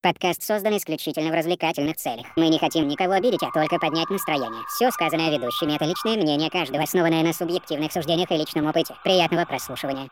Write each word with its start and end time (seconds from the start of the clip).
Подкаст 0.00 0.44
создан 0.44 0.76
исключительно 0.76 1.30
в 1.30 1.34
развлекательных 1.34 1.96
целях. 1.96 2.26
Мы 2.36 2.48
не 2.50 2.58
хотим 2.60 2.86
никого 2.86 3.14
обидеть, 3.14 3.42
а 3.42 3.50
только 3.50 3.80
поднять 3.80 4.08
настроение. 4.10 4.62
Все 4.68 4.92
сказанное 4.92 5.36
ведущими— 5.36 5.74
это 5.74 5.86
личное 5.86 6.16
мнение 6.16 6.50
каждого, 6.50 6.84
основанное 6.84 7.24
на 7.24 7.32
субъективных 7.32 7.92
суждениях 7.92 8.30
и 8.30 8.36
личном 8.36 8.66
опыте. 8.66 8.94
Приятного 9.02 9.44
прослушивания. 9.44 10.08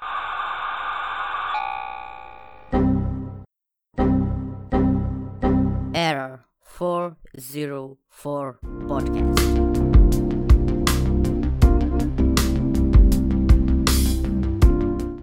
Error 5.95 6.41
404 6.77 8.59
Podcast. 8.89 9.66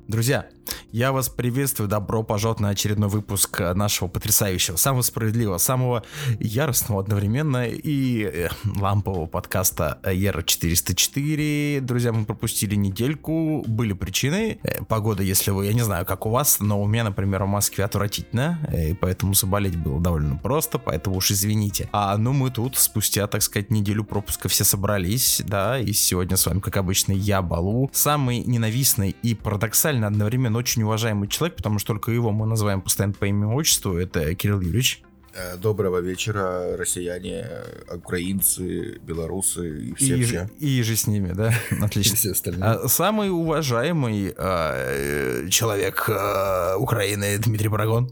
Друзья, 0.07 0.47
я 0.91 1.11
вас 1.11 1.27
приветствую, 1.27 1.89
добро 1.89 2.21
пожаловать 2.21 2.59
на 2.59 2.69
очередной 2.69 3.09
выпуск 3.09 3.59
нашего 3.59 4.07
потрясающего, 4.07 4.75
самого 4.75 5.01
справедливого, 5.01 5.57
самого 5.57 6.03
яростного 6.39 7.01
одновременно 7.01 7.67
и 7.67 8.23
э, 8.23 8.49
лампового 8.79 9.25
подкаста 9.25 9.99
Ера 10.05 10.43
404. 10.43 11.81
Друзья, 11.81 12.13
мы 12.13 12.25
пропустили 12.25 12.75
недельку, 12.75 13.63
были 13.67 13.93
причины. 13.93 14.59
Э, 14.63 14.83
погода, 14.83 15.23
если 15.23 15.51
вы, 15.51 15.65
я 15.65 15.73
не 15.73 15.81
знаю, 15.81 16.05
как 16.05 16.27
у 16.27 16.29
вас, 16.29 16.59
но 16.59 16.81
у 16.81 16.85
меня, 16.85 17.05
например, 17.05 17.43
в 17.43 17.47
Москве 17.47 17.85
отвратительно, 17.85 18.59
э, 18.71 18.91
и 18.91 18.93
поэтому 18.93 19.33
заболеть 19.33 19.75
было 19.75 19.99
довольно 19.99 20.37
просто, 20.37 20.77
поэтому 20.77 21.17
уж 21.17 21.31
извините. 21.31 21.89
А 21.91 22.15
ну 22.17 22.33
мы 22.33 22.51
тут 22.51 22.77
спустя, 22.77 23.25
так 23.27 23.41
сказать, 23.41 23.71
неделю 23.71 24.03
пропуска 24.03 24.47
все 24.47 24.63
собрались, 24.63 25.41
да, 25.43 25.79
и 25.79 25.91
сегодня 25.91 26.37
с 26.37 26.45
вами, 26.45 26.59
как 26.59 26.77
обычно, 26.77 27.13
я, 27.13 27.41
Балу, 27.41 27.89
самый 27.93 28.39
ненавистный 28.39 29.15
и 29.23 29.33
парадоксально 29.33 30.05
одновременно 30.07 30.52
очень 30.55 30.83
уважаемый 30.83 31.27
человек, 31.27 31.57
потому 31.57 31.79
что 31.79 31.93
только 31.93 32.11
его 32.11 32.31
мы 32.31 32.45
называем 32.45 32.81
постоянно 32.81 33.13
по 33.13 33.25
имени 33.25 33.53
отчеству, 33.53 33.97
это 33.97 34.33
Кирилл 34.35 34.61
Юрьевич. 34.61 35.03
Э, 35.35 35.57
доброго 35.57 35.97
вечера, 35.97 36.77
россияне, 36.77 37.47
украинцы, 37.91 38.99
белорусы 38.99 39.79
и 39.79 39.93
все. 39.95 40.17
И, 40.17 40.23
все. 40.23 40.49
и 40.59 40.83
же 40.83 40.95
с 40.95 41.07
ними, 41.07 41.31
да? 41.31 41.53
Отлично. 41.81 42.13
И 42.13 42.17
все 42.17 42.31
остальные. 42.31 42.63
А, 42.63 42.87
Самый 42.87 43.31
уважаемый 43.31 44.33
э, 44.37 45.47
человек 45.49 46.05
э, 46.07 46.75
Украины 46.77 47.37
Дмитрий 47.39 47.69
Парагон. 47.69 48.11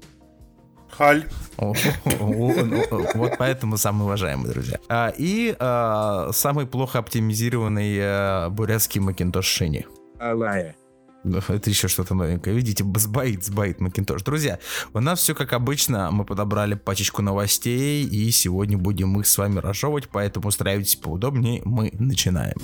Халь. 0.90 1.26
Вот 1.58 1.78
поэтому 3.38 3.78
самый 3.78 4.04
уважаемый, 4.04 4.50
друзья. 4.50 4.80
А, 4.90 5.14
И 5.16 5.56
а, 5.60 6.32
самый 6.34 6.66
плохо 6.66 7.00
оптимизированный 7.00 7.98
э, 7.98 8.50
бурятский 8.50 9.00
Макинтош 9.00 9.46
Шини. 9.46 9.86
Алая. 10.20 10.76
Это 11.48 11.70
еще 11.70 11.88
что-то 11.88 12.16
новенькое. 12.16 12.56
Видите, 12.56 12.84
сбоит, 12.96 13.44
сбоит 13.46 13.80
Макинтош. 13.80 14.24
Друзья, 14.24 14.60
у 14.94 15.00
нас 15.00 15.20
все 15.20 15.36
как 15.36 15.54
обычно. 15.54 16.12
Мы 16.12 16.26
подобрали 16.26 16.76
пачечку 16.76 17.22
новостей, 17.22 18.04
и 18.04 18.32
сегодня 18.32 18.78
будем 18.78 19.20
их 19.20 19.28
с 19.28 19.38
вами 19.38 19.60
разжевывать, 19.60 20.10
поэтому 20.10 20.48
устраивайтесь 20.48 20.96
поудобнее. 20.96 21.62
Мы 21.66 21.92
начинаем. 21.94 22.58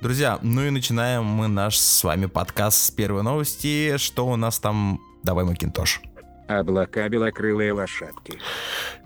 Друзья, 0.00 0.38
ну 0.42 0.62
и 0.62 0.70
начинаем 0.70 1.24
мы 1.24 1.48
наш 1.48 1.78
с 1.78 2.04
вами 2.04 2.26
подкаст 2.26 2.78
с 2.86 2.90
первой 2.90 3.22
новости. 3.22 3.96
Что 3.96 4.26
у 4.26 4.36
нас 4.36 4.58
там? 4.58 5.00
Давай, 5.22 5.44
Макинтош. 5.44 6.02
Облака 6.48 7.08
белокрылые 7.08 7.72
лошадки. 7.72 8.38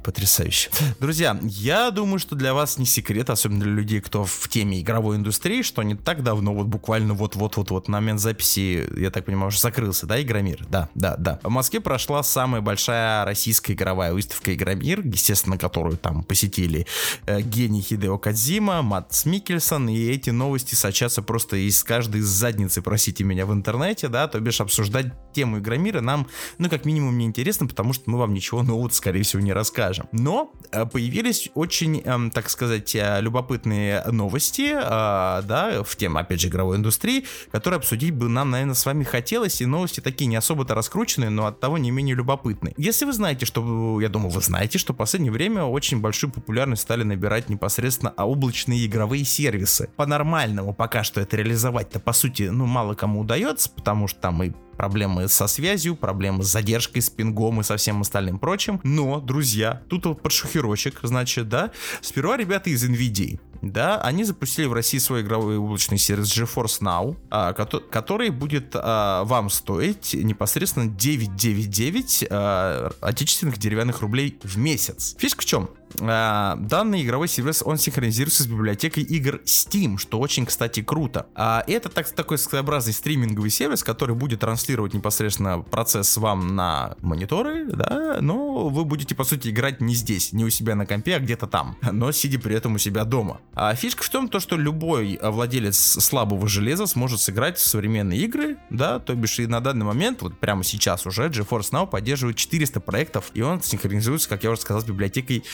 Потрясающе. 0.02 0.70
Друзья, 0.98 1.38
я 1.42 1.90
думаю, 1.90 2.18
что 2.18 2.34
для 2.34 2.54
вас 2.54 2.78
не 2.78 2.86
секрет, 2.86 3.30
особенно 3.30 3.60
для 3.60 3.72
людей, 3.72 4.00
кто 4.00 4.24
в 4.24 4.48
теме 4.48 4.80
игровой 4.80 5.16
индустрии, 5.16 5.62
что 5.62 5.82
не 5.82 5.94
так 5.94 6.22
давно, 6.22 6.54
вот 6.54 6.66
буквально 6.66 7.14
вот-вот-вот-вот 7.14 7.88
на 7.88 8.00
момент 8.00 8.20
записи, 8.20 8.88
я 8.96 9.10
так 9.10 9.26
понимаю, 9.26 9.48
уже 9.48 9.58
закрылся, 9.58 10.06
да, 10.06 10.20
Игромир? 10.20 10.66
Да, 10.68 10.88
да, 10.94 11.16
да. 11.16 11.38
В 11.42 11.50
Москве 11.50 11.80
прошла 11.80 12.22
самая 12.22 12.62
большая 12.62 13.24
российская 13.24 13.74
игровая 13.74 14.12
выставка 14.12 14.54
Игромир, 14.54 15.00
естественно, 15.04 15.58
которую 15.58 15.98
там 15.98 16.22
посетили 16.22 16.86
э, 17.26 17.42
гений 17.42 17.82
Хидео 17.82 18.18
Кадзима, 18.18 18.82
Матс 18.82 19.26
Микельсон, 19.26 19.88
и 19.88 20.10
эти 20.10 20.30
новости 20.30 20.74
сочатся 20.74 21.22
просто 21.22 21.56
из 21.56 21.84
каждой 21.84 22.22
задницы, 22.22 22.80
простите 22.80 23.24
меня, 23.24 23.44
в 23.44 23.52
интернете, 23.52 24.08
да, 24.08 24.28
то 24.28 24.40
бишь 24.40 24.60
обсуждать 24.60 25.06
тему 25.34 25.58
Игромира 25.58 26.00
нам, 26.00 26.26
ну, 26.58 26.70
как 26.70 26.84
минимум, 26.84 27.18
не 27.18 27.26
интересно, 27.26 27.66
потому 27.66 27.92
что 27.92 28.08
мы 28.10 28.18
вам 28.18 28.32
ничего 28.32 28.62
нового, 28.62 28.88
скорее 28.90 29.22
всего, 29.22 29.42
не 29.42 29.52
расскажем. 29.52 29.89
Но 30.12 30.52
э, 30.72 30.86
появились 30.86 31.50
очень, 31.54 32.00
эм, 32.04 32.30
так 32.30 32.50
сказать, 32.50 32.94
э, 32.94 33.20
любопытные 33.20 34.02
новости, 34.06 34.72
э, 34.72 35.42
да, 35.42 35.82
в 35.84 35.96
тему, 35.96 36.18
опять 36.18 36.40
же, 36.40 36.48
игровой 36.48 36.76
индустрии, 36.76 37.24
которые 37.50 37.78
обсудить 37.78 38.14
бы 38.14 38.28
нам, 38.28 38.50
наверное, 38.50 38.74
с 38.74 38.84
вами 38.86 39.04
хотелось, 39.04 39.60
и 39.60 39.66
новости 39.66 40.00
такие 40.00 40.26
не 40.26 40.36
особо-то 40.36 40.74
раскрученные, 40.74 41.30
но 41.30 41.46
от 41.46 41.60
того 41.60 41.78
не 41.78 41.90
менее 41.90 42.14
любопытные. 42.14 42.74
Если 42.76 43.04
вы 43.04 43.12
знаете, 43.12 43.46
что, 43.46 44.00
я 44.00 44.08
думаю, 44.08 44.30
вы 44.30 44.40
знаете, 44.40 44.78
что 44.78 44.92
в 44.92 44.96
последнее 44.96 45.32
время 45.32 45.64
очень 45.64 46.00
большую 46.00 46.30
популярность 46.30 46.82
стали 46.82 47.02
набирать 47.02 47.48
непосредственно 47.48 48.12
облачные 48.16 48.86
игровые 48.86 49.24
сервисы. 49.24 49.90
По-нормальному 49.96 50.74
пока 50.74 51.02
что 51.02 51.20
это 51.20 51.36
реализовать-то, 51.36 52.00
по 52.00 52.12
сути, 52.12 52.44
ну, 52.44 52.66
мало 52.66 52.94
кому 52.94 53.20
удается, 53.20 53.70
потому 53.70 54.08
что 54.08 54.20
там 54.20 54.42
и 54.42 54.52
проблемы 54.80 55.28
со 55.28 55.46
связью, 55.46 55.94
проблемы 55.94 56.42
с 56.42 56.46
задержкой, 56.46 57.02
с 57.02 57.10
пингом 57.10 57.60
и 57.60 57.62
со 57.62 57.76
всем 57.76 58.00
остальным 58.00 58.38
прочим. 58.38 58.80
Но, 58.82 59.20
друзья, 59.20 59.82
тут 59.90 60.06
вот 60.06 60.22
подшухерочек, 60.22 61.00
значит, 61.02 61.50
да, 61.50 61.70
сперва 62.00 62.38
ребята 62.38 62.70
из 62.70 62.82
NVIDIA, 62.88 63.38
да, 63.60 64.00
они 64.00 64.24
запустили 64.24 64.64
в 64.64 64.72
России 64.72 64.96
свой 64.96 65.20
игровой 65.20 65.58
облачный 65.58 65.98
сервис 65.98 66.34
GeForce 66.34 66.80
Now, 66.80 67.18
а, 67.28 67.52
кото- 67.52 67.80
который 67.90 68.30
будет 68.30 68.70
а, 68.74 69.24
вам 69.24 69.50
стоить 69.50 70.14
непосредственно 70.14 70.86
999 70.86 72.24
а, 72.30 72.90
отечественных 73.02 73.58
деревянных 73.58 74.00
рублей 74.00 74.38
в 74.42 74.56
месяц. 74.56 75.14
Фишка 75.18 75.42
в 75.42 75.44
чем? 75.44 75.68
А, 76.00 76.56
данный 76.56 77.02
игровой 77.02 77.28
сервис, 77.28 77.62
он 77.64 77.78
синхронизируется 77.78 78.44
с 78.44 78.46
библиотекой 78.46 79.02
игр 79.02 79.40
Steam, 79.44 79.98
что 79.98 80.18
очень, 80.18 80.46
кстати, 80.46 80.82
круто. 80.82 81.26
А 81.34 81.64
это 81.66 81.88
так, 81.88 82.08
такой 82.10 82.38
своеобразный 82.38 82.92
стриминговый 82.92 83.50
сервис, 83.50 83.82
который 83.82 84.14
будет 84.14 84.40
транслировать 84.40 84.94
непосредственно 84.94 85.60
процесс 85.60 86.16
вам 86.16 86.54
на 86.54 86.96
мониторы, 87.00 87.66
да, 87.66 88.18
но 88.20 88.68
вы 88.68 88.84
будете, 88.84 89.14
по 89.14 89.24
сути, 89.24 89.48
играть 89.48 89.80
не 89.80 89.94
здесь, 89.94 90.32
не 90.32 90.44
у 90.44 90.50
себя 90.50 90.74
на 90.74 90.86
компе, 90.86 91.16
а 91.16 91.20
где-то 91.20 91.46
там, 91.46 91.76
но 91.92 92.12
сидя 92.12 92.38
при 92.38 92.54
этом 92.54 92.74
у 92.74 92.78
себя 92.78 93.04
дома. 93.04 93.40
А 93.54 93.74
фишка 93.74 94.02
в 94.02 94.08
том, 94.08 94.28
то, 94.28 94.40
что 94.40 94.56
любой 94.56 95.18
владелец 95.22 95.76
слабого 95.76 96.48
железа 96.48 96.86
сможет 96.86 97.20
сыграть 97.20 97.58
в 97.58 97.66
современные 97.66 98.20
игры, 98.20 98.56
да, 98.70 98.98
то 98.98 99.14
бишь 99.14 99.38
и 99.38 99.46
на 99.46 99.60
данный 99.60 99.84
момент, 99.84 100.22
вот 100.22 100.38
прямо 100.38 100.64
сейчас 100.64 101.06
уже, 101.06 101.28
GeForce 101.28 101.72
Now 101.72 101.86
поддерживает 101.86 102.36
400 102.36 102.80
проектов, 102.80 103.30
и 103.34 103.42
он 103.42 103.62
синхронизируется, 103.62 104.28
как 104.28 104.44
я 104.44 104.50
уже 104.50 104.60
сказал, 104.60 104.82
с 104.82 104.84
библиотекой 104.84 105.44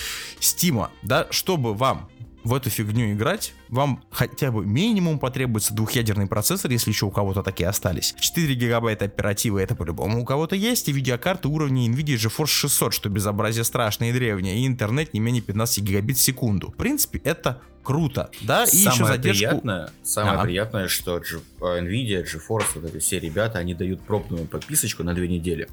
Стима, 0.41 0.91
да, 1.03 1.26
чтобы 1.31 1.75
вам 1.75 2.09
в 2.44 2.54
эту 2.54 2.70
фигню 2.70 3.12
играть, 3.12 3.54
вам 3.69 4.04
хотя 4.10 4.53
бы 4.53 4.64
минимум 4.64 5.19
потребуется 5.19 5.75
двухъядерный 5.75 6.28
процессор, 6.28 6.70
если 6.70 6.91
еще 6.91 7.06
у 7.06 7.10
кого-то 7.10 7.42
такие 7.42 7.69
остались. 7.69 8.14
4 8.20 8.54
гигабайта 8.54 9.06
оперативы 9.06 9.60
это 9.60 9.75
по-любому 9.75 10.22
у 10.22 10.25
кого-то 10.25 10.54
есть, 10.54 10.88
и 10.88 10.92
видеокарты 10.92 11.48
уровня 11.48 11.88
NVIDIA 11.88 12.15
GeForce 12.15 12.47
600, 12.47 12.94
что 12.94 13.09
безобразие 13.09 13.65
страшное 13.65 14.10
и 14.10 14.12
древнее, 14.12 14.59
и 14.59 14.66
интернет 14.66 15.12
не 15.12 15.19
менее 15.19 15.42
15 15.42 15.82
гигабит 15.82 16.19
в 16.19 16.20
секунду. 16.20 16.70
В 16.70 16.76
принципе, 16.76 17.19
это 17.25 17.62
круто, 17.82 18.31
да, 18.42 18.62
и 18.62 18.69
самое 18.69 18.94
еще 18.94 19.06
задержку... 19.06 19.48
приятное, 19.48 19.91
самое 20.04 20.34
Ага. 20.34 20.44
приятное, 20.44 20.88
что 20.88 21.19
G- 21.19 21.41
э, 21.60 21.81
Nvidia, 21.81 22.25
GeForce, 22.25 22.66
вот 22.76 22.84
эти 22.84 22.98
все 22.98 23.19
ребята, 23.19 23.59
они 23.59 23.75
дают 23.75 24.03
пробную 24.03 24.47
подписочку 24.47 25.03
на 25.03 25.15
две 25.15 25.26
недели. 25.26 25.69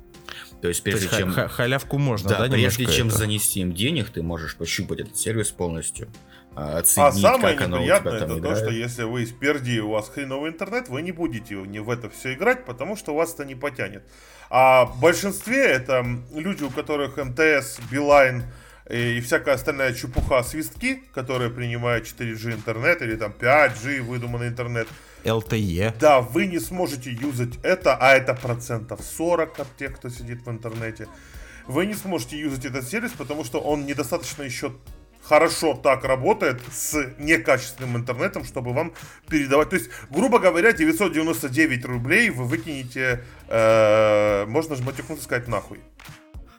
То 0.63 0.69
есть 0.69 0.79
То 0.79 0.91
прежде 0.91 1.03
есть 1.07 1.12
ха- 1.13 1.19
чем, 1.19 1.34
ха- 1.34 1.47
халявку 1.50 1.97
можно, 1.97 2.29
да, 2.29 2.47
да, 2.47 2.53
прежде 2.53 2.85
чем 2.85 3.09
это? 3.09 3.18
занести 3.18 3.59
им 3.59 3.74
денег, 3.74 4.09
ты 4.12 4.24
можешь 4.24 4.56
пощупать 4.56 5.01
этот 5.01 5.18
сервис 5.18 5.50
полностью, 5.51 6.07
а, 6.56 6.78
А 6.78 6.79
оценить, 6.79 7.19
самое 7.22 7.57
как 7.57 7.68
неприятное 7.68 8.13
это 8.16 8.28
то, 8.28 8.40
играет. 8.40 8.57
что 8.59 8.69
если 8.69 9.03
вы 9.03 9.24
из 9.24 9.34
Перди 9.34 9.75
и 9.75 9.79
у 9.81 9.90
вас 9.90 10.07
хреновый 10.07 10.51
интернет, 10.51 10.88
вы 10.88 11.01
не 11.01 11.12
будете 11.12 11.56
не 11.56 11.79
в 11.81 11.90
это 11.90 12.09
все 12.09 12.31
играть, 12.35 12.63
потому 12.63 12.96
что 12.96 13.13
вас 13.13 13.34
это 13.34 13.44
не 13.44 13.56
потянет. 13.56 14.03
А 14.50 14.85
в 14.85 15.01
большинстве 15.01 15.66
это 15.66 16.06
люди, 16.34 16.63
у 16.63 16.69
которых 16.69 17.18
МТС, 17.18 17.80
Билайн 17.92 18.44
и 18.89 19.19
всякая 19.19 19.56
остальная 19.56 19.94
чепуха 19.94 20.44
свистки, 20.44 21.04
которые 21.13 21.50
принимают 21.50 22.06
4G 22.06 22.54
интернет 22.54 23.01
или 23.01 23.18
там 23.18 23.33
5G 23.38 24.01
выдуманный 24.01 24.48
интернет. 24.48 24.88
LTE. 25.24 25.94
Да, 26.00 26.22
вы 26.22 26.48
не 26.48 26.60
сможете 26.60 27.12
юзать 27.12 27.60
это, 27.64 27.96
а 27.96 28.14
это 28.14 28.34
процентов 28.34 29.02
40 29.02 29.60
от 29.60 29.78
тех, 29.78 29.96
кто 29.96 30.10
сидит 30.10 30.46
в 30.46 30.50
интернете. 30.50 31.08
Вы 31.68 31.86
не 31.86 31.94
сможете 31.94 32.38
юзать 32.38 32.66
этот 32.66 32.88
сервис, 32.88 33.12
потому 33.12 33.44
что 33.44 33.60
он 33.60 33.86
недостаточно 33.86 34.44
еще 34.44 34.74
хорошо 35.24 35.74
так 35.74 36.04
работает 36.04 36.62
с 36.72 37.14
некачественным 37.18 37.98
интернетом, 37.98 38.44
чтобы 38.44 38.74
вам 38.74 38.94
передавать. 39.30 39.70
То 39.70 39.78
есть, 39.78 39.90
грубо 40.10 40.40
говоря, 40.40 40.74
999 40.74 41.86
рублей 41.86 42.30
вы 42.30 42.44
выкинете, 42.44 43.24
э, 43.48 44.46
можно 44.48 44.75
же 44.75 44.84
матюкнуться 44.84 45.24
сказать 45.25 45.48
нахуй. 45.48 45.80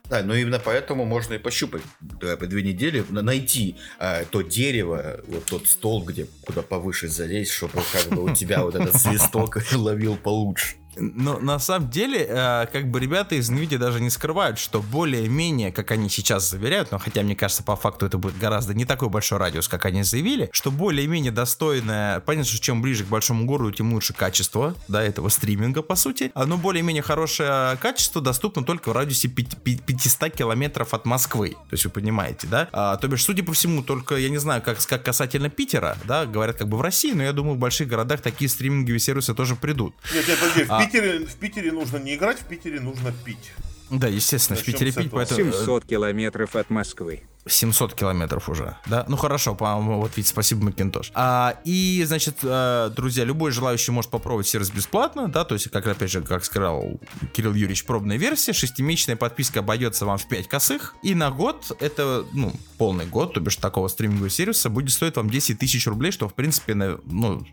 Да, 0.09 0.23
но 0.23 0.35
именно 0.35 0.59
поэтому 0.59 1.07
можно 1.07 1.35
и 1.35 1.39
пощупать 1.39 1.83
да, 2.01 2.37
по 2.37 2.47
две 2.47 2.63
недели, 2.63 3.05
на- 3.09 3.23
найти 3.23 3.77
а, 3.99 4.25
то 4.27 4.43
дерево, 4.43 5.21
вот 5.27 5.47
тот 5.47 5.67
стол, 5.67 6.05
где 6.05 6.27
куда 6.43 6.61
повыше 6.61 7.09
залезть, 7.09 7.53
чтобы 7.53 7.81
как 7.91 8.09
бы 8.11 8.25
у 8.25 8.35
тебя 8.35 8.63
вот 8.63 8.75
этот 8.75 8.97
свисток 8.97 9.57
ловил 9.73 10.17
получше. 10.17 10.77
Но 10.97 11.39
на 11.39 11.59
самом 11.59 11.91
деле, 11.91 12.27
э, 12.29 12.67
как 12.73 12.91
бы 12.91 13.01
ребята 13.01 13.35
из 13.35 13.51
NVIDIA 13.51 13.79
даже 13.79 14.01
не 14.01 14.11
скрывают, 14.11 14.59
что 14.59 14.81
более-менее, 14.81 15.73
как 15.73 15.91
они 15.91 16.09
сейчас 16.09 16.51
заверяют, 16.51 16.91
но 16.93 16.99
хотя 16.99 17.23
мне 17.23 17.37
кажется, 17.37 17.63
по 17.63 17.77
факту 17.77 18.07
это 18.07 18.19
будет 18.19 18.39
гораздо 18.39 18.75
не 18.75 18.85
такой 18.85 19.09
большой 19.09 19.39
радиус, 19.39 19.69
как 19.69 19.85
они 19.87 20.03
заявили, 20.03 20.49
что 20.53 20.71
более-менее 20.71 21.33
достойное, 21.33 22.21
понятно, 22.21 22.51
что 22.51 22.63
чем 22.63 22.83
ближе 22.83 23.05
к 23.05 23.09
большому 23.09 23.47
городу, 23.47 23.73
тем 23.73 23.93
лучше 23.93 24.15
качество, 24.15 24.75
да, 24.89 25.03
этого 25.03 25.29
стриминга, 25.29 25.83
по 25.83 25.97
сути, 25.97 26.31
но 26.35 26.57
более-менее 26.57 27.03
хорошее 27.03 27.77
качество 27.81 28.21
доступно 28.21 28.65
только 28.65 28.91
в 28.91 28.93
радиусе 28.93 29.29
500 29.29 30.33
километров 30.33 30.95
от 30.95 31.05
Москвы, 31.05 31.51
то 31.51 31.73
есть 31.73 31.85
вы 31.85 31.91
понимаете, 31.91 32.47
да, 32.47 32.69
а, 32.73 32.97
то 32.97 33.09
бишь, 33.09 33.25
судя 33.25 33.43
по 33.43 33.53
всему, 33.53 33.83
только, 33.83 34.17
я 34.17 34.29
не 34.29 34.39
знаю, 34.39 34.63
как, 34.63 34.79
как 34.87 35.05
касательно 35.05 35.51
Питера, 35.51 35.97
да, 36.05 36.27
говорят 36.27 36.57
как 36.57 36.69
бы 36.69 36.77
в 36.77 36.81
России, 36.81 37.13
но 37.13 37.23
я 37.23 37.33
думаю, 37.33 37.57
в 37.57 37.59
больших 37.59 37.89
городах 37.89 38.21
такие 38.21 38.49
стриминговые 38.49 39.01
сервисы 39.01 39.35
тоже 39.35 39.57
придут. 39.57 39.95
Нет, 40.13 40.27
нет, 40.29 40.39
подожди, 40.39 40.65
в, 40.65 40.73
а... 40.73 40.84
Питере, 40.87 41.27
в 41.27 41.35
Питере 41.37 41.73
нужно 41.73 41.99
не 41.99 42.15
играть, 42.15 42.39
в 42.39 42.45
Питере 42.45 42.81
нужно 42.81 43.13
пить. 43.25 43.53
Да, 43.91 44.09
естественно, 44.09 44.59
Начнем 44.59 44.75
в 44.75 44.79
Питере 44.79 44.93
пить, 44.93 45.11
поэтому... 45.11 45.53
700 45.53 45.85
километров 45.85 46.57
от 46.57 46.71
Москвы. 46.71 47.23
700 47.47 47.95
километров 47.95 48.49
уже, 48.49 48.77
да? 48.87 49.05
Ну 49.09 49.17
хорошо, 49.17 49.55
по-моему, 49.55 50.01
вот 50.01 50.17
видите, 50.17 50.31
спасибо, 50.31 50.65
Макинтош. 50.65 51.11
А, 51.15 51.57
и, 51.65 52.03
значит, 52.07 52.39
э, 52.43 52.91
друзья, 52.97 53.25
любой 53.25 53.51
желающий 53.51 53.93
может 53.93 54.11
попробовать 54.11 54.47
сервис 54.47 54.71
бесплатно, 54.71 55.29
да, 55.29 55.45
то 55.45 55.55
есть, 55.55 55.71
как, 55.71 55.87
опять 55.87 56.11
же, 56.11 56.23
как 56.23 56.45
сказал 56.45 57.01
Кирилл 57.35 57.53
Юрьевич, 57.53 57.85
пробная 57.85 58.17
версия, 58.17 58.53
шестимесячная 58.53 59.17
подписка 59.17 59.61
обойдется 59.61 60.07
вам 60.07 60.19
в 60.19 60.27
5 60.27 60.49
косых, 60.49 60.95
и 61.03 61.15
на 61.15 61.31
год, 61.31 61.77
это, 61.81 62.25
ну, 62.33 62.53
полный 62.79 63.07
год, 63.07 63.35
то 63.35 63.41
бишь 63.41 63.57
такого 63.57 63.89
стримингового 63.89 64.31
сервиса, 64.31 64.71
будет 64.71 64.91
стоить 64.91 65.17
вам 65.17 65.29
10 65.29 65.59
тысяч 65.59 65.87
рублей, 65.87 66.13
что, 66.13 66.29
в 66.29 66.35
принципе, 66.35 66.75
на, 66.75 66.99
ну, 67.05 67.47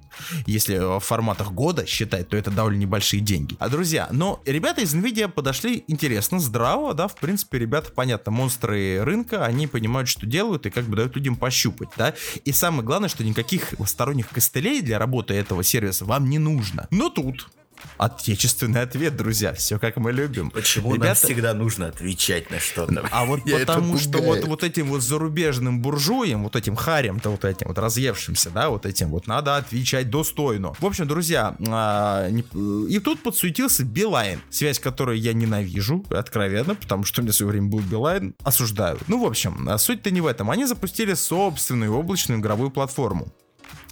если 0.46 0.78
в 0.78 1.00
форматах 1.02 1.52
года 1.52 1.86
считать, 1.86 2.30
то 2.30 2.38
это 2.38 2.50
довольно 2.50 2.80
небольшие 2.80 3.22
деньги. 3.22 3.58
А, 3.60 3.68
друзья, 3.68 4.08
но 4.12 4.42
ребята 4.46 4.82
из 4.82 4.96
NVIDIA 4.96 5.28
подошли 5.28 5.84
интересно, 5.88 6.40
здраво, 6.40 6.94
да, 6.94 7.08
в 7.08 7.16
принципе, 7.16 7.60
ребята, 7.60 7.92
понятно, 7.94 8.32
монстры 8.32 9.04
рынка, 9.04 9.46
они 9.46 9.68
понимают, 9.68 9.81
что 10.08 10.26
делают 10.26 10.66
и 10.66 10.70
как 10.70 10.86
бы 10.86 10.96
дают 10.96 11.16
людям 11.16 11.36
пощупать, 11.36 11.90
да. 11.98 12.14
И 12.46 12.52
самое 12.52 12.84
главное, 12.84 13.10
что 13.10 13.24
никаких 13.24 13.74
сторонних 13.86 14.30
костылей 14.30 14.82
для 14.82 15.00
работы 15.00 15.34
этого 15.34 15.64
сервиса 15.64 16.06
вам 16.06 16.30
не 16.30 16.40
нужно. 16.40 16.88
Но 16.92 17.10
тут 17.10 17.50
Отечественный 17.98 18.82
ответ, 18.82 19.16
друзья. 19.16 19.54
Все 19.54 19.80
как 19.80 19.98
мы 19.98 20.12
любим. 20.12 20.52
Почему 20.52 20.94
Ребята... 20.94 21.08
нам 21.08 21.16
всегда 21.16 21.54
нужно 21.54 21.88
отвечать 21.88 22.50
на 22.52 22.60
что-то? 22.60 23.08
А 23.12 23.26
вот 23.26 23.42
потому 23.44 23.98
что 23.98 24.20
вот, 24.20 24.44
вот 24.46 24.64
этим 24.64 24.88
вот 24.88 25.02
зарубежным 25.02 25.82
буржуям, 25.82 26.44
вот 26.44 26.56
этим 26.56 26.76
харем-то 26.76 27.30
вот 27.30 27.46
этим 27.46 27.68
вот 27.68 27.78
разъевшимся, 27.78 28.50
да, 28.50 28.70
вот 28.70 28.86
этим 28.86 29.10
вот 29.10 29.28
надо 29.28 29.58
отвечать 29.58 30.10
достойно. 30.10 30.74
В 30.80 30.86
общем, 30.86 31.08
друзья, 31.08 31.56
а, 31.68 32.30
не... 32.30 32.44
и 32.90 33.00
тут 33.00 33.22
подсуетился 33.22 33.84
Билайн, 33.84 34.42
связь 34.50 34.80
которой 34.80 35.20
я 35.20 35.34
ненавижу, 35.34 36.06
откровенно, 36.10 36.76
потому 36.76 37.04
что 37.04 37.22
у 37.22 37.24
меня 37.24 37.34
в 37.34 37.36
свое 37.36 37.52
время 37.52 37.68
был 37.68 37.80
Билайн, 37.80 38.36
осуждаю. 38.44 38.98
Ну, 39.08 39.24
в 39.24 39.26
общем, 39.26 39.70
суть-то 39.78 40.12
не 40.12 40.22
в 40.22 40.28
этом. 40.28 40.50
Они 40.50 40.66
запустили 40.66 41.14
собственную 41.14 41.94
облачную 41.94 42.40
игровую 42.40 42.72
платформу. 42.72 43.32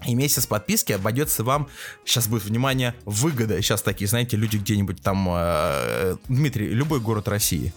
И 0.05 0.15
месяц 0.15 0.45
подписки 0.45 0.93
обойдется 0.93 1.43
вам, 1.43 1.67
сейчас 2.05 2.27
будет, 2.27 2.45
внимание, 2.45 2.95
выгода. 3.05 3.61
Сейчас 3.61 3.81
такие, 3.81 4.07
знаете, 4.07 4.37
люди 4.37 4.57
где-нибудь 4.57 5.01
там, 5.01 5.27
э, 5.29 6.15
Дмитрий, 6.27 6.69
любой 6.69 6.99
город 7.01 7.27
России. 7.27 7.73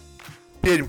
Пермь. 0.61 0.87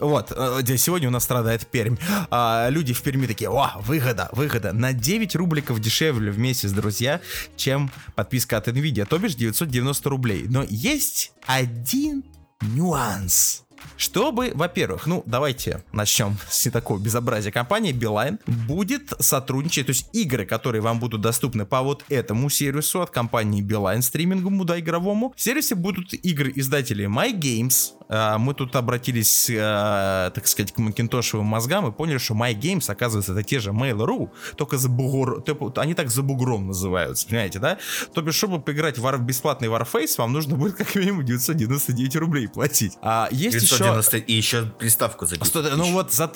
Вот, 0.00 0.32
э, 0.34 0.76
сегодня 0.76 1.08
у 1.08 1.10
нас 1.12 1.24
страдает 1.24 1.66
Пермь. 1.66 1.96
А, 2.30 2.68
люди 2.70 2.92
в 2.92 3.02
Перми 3.02 3.26
такие, 3.26 3.50
о, 3.50 3.78
выгода, 3.80 4.28
выгода. 4.32 4.72
На 4.72 4.92
9 4.92 5.36
рубликов 5.36 5.78
дешевле 5.78 6.32
в 6.32 6.38
месяц, 6.38 6.72
друзья, 6.72 7.20
чем 7.56 7.90
подписка 8.14 8.56
от 8.56 8.68
Nvidia, 8.68 9.06
то 9.06 9.18
бишь 9.18 9.34
990 9.34 10.10
рублей. 10.10 10.46
Но 10.48 10.64
есть 10.68 11.32
один 11.46 12.24
нюанс. 12.60 13.64
Чтобы, 13.96 14.52
во-первых, 14.54 15.06
ну, 15.06 15.22
давайте 15.26 15.82
начнем 15.92 16.36
с 16.48 16.70
такого 16.70 16.98
безобразия. 16.98 17.52
Компания 17.52 17.92
Beeline 17.92 18.38
будет 18.46 19.12
сотрудничать, 19.18 19.86
то 19.86 19.90
есть 19.90 20.08
игры, 20.12 20.46
которые 20.46 20.82
вам 20.82 20.98
будут 21.00 21.20
доступны 21.20 21.66
по 21.66 21.82
вот 21.82 22.04
этому 22.08 22.48
сервису 22.50 23.02
от 23.02 23.10
компании 23.10 23.62
Beeline 23.62 24.02
стриминговому, 24.02 24.64
да, 24.64 24.78
игровому. 24.78 25.32
В 25.36 25.40
сервисе 25.40 25.74
будут 25.74 26.12
игры 26.14 26.52
издателей 26.54 27.06
My 27.06 27.32
Games. 27.32 27.92
А, 28.12 28.38
мы 28.38 28.54
тут 28.54 28.74
обратились, 28.74 29.48
а, 29.54 30.30
так 30.30 30.48
сказать, 30.48 30.72
к 30.72 30.78
макинтошевым 30.78 31.46
мозгам 31.46 31.86
и 31.86 31.92
поняли, 31.92 32.18
что 32.18 32.34
My 32.34 32.52
Games, 32.54 32.90
оказывается, 32.90 33.32
это 33.32 33.44
те 33.44 33.60
же 33.60 33.70
Mail.ru, 33.70 34.30
только 34.56 34.78
за 34.78 34.88
бугор, 34.88 35.44
они 35.76 35.94
так 35.94 36.10
за 36.10 36.22
бугром 36.22 36.66
называются, 36.66 37.28
понимаете, 37.28 37.60
да? 37.60 37.78
То 38.12 38.22
бишь, 38.22 38.34
чтобы 38.34 38.60
поиграть 38.60 38.98
в 38.98 39.18
бесплатный 39.20 39.68
Warface, 39.68 40.14
вам 40.18 40.32
нужно 40.32 40.56
будет 40.56 40.74
как 40.74 40.94
минимум 40.96 41.24
999 41.24 42.16
рублей 42.16 42.48
платить. 42.48 42.98
А 43.00 43.28
есть 43.30 43.62
еще 43.62 43.76
190 43.76 44.16
и 44.18 44.32
еще 44.32 44.64
приставку 44.78 45.26
за 45.26 45.36
10 45.36 45.76
Ну 45.76 45.92
вот 45.92 46.12
за... 46.12 46.30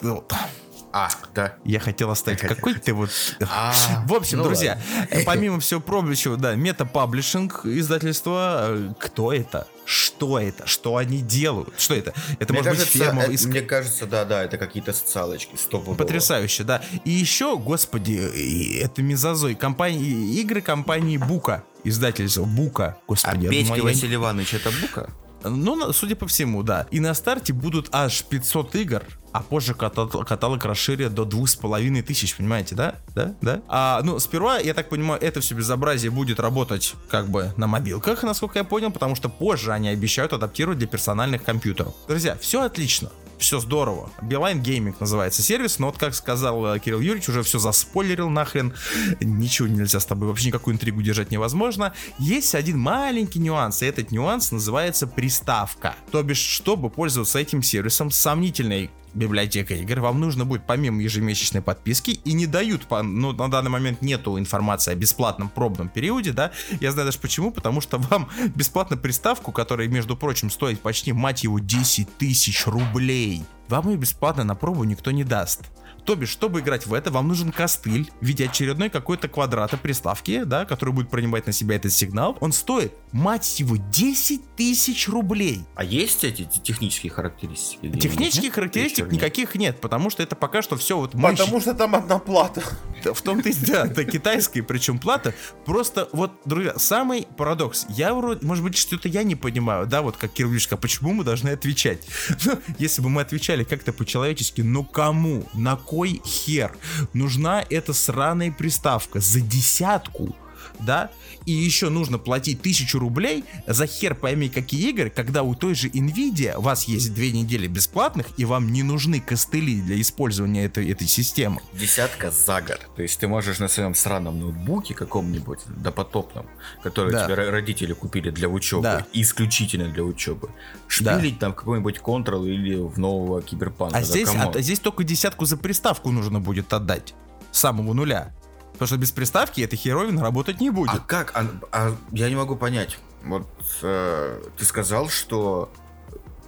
А, 0.96 1.10
да. 1.34 1.54
Я 1.64 1.80
хотел 1.80 2.08
оставить 2.12 2.38
какой 2.38 2.74
ты 2.74 2.92
вот... 2.94 3.10
А, 3.50 3.74
В 4.06 4.14
общем, 4.14 4.38
ну 4.38 4.44
друзья, 4.44 4.78
помимо 5.26 5.58
всего 5.58 5.80
прочего, 5.80 6.36
да, 6.36 6.54
мета-паблишинг 6.54 7.66
издательства. 7.66 8.66
Э, 8.68 8.92
кто 9.00 9.32
это? 9.32 9.66
Что 9.84 10.38
это? 10.38 10.68
Что 10.68 10.96
они 10.96 11.20
делают? 11.20 11.74
Что 11.78 11.96
это? 11.96 12.14
Это 12.38 12.52
мне 12.52 12.62
может 12.62 12.78
кажется, 12.78 12.96
быть 12.96 13.06
ферма... 13.06 13.22
Это, 13.22 13.32
из... 13.32 13.44
Мне 13.44 13.62
кажется, 13.62 14.06
да, 14.06 14.24
да, 14.24 14.44
это 14.44 14.56
какие-то 14.56 14.92
социалочки. 14.92 15.56
Стопудово. 15.56 15.96
Потрясающе, 15.96 16.62
да. 16.62 16.80
И 17.04 17.10
еще, 17.10 17.58
господи, 17.58 18.78
это 18.80 19.02
Мезозой. 19.02 19.56
Компании, 19.56 20.40
игры 20.40 20.60
компании 20.60 21.16
Бука. 21.16 21.64
Издательство 21.82 22.44
Бука. 22.44 22.98
Господи, 23.08 23.48
а 23.48 23.50
Петька 23.50 23.74
думаю, 23.74 23.94
Василий 23.94 24.14
Иванович 24.14 24.54
это 24.54 24.70
Бука? 24.80 25.10
Ну, 25.44 25.92
судя 25.92 26.16
по 26.16 26.26
всему, 26.26 26.62
да. 26.62 26.86
И 26.90 27.00
на 27.00 27.14
старте 27.14 27.52
будут 27.52 27.88
аж 27.92 28.22
500 28.24 28.74
игр, 28.76 29.02
а 29.32 29.42
позже 29.42 29.74
каталог, 29.74 30.64
расширят 30.64 31.14
до 31.14 31.24
двух 31.24 31.48
с 31.48 31.56
половиной 31.56 32.02
тысяч, 32.02 32.36
понимаете, 32.36 32.74
да? 32.74 32.96
Да? 33.14 33.34
Да? 33.40 33.62
А, 33.68 34.00
ну, 34.02 34.18
сперва, 34.18 34.58
я 34.58 34.74
так 34.74 34.88
понимаю, 34.88 35.20
это 35.20 35.40
все 35.40 35.54
безобразие 35.54 36.10
будет 36.10 36.40
работать 36.40 36.94
как 37.10 37.28
бы 37.28 37.52
на 37.56 37.66
мобилках, 37.66 38.22
насколько 38.22 38.58
я 38.58 38.64
понял, 38.64 38.90
потому 38.90 39.14
что 39.14 39.28
позже 39.28 39.72
они 39.72 39.88
обещают 39.88 40.32
адаптировать 40.32 40.78
для 40.78 40.88
персональных 40.88 41.42
компьютеров. 41.42 41.94
Друзья, 42.06 42.36
все 42.40 42.62
отлично 42.62 43.10
все 43.38 43.60
здорово. 43.60 44.10
Beeline 44.22 44.62
Gaming 44.62 44.94
называется 45.00 45.42
сервис, 45.42 45.78
но 45.78 45.86
вот 45.86 45.98
как 45.98 46.14
сказал 46.14 46.74
э, 46.74 46.78
Кирилл 46.78 47.00
Юрьевич, 47.00 47.28
уже 47.28 47.42
все 47.42 47.58
заспойлерил 47.58 48.30
нахрен, 48.30 48.74
ничего 49.20 49.68
нельзя 49.68 50.00
с 50.00 50.06
тобой, 50.06 50.28
вообще 50.28 50.48
никакую 50.48 50.74
интригу 50.74 51.02
держать 51.02 51.30
невозможно. 51.30 51.92
Есть 52.18 52.54
один 52.54 52.78
маленький 52.78 53.38
нюанс, 53.38 53.82
и 53.82 53.86
этот 53.86 54.10
нюанс 54.10 54.52
называется 54.52 55.06
приставка. 55.06 55.94
То 56.10 56.22
бишь, 56.22 56.38
чтобы 56.38 56.90
пользоваться 56.90 57.38
этим 57.38 57.62
сервисом 57.62 58.10
сомнительной 58.10 58.90
библиотека 59.14 59.74
игр, 59.74 60.00
вам 60.00 60.20
нужно 60.20 60.44
будет 60.44 60.66
помимо 60.66 61.02
ежемесячной 61.02 61.62
подписки 61.62 62.10
и 62.10 62.32
не 62.32 62.46
дают, 62.46 62.86
по, 62.86 63.02
ну, 63.02 63.32
на 63.32 63.50
данный 63.50 63.70
момент 63.70 64.02
нету 64.02 64.38
информации 64.38 64.92
о 64.92 64.94
бесплатном 64.94 65.48
пробном 65.48 65.88
периоде, 65.88 66.32
да, 66.32 66.52
я 66.80 66.92
знаю 66.92 67.06
даже 67.06 67.18
почему, 67.18 67.50
потому 67.50 67.80
что 67.80 67.98
вам 67.98 68.28
бесплатно 68.54 68.96
приставку, 68.96 69.52
которая, 69.52 69.88
между 69.88 70.16
прочим, 70.16 70.50
стоит 70.50 70.80
почти, 70.80 71.12
мать 71.12 71.44
его, 71.44 71.58
10 71.58 72.16
тысяч 72.18 72.66
рублей, 72.66 73.44
вам 73.68 73.90
ее 73.90 73.96
бесплатно 73.96 74.44
на 74.44 74.54
пробу 74.54 74.84
никто 74.84 75.10
не 75.10 75.24
даст. 75.24 75.62
То 76.04 76.14
бишь, 76.14 76.28
чтобы 76.28 76.60
играть 76.60 76.86
в 76.86 76.92
это, 76.92 77.10
вам 77.10 77.28
нужен 77.28 77.50
костыль 77.50 78.10
в 78.20 78.24
виде 78.24 78.44
очередной 78.46 78.90
какой-то 78.90 79.28
квадрата 79.28 79.76
приставки, 79.76 80.44
да, 80.44 80.64
который 80.64 80.92
будет 80.92 81.10
принимать 81.10 81.46
на 81.46 81.52
себя 81.52 81.76
этот 81.76 81.92
сигнал. 81.92 82.36
Он 82.40 82.52
стоит, 82.52 82.92
мать 83.12 83.58
его, 83.60 83.76
10 83.76 84.56
тысяч 84.56 85.08
рублей. 85.08 85.64
А 85.74 85.84
есть 85.84 86.24
эти 86.24 86.44
технические 86.44 87.10
характеристики? 87.10 87.90
Технических 87.98 88.44
нет? 88.44 88.54
характеристик 88.54 89.10
никаких 89.10 89.54
нет, 89.54 89.80
потому 89.80 90.10
что 90.10 90.22
это 90.22 90.36
пока 90.36 90.62
что 90.62 90.76
все 90.76 90.96
вот... 90.96 91.14
Мощь... 91.14 91.38
Потому 91.38 91.60
что 91.60 91.74
там 91.74 91.94
одна 91.94 92.18
плата. 92.18 92.62
В 93.04 93.20
том-то 93.22 93.48
и 93.48 93.54
да, 93.66 93.86
это 93.86 94.04
китайская, 94.04 94.62
причем 94.62 94.98
плата. 94.98 95.34
Просто 95.64 96.08
вот, 96.12 96.32
друзья, 96.44 96.74
самый 96.76 97.26
парадокс. 97.36 97.86
Я 97.90 98.14
вроде, 98.14 98.44
может 98.46 98.64
быть, 98.64 98.76
что-то 98.76 99.08
я 99.08 99.22
не 99.22 99.36
понимаю, 99.36 99.86
да, 99.86 100.02
вот 100.02 100.16
как 100.16 100.32
Кирилл 100.32 100.54
а 100.70 100.76
почему 100.76 101.12
мы 101.12 101.24
должны 101.24 101.50
отвечать? 101.50 102.06
Ну, 102.44 102.58
если 102.78 103.00
бы 103.00 103.08
мы 103.08 103.22
отвечали 103.22 103.64
как-то 103.64 103.92
по-человечески, 103.92 104.60
ну 104.60 104.84
кому? 104.84 105.48
На 105.54 105.76
кой 105.94 106.20
хер 106.26 106.72
нужна 107.12 107.64
эта 107.70 107.92
сраная 107.92 108.50
приставка 108.50 109.20
за 109.20 109.40
десятку? 109.40 110.34
Да, 110.80 111.10
и 111.46 111.52
еще 111.52 111.88
нужно 111.88 112.18
платить 112.18 112.62
тысячу 112.62 112.98
рублей 112.98 113.44
за 113.66 113.86
хер 113.86 114.14
пойми 114.14 114.48
какие 114.48 114.90
игры, 114.90 115.10
когда 115.10 115.42
у 115.42 115.54
той 115.54 115.74
же 115.74 115.88
Nvidia 115.88 116.56
у 116.56 116.60
вас 116.62 116.84
есть 116.84 117.14
две 117.14 117.32
недели 117.32 117.66
бесплатных, 117.66 118.26
и 118.36 118.44
вам 118.44 118.72
не 118.72 118.82
нужны 118.82 119.20
костыли 119.20 119.80
для 119.80 120.00
использования 120.00 120.64
этой, 120.64 120.90
этой 120.90 121.06
системы. 121.06 121.60
Десятка 121.72 122.30
за 122.30 122.60
год. 122.60 122.80
То 122.96 123.02
есть 123.02 123.18
ты 123.18 123.28
можешь 123.28 123.58
на 123.58 123.68
своем 123.68 123.94
сраном 123.94 124.40
ноутбуке 124.40 124.94
каком-нибудь 124.94 125.60
допотопном, 125.66 126.46
который 126.82 127.12
да. 127.12 127.24
тебе 127.24 127.34
родители 127.34 127.92
купили 127.92 128.30
для 128.30 128.48
учебы, 128.48 128.82
да. 128.82 129.06
исключительно 129.12 129.88
для 129.88 130.02
учебы, 130.04 130.50
шпилить 130.88 131.34
да. 131.34 131.46
там 131.46 131.54
какой-нибудь 131.54 131.98
Control 131.98 132.48
или 132.48 132.76
в 132.76 132.98
нового 132.98 133.42
Киберпанка. 133.42 133.98
А 133.98 134.02
здесь, 134.02 134.28
а, 134.34 134.60
здесь 134.60 134.80
только 134.80 135.04
десятку 135.04 135.44
за 135.44 135.56
приставку 135.56 136.10
нужно 136.10 136.40
будет 136.40 136.72
отдать. 136.72 137.14
С 137.50 137.60
самого 137.60 137.92
нуля. 137.92 138.34
Потому 138.74 138.86
что 138.88 138.96
без 138.98 139.12
приставки 139.12 139.60
эта 139.60 139.76
херовина 139.76 140.22
работать 140.22 140.60
не 140.60 140.70
будет. 140.70 140.94
А 140.94 140.98
как? 140.98 141.32
А, 141.34 141.46
а, 141.72 141.96
я 142.10 142.28
не 142.28 142.36
могу 142.36 142.56
понять. 142.56 142.98
вот 143.22 143.48
э, 143.82 144.42
ты 144.58 144.64
сказал, 144.64 145.08
что 145.08 145.72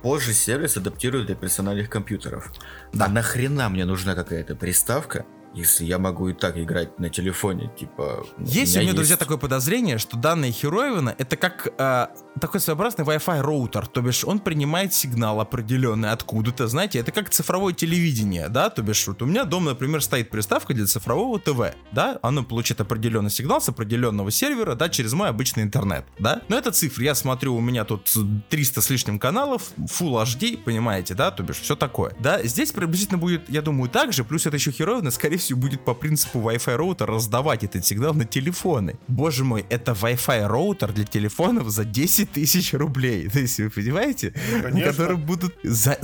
позже 0.02 0.34
сервис 0.34 0.76
адаптируют 0.76 1.26
для 1.26 1.36
персональных 1.36 1.88
компьютеров. 1.88 2.52
Да. 2.92 3.06
А 3.06 3.08
нахрена 3.08 3.68
мне 3.68 3.84
нужна 3.84 4.14
какая-то 4.14 4.54
приставка, 4.56 5.24
если 5.56 5.84
я 5.84 5.98
могу 5.98 6.28
и 6.28 6.34
так 6.34 6.58
играть 6.58 6.98
на 6.98 7.08
телефоне, 7.08 7.70
типа... 7.78 8.26
Есть 8.38 8.76
у 8.76 8.80
меня, 8.80 8.88
есть... 8.88 8.96
друзья, 8.96 9.16
такое 9.16 9.38
подозрение, 9.38 9.98
что 9.98 10.16
данные 10.16 10.52
Хероевна 10.52 11.14
это 11.16 11.36
как 11.36 11.72
э, 11.78 12.06
такой 12.40 12.60
своеобразный 12.60 13.04
Wi-Fi 13.04 13.40
роутер, 13.40 13.86
то 13.86 14.02
бишь 14.02 14.24
он 14.24 14.38
принимает 14.38 14.92
сигнал 14.92 15.40
определенный 15.40 16.10
откуда-то, 16.10 16.68
знаете, 16.68 16.98
это 16.98 17.10
как 17.10 17.30
цифровое 17.30 17.72
телевидение, 17.72 18.48
да, 18.48 18.68
то 18.68 18.82
бишь 18.82 19.06
вот 19.06 19.22
у 19.22 19.26
меня 19.26 19.44
дома, 19.44 19.70
например, 19.70 20.02
стоит 20.02 20.28
приставка 20.28 20.74
для 20.74 20.86
цифрового 20.86 21.40
ТВ, 21.40 21.74
да, 21.92 22.18
оно 22.22 22.44
получит 22.44 22.80
определенный 22.80 23.30
сигнал 23.30 23.60
с 23.60 23.68
определенного 23.68 24.30
сервера, 24.30 24.74
да, 24.74 24.90
через 24.90 25.14
мой 25.14 25.30
обычный 25.30 25.62
интернет, 25.62 26.04
да, 26.18 26.42
но 26.48 26.58
это 26.58 26.70
цифры, 26.70 27.04
я 27.04 27.14
смотрю, 27.14 27.56
у 27.56 27.60
меня 27.60 27.84
тут 27.84 28.12
300 28.50 28.80
с 28.82 28.90
лишним 28.90 29.18
каналов, 29.18 29.70
Full 29.78 30.22
HD, 30.22 30.58
понимаете, 30.58 31.14
да, 31.14 31.30
то 31.30 31.42
бишь 31.42 31.60
все 31.60 31.76
такое, 31.76 32.14
да, 32.20 32.42
здесь 32.42 32.72
приблизительно 32.72 33.18
будет, 33.18 33.48
я 33.48 33.62
думаю, 33.62 33.88
так 33.88 34.12
же, 34.12 34.22
плюс 34.22 34.46
это 34.46 34.56
еще 34.56 34.70
Хероевна, 34.70 35.10
скорее 35.10 35.38
всего, 35.38 35.45
будет 35.54 35.84
по 35.84 35.94
принципу 35.94 36.40
Wi-Fi 36.40 36.76
роутера 36.76 37.14
раздавать 37.14 37.64
этот 37.64 37.84
сигнал 37.84 38.14
на 38.14 38.24
телефоны. 38.24 38.96
Боже 39.08 39.44
мой, 39.44 39.64
это 39.70 39.92
Wi-Fi 39.92 40.46
роутер 40.46 40.92
для 40.92 41.04
телефонов 41.04 41.68
за 41.68 41.84
10 41.84 42.32
тысяч 42.32 42.72
рублей. 42.74 43.28
То 43.28 43.40
есть, 43.40 43.58
вы 43.58 43.70
понимаете? 43.70 44.34
Конечно. 44.62 44.90
Которые 44.90 45.16
будут 45.16 45.54
за... 45.62 45.98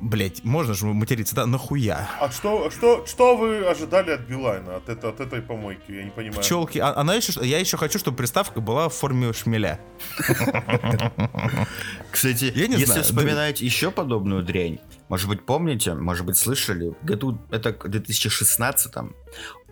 Блять, 0.00 0.44
можно 0.44 0.74
же 0.74 0.86
материться, 0.86 1.34
да? 1.34 1.46
Нахуя? 1.46 2.08
А 2.20 2.30
что, 2.30 2.70
что, 2.70 3.06
что 3.06 3.36
вы 3.36 3.64
ожидали 3.66 4.10
от 4.10 4.22
Билайна, 4.22 4.76
от, 4.76 4.88
это, 4.88 5.10
от 5.10 5.20
этой 5.20 5.40
помойки? 5.40 5.92
Я 5.92 6.04
не 6.04 6.10
понимаю. 6.10 6.40
Пчелки. 6.40 6.78
А, 6.78 6.94
она 6.96 7.14
еще, 7.14 7.32
я 7.44 7.58
еще 7.58 7.76
хочу, 7.76 7.98
чтобы 7.98 8.16
приставка 8.16 8.60
была 8.60 8.88
в 8.88 8.94
форме 8.94 9.32
шмеля. 9.32 9.78
Кстати, 12.10 12.52
если 12.54 13.02
вспоминать 13.02 13.60
еще 13.60 13.90
подобную 13.90 14.42
дрянь, 14.42 14.78
может 15.12 15.28
быть, 15.28 15.44
помните, 15.44 15.92
может 15.92 16.24
быть, 16.24 16.38
слышали, 16.38 16.94
в 16.98 17.04
году, 17.04 17.38
это 17.50 17.74
2016 17.74 18.94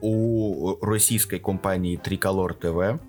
у 0.02 0.76
российской 0.84 1.38
компании 1.38 1.98
Tricolor 1.98 2.60
TV 2.60 3.00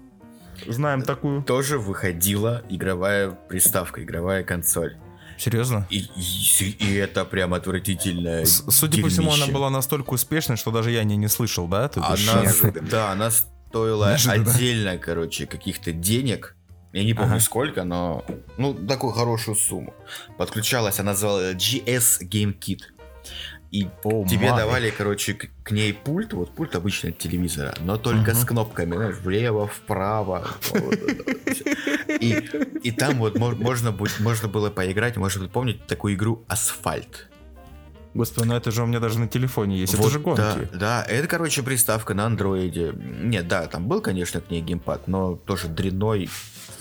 Знаем 0.66 1.02
такую. 1.02 1.44
Тоже 1.44 1.78
выходила 1.78 2.64
игровая 2.70 3.32
приставка, 3.32 4.02
игровая 4.02 4.46
консоль. 4.46 4.96
Серьезно? 5.38 5.86
И, 5.90 6.06
и, 6.16 6.70
и 6.80 6.94
это 6.94 7.26
прям 7.26 7.54
отвратительно. 7.54 8.46
Судя 8.46 8.94
дерьмище. 8.94 9.02
по 9.02 9.10
всему, 9.10 9.34
она 9.34 9.52
была 9.52 9.70
настолько 9.70 10.12
успешной, 10.12 10.56
что 10.56 10.72
даже 10.72 10.92
я 10.92 11.04
не, 11.04 11.18
не 11.18 11.28
слышал, 11.28 11.68
да? 11.68 11.92
Она, 11.96 12.44
да, 12.90 13.12
она 13.12 13.30
стоила 13.32 14.12
Неожиданно. 14.12 14.52
отдельно, 14.54 14.98
короче, 14.98 15.48
каких-то 15.48 15.92
денег. 15.92 16.56
Я 16.94 17.04
не 17.04 17.14
помню 17.14 17.36
ага. 17.36 17.40
сколько, 17.40 17.84
но 17.84 18.26
ну 18.58 18.74
такую 18.74 19.14
хорошую 19.14 19.56
сумму. 19.56 19.94
Подключалась, 20.38 21.00
она 21.00 21.12
называлась 21.12 21.56
GS 21.56 22.22
Game 22.22 22.58
Kit. 22.58 22.82
И 23.72 23.88
oh 24.04 24.28
тебе 24.28 24.48
my. 24.48 24.58
давали, 24.58 24.90
короче, 24.90 25.34
к, 25.34 25.50
к 25.64 25.72
ней 25.72 25.94
пульт, 25.94 26.34
вот 26.34 26.54
пульт 26.54 26.76
обычный 26.76 27.12
от 27.12 27.20
телевизора, 27.20 27.74
но 27.80 27.98
только 27.98 28.32
uh-huh. 28.32 28.42
с 28.42 28.46
кнопками, 28.46 28.96
знаешь, 28.96 29.16
влево, 29.24 29.68
вправо. 29.68 30.46
И, 32.20 32.92
там 32.92 33.20
вот 33.20 33.38
можно, 33.38 33.96
можно 34.20 34.48
было 34.50 34.70
поиграть, 34.70 35.16
может 35.16 35.42
быть, 35.42 35.52
помните 35.52 35.80
такую 35.88 36.16
игру 36.16 36.44
Асфальт. 36.50 37.30
Господи, 38.14 38.48
ну 38.48 38.56
это 38.56 38.72
же 38.72 38.84
у 38.84 38.86
меня 38.86 39.00
даже 39.00 39.20
на 39.20 39.28
телефоне 39.28 39.78
есть, 39.78 39.94
вот, 39.96 40.06
это 40.06 40.14
же 40.14 40.20
гонки. 40.20 40.38
Да, 40.40 40.58
да, 40.74 41.06
это, 41.08 41.28
короче, 41.28 41.64
приставка 41.64 42.14
на 42.14 42.26
андроиде. 42.26 42.94
Нет, 42.94 43.48
да, 43.48 43.68
там 43.68 43.88
был, 43.88 44.02
конечно, 44.02 44.42
к 44.42 44.50
ней 44.50 44.62
геймпад, 44.62 45.08
но 45.08 45.36
тоже 45.36 45.68
дрянной 45.68 46.30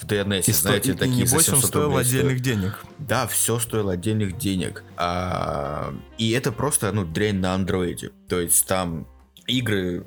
в 0.01 0.05
DNS, 0.07 0.45
и 0.47 0.53
знаете, 0.53 0.93
сто... 0.93 1.01
такие 1.01 1.23
и 1.23 1.27
за 1.27 1.41
700 1.41 1.65
стоил 1.65 1.97
отдельных 1.97 2.39
стоит. 2.39 2.43
денег. 2.43 2.85
Да, 2.99 3.27
все 3.27 3.59
стоило 3.59 3.93
отдельных 3.93 4.39
денег. 4.39 4.83
А, 4.97 5.95
и 6.19 6.31
это 6.31 6.53
просто, 6.53 6.91
ну, 6.93 7.05
дрянь 7.05 7.39
на 7.39 7.55
андроиде. 7.55 8.11
То 8.29 8.41
есть 8.41 8.67
там 8.67 9.07
игры 9.47 9.99
э, 9.99 10.03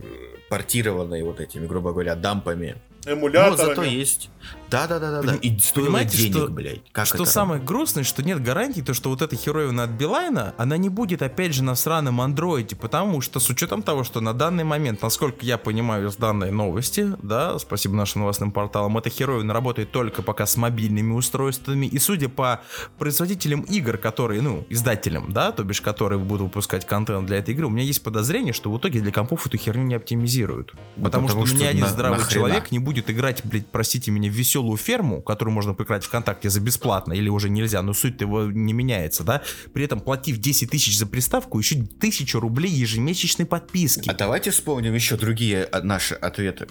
портированные 0.49 1.23
вот 1.23 1.39
этими, 1.39 1.67
грубо 1.67 1.91
говоря, 1.91 2.15
дампами 2.15 2.75
эмуляторами. 3.05 3.57
Но 3.57 3.57
зато 3.57 3.83
есть. 3.83 4.29
Да, 4.69 4.87
да, 4.87 4.99
да, 4.99 5.11
да, 5.11 5.21
да. 5.21 5.35
И 5.35 5.57
Понимаете, 5.73 6.17
денег, 6.17 6.35
что, 6.35 6.47
блядь. 6.47 6.81
Как 6.91 7.05
что 7.05 7.23
это? 7.23 7.25
самое 7.25 7.61
грустное, 7.61 8.03
что 8.03 8.23
нет 8.23 8.41
гарантии, 8.41 8.81
то 8.81 8.93
что 8.93 9.09
вот 9.09 9.21
эта 9.21 9.35
хероина 9.35 9.83
от 9.83 9.91
Билайна, 9.91 10.53
она 10.57 10.77
не 10.77 10.89
будет 10.89 11.21
опять 11.21 11.53
же 11.53 11.63
на 11.63 11.75
сраном 11.75 12.21
андроиде, 12.21 12.75
потому 12.75 13.21
что 13.21 13.39
с 13.39 13.49
учетом 13.49 13.83
того, 13.83 14.03
что 14.03 14.21
на 14.21 14.33
данный 14.33 14.63
момент, 14.63 15.01
насколько 15.01 15.45
я 15.45 15.57
понимаю 15.57 16.09
из 16.09 16.15
данной 16.15 16.51
новости, 16.51 17.15
да, 17.21 17.59
спасибо 17.59 17.95
нашим 17.95 18.21
новостным 18.21 18.51
порталам, 18.51 18.97
эта 18.97 19.09
хероина 19.09 19.53
работает 19.53 19.91
только 19.91 20.21
пока 20.21 20.45
с 20.45 20.57
мобильными 20.57 21.13
устройствами, 21.13 21.85
и 21.85 21.99
судя 21.99 22.29
по 22.29 22.61
производителям 22.97 23.61
игр, 23.61 23.97
которые, 23.97 24.41
ну, 24.41 24.65
издателям, 24.69 25.31
да, 25.31 25.51
то 25.51 25.63
бишь, 25.63 25.81
которые 25.81 26.19
будут 26.19 26.47
выпускать 26.47 26.85
контент 26.85 27.27
для 27.27 27.37
этой 27.37 27.53
игры, 27.53 27.67
у 27.67 27.69
меня 27.69 27.83
есть 27.83 28.03
подозрение, 28.03 28.53
что 28.53 28.71
в 28.71 28.77
итоге 28.77 29.01
для 29.01 29.11
компов 29.11 29.45
эту 29.45 29.57
херню 29.57 29.83
не 29.83 29.95
оптимизируют. 29.95 30.73
Потому, 30.95 31.27
потому 31.27 31.45
что, 31.45 31.55
что 31.55 31.65
ни 31.65 31.67
один 31.67 31.81
на, 31.81 31.87
здравый 31.87 32.27
человек 32.29 32.71
не 32.71 32.79
будет 32.79 33.09
играть, 33.09 33.41
блядь, 33.43 33.67
простите 33.67 34.11
меня, 34.11 34.29
в 34.29 34.33
веселую 34.63 34.77
ферму, 34.77 35.21
которую 35.21 35.53
можно 35.53 35.73
поиграть 35.73 36.03
ВКонтакте 36.05 36.49
за 36.49 36.59
бесплатно, 36.59 37.13
или 37.13 37.29
уже 37.29 37.49
нельзя, 37.49 37.81
но 37.81 37.93
суть 37.93 38.21
его 38.21 38.43
не 38.45 38.73
меняется, 38.73 39.23
да, 39.23 39.41
при 39.73 39.85
этом 39.85 39.99
платив 39.99 40.37
10 40.37 40.69
тысяч 40.69 40.97
за 40.97 41.05
приставку, 41.05 41.59
еще 41.59 41.83
тысячу 41.99 42.39
рублей 42.39 42.71
ежемесячной 42.71 43.45
подписки. 43.45 44.09
А 44.09 44.13
давайте 44.13 44.51
вспомним 44.51 44.93
еще 44.93 45.17
другие 45.17 45.67
наши 45.83 46.15
ответы. 46.15 46.67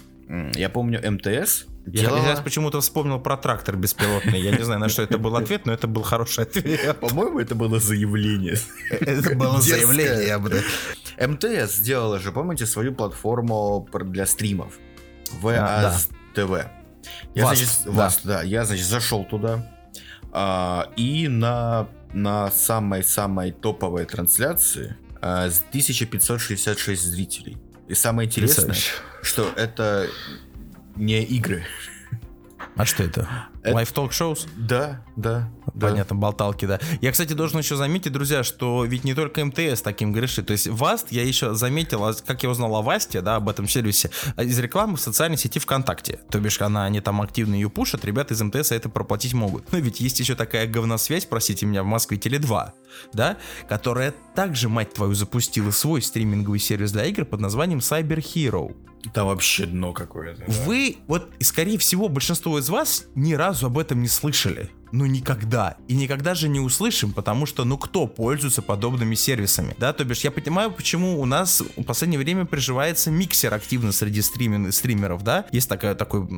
Я 0.55 0.71
помню 0.71 0.99
МТС. 1.13 1.67
Я 1.85 2.03
делала... 2.03 2.23
сейчас 2.23 2.41
почему-то 2.41 2.81
вспомнил 2.81 3.21
про 3.21 3.37
трактор 3.37 3.77
беспилотный. 3.77 4.41
Я 4.41 4.53
не 4.53 4.63
знаю, 4.65 4.81
на 4.81 4.89
что 4.89 5.03
это 5.03 5.19
был 5.19 5.37
ответ, 5.37 5.67
но 5.67 5.73
это 5.73 5.89
был 5.89 6.03
хороший 6.03 6.45
ответ. 6.45 6.99
По-моему, 7.01 7.41
это 7.41 7.55
было 7.55 7.79
заявление. 7.81 8.57
Это 8.91 9.35
было 9.35 9.61
заявление, 9.61 10.27
я 10.27 10.39
бы... 10.39 10.63
МТС 11.21 11.75
сделала 11.75 12.19
же, 12.19 12.33
помните, 12.33 12.67
свою 12.67 12.95
платформу 12.95 13.87
для 13.93 14.25
стримов. 14.27 14.79
ВАЗ 15.41 16.09
ТВ. 16.35 16.82
Я, 17.35 17.45
Вас, 17.45 17.59
значит, 17.59 17.75
да. 17.85 17.91
Вас, 17.91 18.21
да. 18.25 18.43
Я, 18.43 18.65
значит, 18.65 18.87
зашел 18.87 19.25
туда. 19.25 19.67
А, 20.33 20.91
и 20.97 21.29
на, 21.29 21.89
на 22.13 22.51
самой-самой 22.51 23.53
топовой 23.53 24.07
трансляции 24.07 24.97
а, 25.21 25.45
1566 25.45 27.03
зрителей. 27.03 27.59
И 27.89 27.95
самое 27.95 28.27
интересное, 28.27 28.77
что 29.23 29.51
это 29.57 30.09
не 30.97 31.23
игры. 31.23 31.65
А 32.77 32.85
что 32.85 33.03
это? 33.03 33.29
Live 33.65 33.93
Talk 33.93 34.11
Shows? 34.11 34.49
Да, 34.57 35.05
да. 35.17 35.51
Понятно, 35.79 36.17
да. 36.17 36.21
болталки, 36.21 36.67
да. 36.67 36.81
Я, 37.01 37.13
кстати, 37.13 37.33
должен 37.33 37.59
еще 37.59 37.77
заметить, 37.77 38.13
друзья, 38.13 38.43
что 38.43 38.85
ведь 38.85 39.05
не 39.05 39.15
только 39.15 39.45
МТС 39.45 39.83
таким 39.83 40.13
грешит. 40.13 40.47
То 40.47 40.53
есть 40.53 40.67
Васт, 40.67 41.13
я 41.13 41.23
еще 41.23 41.55
заметил, 41.55 42.15
как 42.27 42.43
я 42.43 42.51
узнал 42.51 42.75
о 42.77 42.83
Васте, 42.83 43.21
да, 43.21 43.37
об 43.37 43.49
этом 43.49 43.69
сервисе, 43.69 44.11
а 44.37 44.43
из 44.43 44.59
рекламы 44.59 44.97
в 44.97 45.01
социальной 45.01 45.37
сети 45.37 45.59
ВКонтакте. 45.59 46.21
То 46.31 46.41
бишь, 46.41 46.61
она, 46.61 46.85
они 46.85 47.01
там 47.01 47.21
активно 47.21 47.55
ее 47.55 47.71
пушат, 47.71 48.05
ребята 48.05 48.35
из 48.35 48.43
МТС 48.43 48.73
это 48.73 48.89
проплатить 48.89 49.35
могут. 49.35 49.71
Но 49.73 49.79
ведь 49.79 50.01
есть 50.01 50.19
еще 50.19 50.35
такая 50.35 50.67
говносвязь, 50.67 51.27
простите 51.27 51.67
меня, 51.67 51.83
в 51.83 51.87
Москве 51.87 52.19
Теле2, 52.19 52.73
да, 53.13 53.37
которая 53.69 54.15
также, 54.35 54.69
мать 54.69 54.95
твою, 54.95 55.15
запустила 55.15 55.71
свой 55.71 56.03
стриминговый 56.03 56.59
сервис 56.59 56.93
для 56.93 57.05
игр 57.07 57.25
под 57.25 57.41
названием 57.41 57.79
Cyber 57.79 58.19
Hero. 58.19 58.75
Там 59.13 59.27
вообще 59.27 59.67
дно 59.67 59.93
какое-то. 59.93 60.45
Да. 60.47 60.53
Вы, 60.65 60.99
вот, 61.07 61.33
скорее 61.41 61.79
всего, 61.79 62.09
большинство 62.09 62.59
из 62.59 62.69
вас 62.69 63.07
ни 63.15 63.35
разу 63.35 63.67
об 63.67 63.79
этом 63.79 64.01
не 64.01 64.09
слышали 64.09 64.71
ну 64.93 65.07
никогда. 65.07 65.77
И 65.89 65.95
никогда 65.95 66.35
же 66.35 66.49
не 66.49 66.61
услышим, 66.61 67.13
потому 67.13 67.47
что 67.47 67.65
ну 67.65 67.79
кто 67.79 68.07
пользуется 68.07 68.63
подобными 68.63 69.15
сервисами, 69.15 69.75
да, 69.79 69.93
то 69.93 70.05
бишь 70.05 70.21
я 70.21 70.31
понимаю, 70.31 70.71
почему 70.71 71.21
у 71.21 71.25
нас 71.25 71.63
в 71.77 71.83
последнее 71.83 72.19
время 72.19 72.45
приживается 72.45 73.11
миксер 73.11 73.53
активно 73.53 73.93
среди 73.93 74.21
стримин, 74.23 74.71
стримеров, 74.71 75.25
да, 75.25 75.47
есть 75.51 75.69
такая, 75.69 75.95
такой 75.95 76.29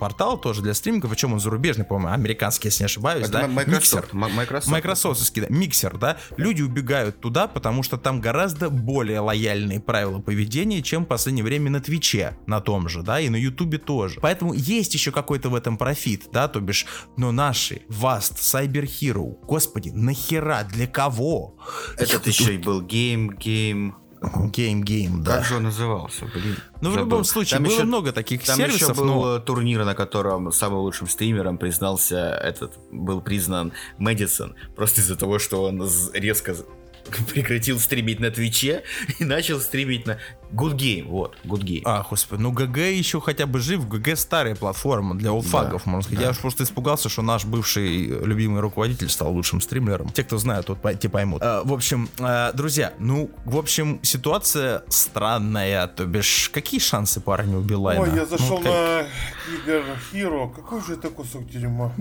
портал 0.00 0.40
тоже 0.40 0.62
для 0.62 0.74
стримингов, 0.74 1.10
причем 1.10 1.34
он 1.34 1.40
зарубежный, 1.40 1.84
по-моему, 1.84 2.14
американский, 2.14 2.68
если 2.68 2.82
не 2.82 2.86
ошибаюсь, 2.86 3.24
Это 3.24 3.32
да, 3.32 3.48
Microsoft, 3.48 4.14
миксер, 4.14 4.34
Microsoft. 4.36 4.72
Microsoft, 4.72 5.32
да, 5.34 5.46
миксер, 5.50 5.98
да, 5.98 6.16
люди 6.36 6.62
убегают 6.62 7.20
туда, 7.20 7.46
потому 7.46 7.82
что 7.82 7.98
там 7.98 8.20
гораздо 8.20 8.70
более 8.70 9.20
лояльные 9.20 9.80
правила 9.80 10.20
поведения, 10.20 10.82
чем 10.82 11.04
в 11.04 11.06
последнее 11.06 11.44
время 11.44 11.70
на 11.70 11.80
Твиче, 11.80 12.36
на 12.46 12.60
том 12.60 12.88
же, 12.88 13.02
да, 13.02 13.20
и 13.20 13.28
на 13.28 13.36
Ютубе 13.36 13.76
тоже, 13.76 14.20
поэтому 14.20 14.54
есть 14.54 14.94
еще 14.94 15.12
какой-то 15.12 15.50
в 15.50 15.54
этом 15.54 15.76
профит, 15.76 16.28
да, 16.32 16.48
то 16.48 16.60
бишь, 16.60 16.86
но 17.18 17.30
наши 17.30 17.82
Vast, 17.90 18.36
Cyber 18.36 18.84
Hero. 18.84 19.36
Господи, 19.42 19.90
нахера, 19.90 20.64
для 20.64 20.86
кого? 20.86 21.56
Этот 21.96 22.26
еще 22.26 22.54
и 22.54 22.58
был 22.58 22.82
Game 22.82 23.36
Game. 23.36 23.94
Game 24.22 24.82
Game, 24.82 25.22
да. 25.22 25.38
Как 25.38 25.46
же 25.46 25.56
он 25.56 25.62
назывался, 25.64 26.26
блин? 26.26 26.56
Ну, 26.82 26.90
в 26.90 26.96
любом 26.96 27.24
случае, 27.24 27.56
там 27.56 27.64
было 27.64 27.72
еще, 27.72 27.84
много 27.84 28.12
таких 28.12 28.44
там 28.44 28.56
сервисов, 28.56 28.90
еще 28.90 28.94
был 28.94 29.06
но... 29.06 29.38
турнир, 29.38 29.84
на 29.84 29.94
котором 29.94 30.52
самым 30.52 30.80
лучшим 30.80 31.08
стримером 31.08 31.56
признался 31.56 32.34
этот, 32.34 32.78
был 32.92 33.22
признан 33.22 33.72
Мэдисон, 33.96 34.54
просто 34.76 35.00
из-за 35.00 35.16
того, 35.16 35.38
что 35.38 35.64
он 35.64 35.82
резко 36.12 36.54
прекратил 37.32 37.78
стримить 37.78 38.20
на 38.20 38.30
Твиче 38.30 38.82
и 39.18 39.24
начал 39.24 39.60
стримить 39.60 40.06
на 40.06 40.18
Good 40.52 40.74
Game, 40.74 41.06
вот, 41.06 41.36
Good 41.44 41.62
Game. 41.62 41.82
А, 41.84 42.04
господи, 42.08 42.42
ну 42.42 42.50
ГГ 42.50 42.76
еще 42.78 43.20
хотя 43.20 43.46
бы 43.46 43.60
жив, 43.60 43.88
ГГ 43.88 44.16
старая 44.16 44.56
платформа 44.56 45.14
для 45.14 45.32
олдфагов, 45.32 45.82
да, 45.84 45.90
можно 45.90 46.02
сказать. 46.02 46.18
Да. 46.18 46.24
Я 46.24 46.30
уж 46.30 46.38
просто 46.38 46.64
испугался, 46.64 47.08
что 47.08 47.22
наш 47.22 47.44
бывший 47.44 48.06
любимый 48.06 48.60
руководитель 48.60 49.08
стал 49.08 49.32
лучшим 49.32 49.60
стримером. 49.60 50.08
Те, 50.10 50.24
кто 50.24 50.38
знают, 50.38 50.68
вот 50.68 50.78
те 50.98 51.08
поймут. 51.08 51.42
А, 51.42 51.62
в 51.64 51.72
общем, 51.72 52.08
а, 52.18 52.52
друзья, 52.52 52.92
ну, 52.98 53.30
в 53.44 53.56
общем, 53.56 54.00
ситуация 54.02 54.82
странная, 54.88 55.86
то 55.86 56.04
бишь, 56.04 56.50
какие 56.52 56.80
шансы 56.80 57.20
парня 57.20 57.58
у 57.58 57.60
Билайна? 57.60 58.02
Ой, 58.02 58.10
я 58.14 58.26
зашел 58.26 58.58
ну, 58.58 58.64
как... 58.64 58.72
на 58.72 59.06
Кибер 59.46 59.84
Хиро, 60.10 60.48
какой 60.48 60.82
же 60.84 60.94
это 60.94 61.10
кусок 61.10 61.48
дерьма. 61.48 61.92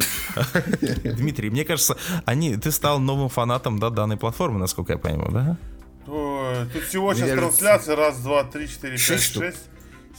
Дмитрий, 1.04 1.50
мне 1.50 1.66
кажется, 1.66 1.98
они, 2.26 2.58
ты 2.58 2.72
стал 2.72 3.00
новым 3.00 3.30
фанатом, 3.30 3.80
да, 3.80 3.90
данной 3.90 4.18
платформы, 4.18 4.60
насколько 4.60 4.94
я 4.94 4.99
понимаю, 5.00 5.32
да? 5.32 5.58
Тут 6.06 6.84
всего 6.84 7.14
сейчас 7.14 7.32
трансляция. 7.32 7.96
Раз, 7.96 8.18
два, 8.20 8.44
три, 8.44 8.68
четыре, 8.68 8.98
пять, 8.98 9.02
шесть, 9.02 9.38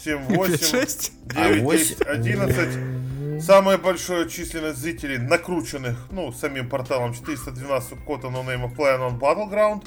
семь, 0.02 0.22
восемь, 0.24 0.86
девять, 1.24 1.70
десять, 1.70 2.02
одиннадцать. 2.02 3.42
Самая 3.42 3.78
большая 3.78 4.28
численность 4.28 4.78
зрителей, 4.78 5.16
накрученных, 5.16 5.96
ну, 6.10 6.30
самим 6.30 6.68
порталом 6.68 7.14
412 7.14 8.04
кота 8.04 8.28
No 8.28 8.44
Name 8.44 8.64
of 8.64 8.76
Play 8.76 8.98
on 9.00 9.18
Battleground. 9.18 9.82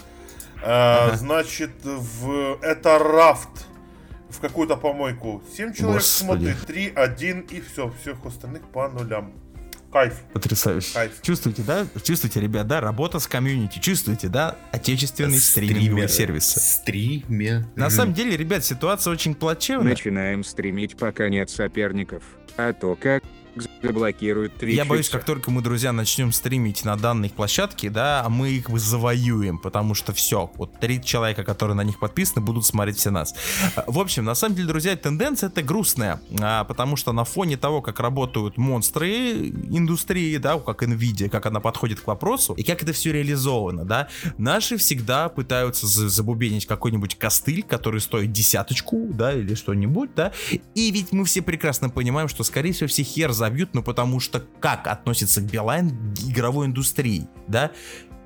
А, 0.63 1.15
значит, 1.15 1.71
в 1.83 2.57
это 2.62 2.97
рафт 2.97 3.67
в 4.29 4.39
какую-то 4.39 4.75
помойку. 4.75 5.43
7 5.55 5.73
человек 5.73 6.01
Господи. 6.01 6.55
смотрит, 6.55 6.65
3, 6.65 6.93
1 6.95 7.39
и 7.41 7.62
все. 7.62 7.93
Всех 8.01 8.25
остальных 8.25 8.63
по 8.63 8.89
нулям. 8.89 9.33
Кайф. 9.93 10.13
Потрясающе. 10.33 10.91
Кайф. 10.93 11.21
Чувствуете, 11.21 11.62
да? 11.62 11.85
Чувствуете, 12.03 12.41
ребят, 12.41 12.65
да? 12.65 12.81
Работа 12.81 13.19
с 13.19 13.27
комьюнити. 13.27 13.77
Чувствуете, 13.77 14.27
да? 14.27 14.57
Отечественный 14.71 15.38
стриминговый 15.38 16.09
сервис. 16.09 16.45
Стример. 16.50 17.67
На 17.75 17.91
самом 17.91 18.15
деле, 18.15 18.35
ребят, 18.35 18.65
ситуация 18.65 19.13
очень 19.13 19.35
плачевная. 19.35 19.91
Начинаем 19.91 20.43
стримить, 20.43 20.97
пока 20.97 21.29
нет 21.29 21.51
соперников. 21.51 22.23
А 22.57 22.73
то 22.73 22.95
как 22.95 23.23
заблокируют 23.81 24.53
Twitch. 24.62 24.72
Я 24.72 24.86
боюсь, 24.86 25.10
как 25.10 25.25
только 25.25 25.51
мы, 25.51 25.62
друзья, 25.62 25.91
начнем 25.91 26.31
стримить 26.31 26.83
на 26.86 26.95
данной 26.95 27.29
площадке, 27.29 27.89
да, 27.89 28.25
мы 28.29 28.50
их 28.51 28.69
завоюем, 28.69 29.60
потому 29.60 29.93
что 29.93 30.13
все, 30.13 30.51
вот 30.55 30.79
три 30.79 31.03
человека, 31.03 31.43
которые 31.43 31.75
на 31.75 31.83
них 31.83 32.00
подписаны, 32.00 32.41
будут 32.41 32.65
смотреть 32.65 32.98
все 32.98 33.12
нас. 33.12 33.36
В 33.88 34.00
общем, 34.00 34.25
на 34.25 34.36
самом 34.36 34.55
деле, 34.55 34.67
друзья, 34.67 34.95
тенденция 34.95 35.50
это 35.50 35.62
грустная, 35.62 36.22
а, 36.41 36.63
потому 36.63 36.95
что 36.95 37.12
на 37.12 37.24
фоне 37.24 37.57
того, 37.57 37.81
как 37.81 38.00
работают 38.00 38.57
монстры 38.57 39.50
индустрии, 39.50 40.38
да, 40.38 40.57
как 40.60 40.83
Nvidia, 40.83 41.29
как 41.29 41.45
она 41.45 41.60
подходит 41.60 42.00
к 42.00 42.07
вопросу, 42.07 42.53
и 42.53 42.63
как 42.63 42.83
это 42.83 42.93
все 42.93 43.12
реализовано, 43.12 43.86
да, 43.86 44.07
наши 44.38 44.77
всегда 44.77 45.29
пытаются 45.29 45.88
забубенить 45.88 46.65
какой-нибудь 46.65 47.17
костыль, 47.17 47.63
который 47.63 48.01
стоит 48.01 48.31
десяточку, 48.31 49.07
да, 49.12 49.33
или 49.33 49.55
что-нибудь, 49.55 50.15
да, 50.15 50.31
и 50.75 50.91
ведь 50.91 51.12
мы 51.12 51.25
все 51.25 51.41
прекрасно 51.41 51.89
понимаем, 51.89 52.27
что, 52.27 52.43
скорее 52.43 52.72
всего, 52.72 52.88
все 52.88 53.03
хер 53.03 53.31
забьют, 53.43 53.73
ну 53.73 53.83
потому 53.83 54.21
что 54.21 54.41
как 54.62 54.88
относится 54.88 55.41
к 55.41 55.51
Билайн 55.51 55.89
игровой 56.25 56.67
индустрии, 56.67 57.27
да? 57.47 57.71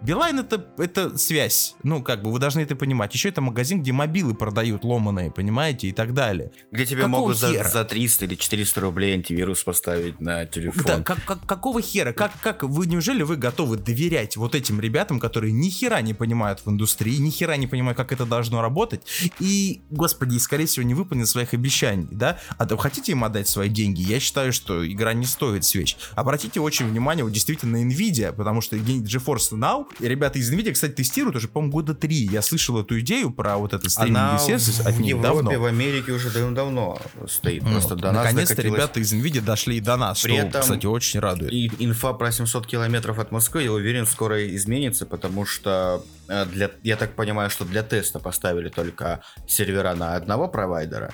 Билайн 0.01 0.39
это, 0.39 0.65
это 0.77 1.17
связь. 1.17 1.75
Ну, 1.83 2.03
как 2.03 2.21
бы, 2.21 2.31
вы 2.31 2.39
должны 2.39 2.61
это 2.61 2.75
понимать. 2.75 3.13
Еще 3.13 3.29
это 3.29 3.41
магазин, 3.41 3.81
где 3.81 3.91
мобилы 3.91 4.33
продают 4.33 4.83
ломаные, 4.83 5.31
понимаете, 5.31 5.87
и 5.87 5.91
так 5.91 6.13
далее. 6.13 6.51
Где 6.71 6.85
тебе 6.85 7.03
какого 7.03 7.21
могут 7.21 7.37
за, 7.37 7.63
за 7.63 7.83
300 7.83 8.25
или 8.25 8.35
400 8.35 8.81
рублей 8.81 9.15
антивирус 9.15 9.63
поставить 9.63 10.19
на 10.19 10.45
телефон. 10.45 10.83
Да, 10.85 11.01
как, 11.01 11.23
как, 11.25 11.45
какого 11.45 11.81
хера? 11.81 12.13
Как, 12.13 12.31
как 12.41 12.63
вы, 12.63 12.85
неужели 12.85 13.23
вы 13.23 13.37
готовы 13.37 13.77
доверять 13.77 14.37
вот 14.37 14.55
этим 14.55 14.79
ребятам, 14.79 15.19
которые 15.19 15.51
ни 15.51 15.69
хера 15.69 16.01
не 16.01 16.13
понимают 16.13 16.61
в 16.65 16.69
индустрии, 16.69 17.17
ни 17.17 17.29
хера 17.29 17.57
не 17.57 17.67
понимают, 17.67 17.97
как 17.97 18.11
это 18.11 18.25
должно 18.25 18.61
работать, 18.61 19.01
и, 19.39 19.81
господи, 19.89 20.37
скорее 20.37 20.67
всего, 20.67 20.85
не 20.85 20.93
выполнят 20.93 21.27
своих 21.27 21.53
обещаний, 21.53 22.07
да? 22.11 22.39
А 22.57 22.65
то 22.65 22.77
хотите 22.77 23.13
им 23.13 23.23
отдать 23.23 23.47
свои 23.47 23.69
деньги? 23.69 24.01
Я 24.01 24.19
считаю, 24.19 24.53
что 24.53 24.87
игра 24.87 25.13
не 25.13 25.25
стоит 25.25 25.63
свеч. 25.63 25.97
Обратите 26.15 26.59
очень 26.59 26.87
внимание 26.87 27.23
вот 27.23 27.33
действительно 27.33 27.79
на 27.79 27.83
Nvidia, 27.89 28.31
потому 28.31 28.61
что 28.61 28.77
GeForce 28.77 29.53
Now 29.53 29.86
и 29.99 30.07
ребята 30.07 30.39
из 30.39 30.51
NVIDIA, 30.53 30.71
кстати, 30.71 30.91
тестируют 30.91 31.35
уже, 31.35 31.47
по-моему, 31.47 31.73
года 31.73 31.93
три. 31.93 32.27
Я 32.27 32.41
слышал 32.41 32.79
эту 32.79 32.99
идею 32.99 33.31
про 33.31 33.57
вот 33.57 33.73
этот 33.73 33.91
стриминговый 33.91 34.39
сервис 34.39 34.79
от 34.79 34.97
них 34.97 35.09
Европе, 35.09 35.27
давно. 35.27 35.59
в 35.59 35.65
Америке 35.65 36.11
уже 36.11 36.29
давно 36.29 36.99
стоит. 37.27 37.63
Ну, 37.63 37.71
Просто 37.71 37.95
до 37.95 38.11
Наконец-то 38.11 38.55
докатилось... 38.55 38.77
ребята 38.77 38.99
из 38.99 39.13
NVIDIA 39.13 39.41
дошли 39.41 39.77
и 39.77 39.79
до 39.79 39.97
нас, 39.97 40.21
При 40.21 40.37
что, 40.37 40.47
этом 40.47 40.61
кстати, 40.61 40.85
очень 40.85 41.19
радует. 41.19 41.51
И 41.51 41.71
инфа 41.79 42.13
про 42.13 42.31
700 42.31 42.67
километров 42.67 43.19
от 43.19 43.31
Москвы, 43.31 43.63
я 43.63 43.71
уверен, 43.71 44.05
скоро 44.05 44.47
изменится, 44.55 45.05
потому 45.05 45.45
что 45.45 46.03
э, 46.27 46.45
для, 46.45 46.71
я 46.83 46.95
так 46.95 47.15
понимаю, 47.15 47.49
что 47.49 47.65
для 47.65 47.83
теста 47.83 48.19
поставили 48.19 48.69
только 48.69 49.21
сервера 49.47 49.95
на 49.95 50.15
одного 50.15 50.47
провайдера. 50.47 51.13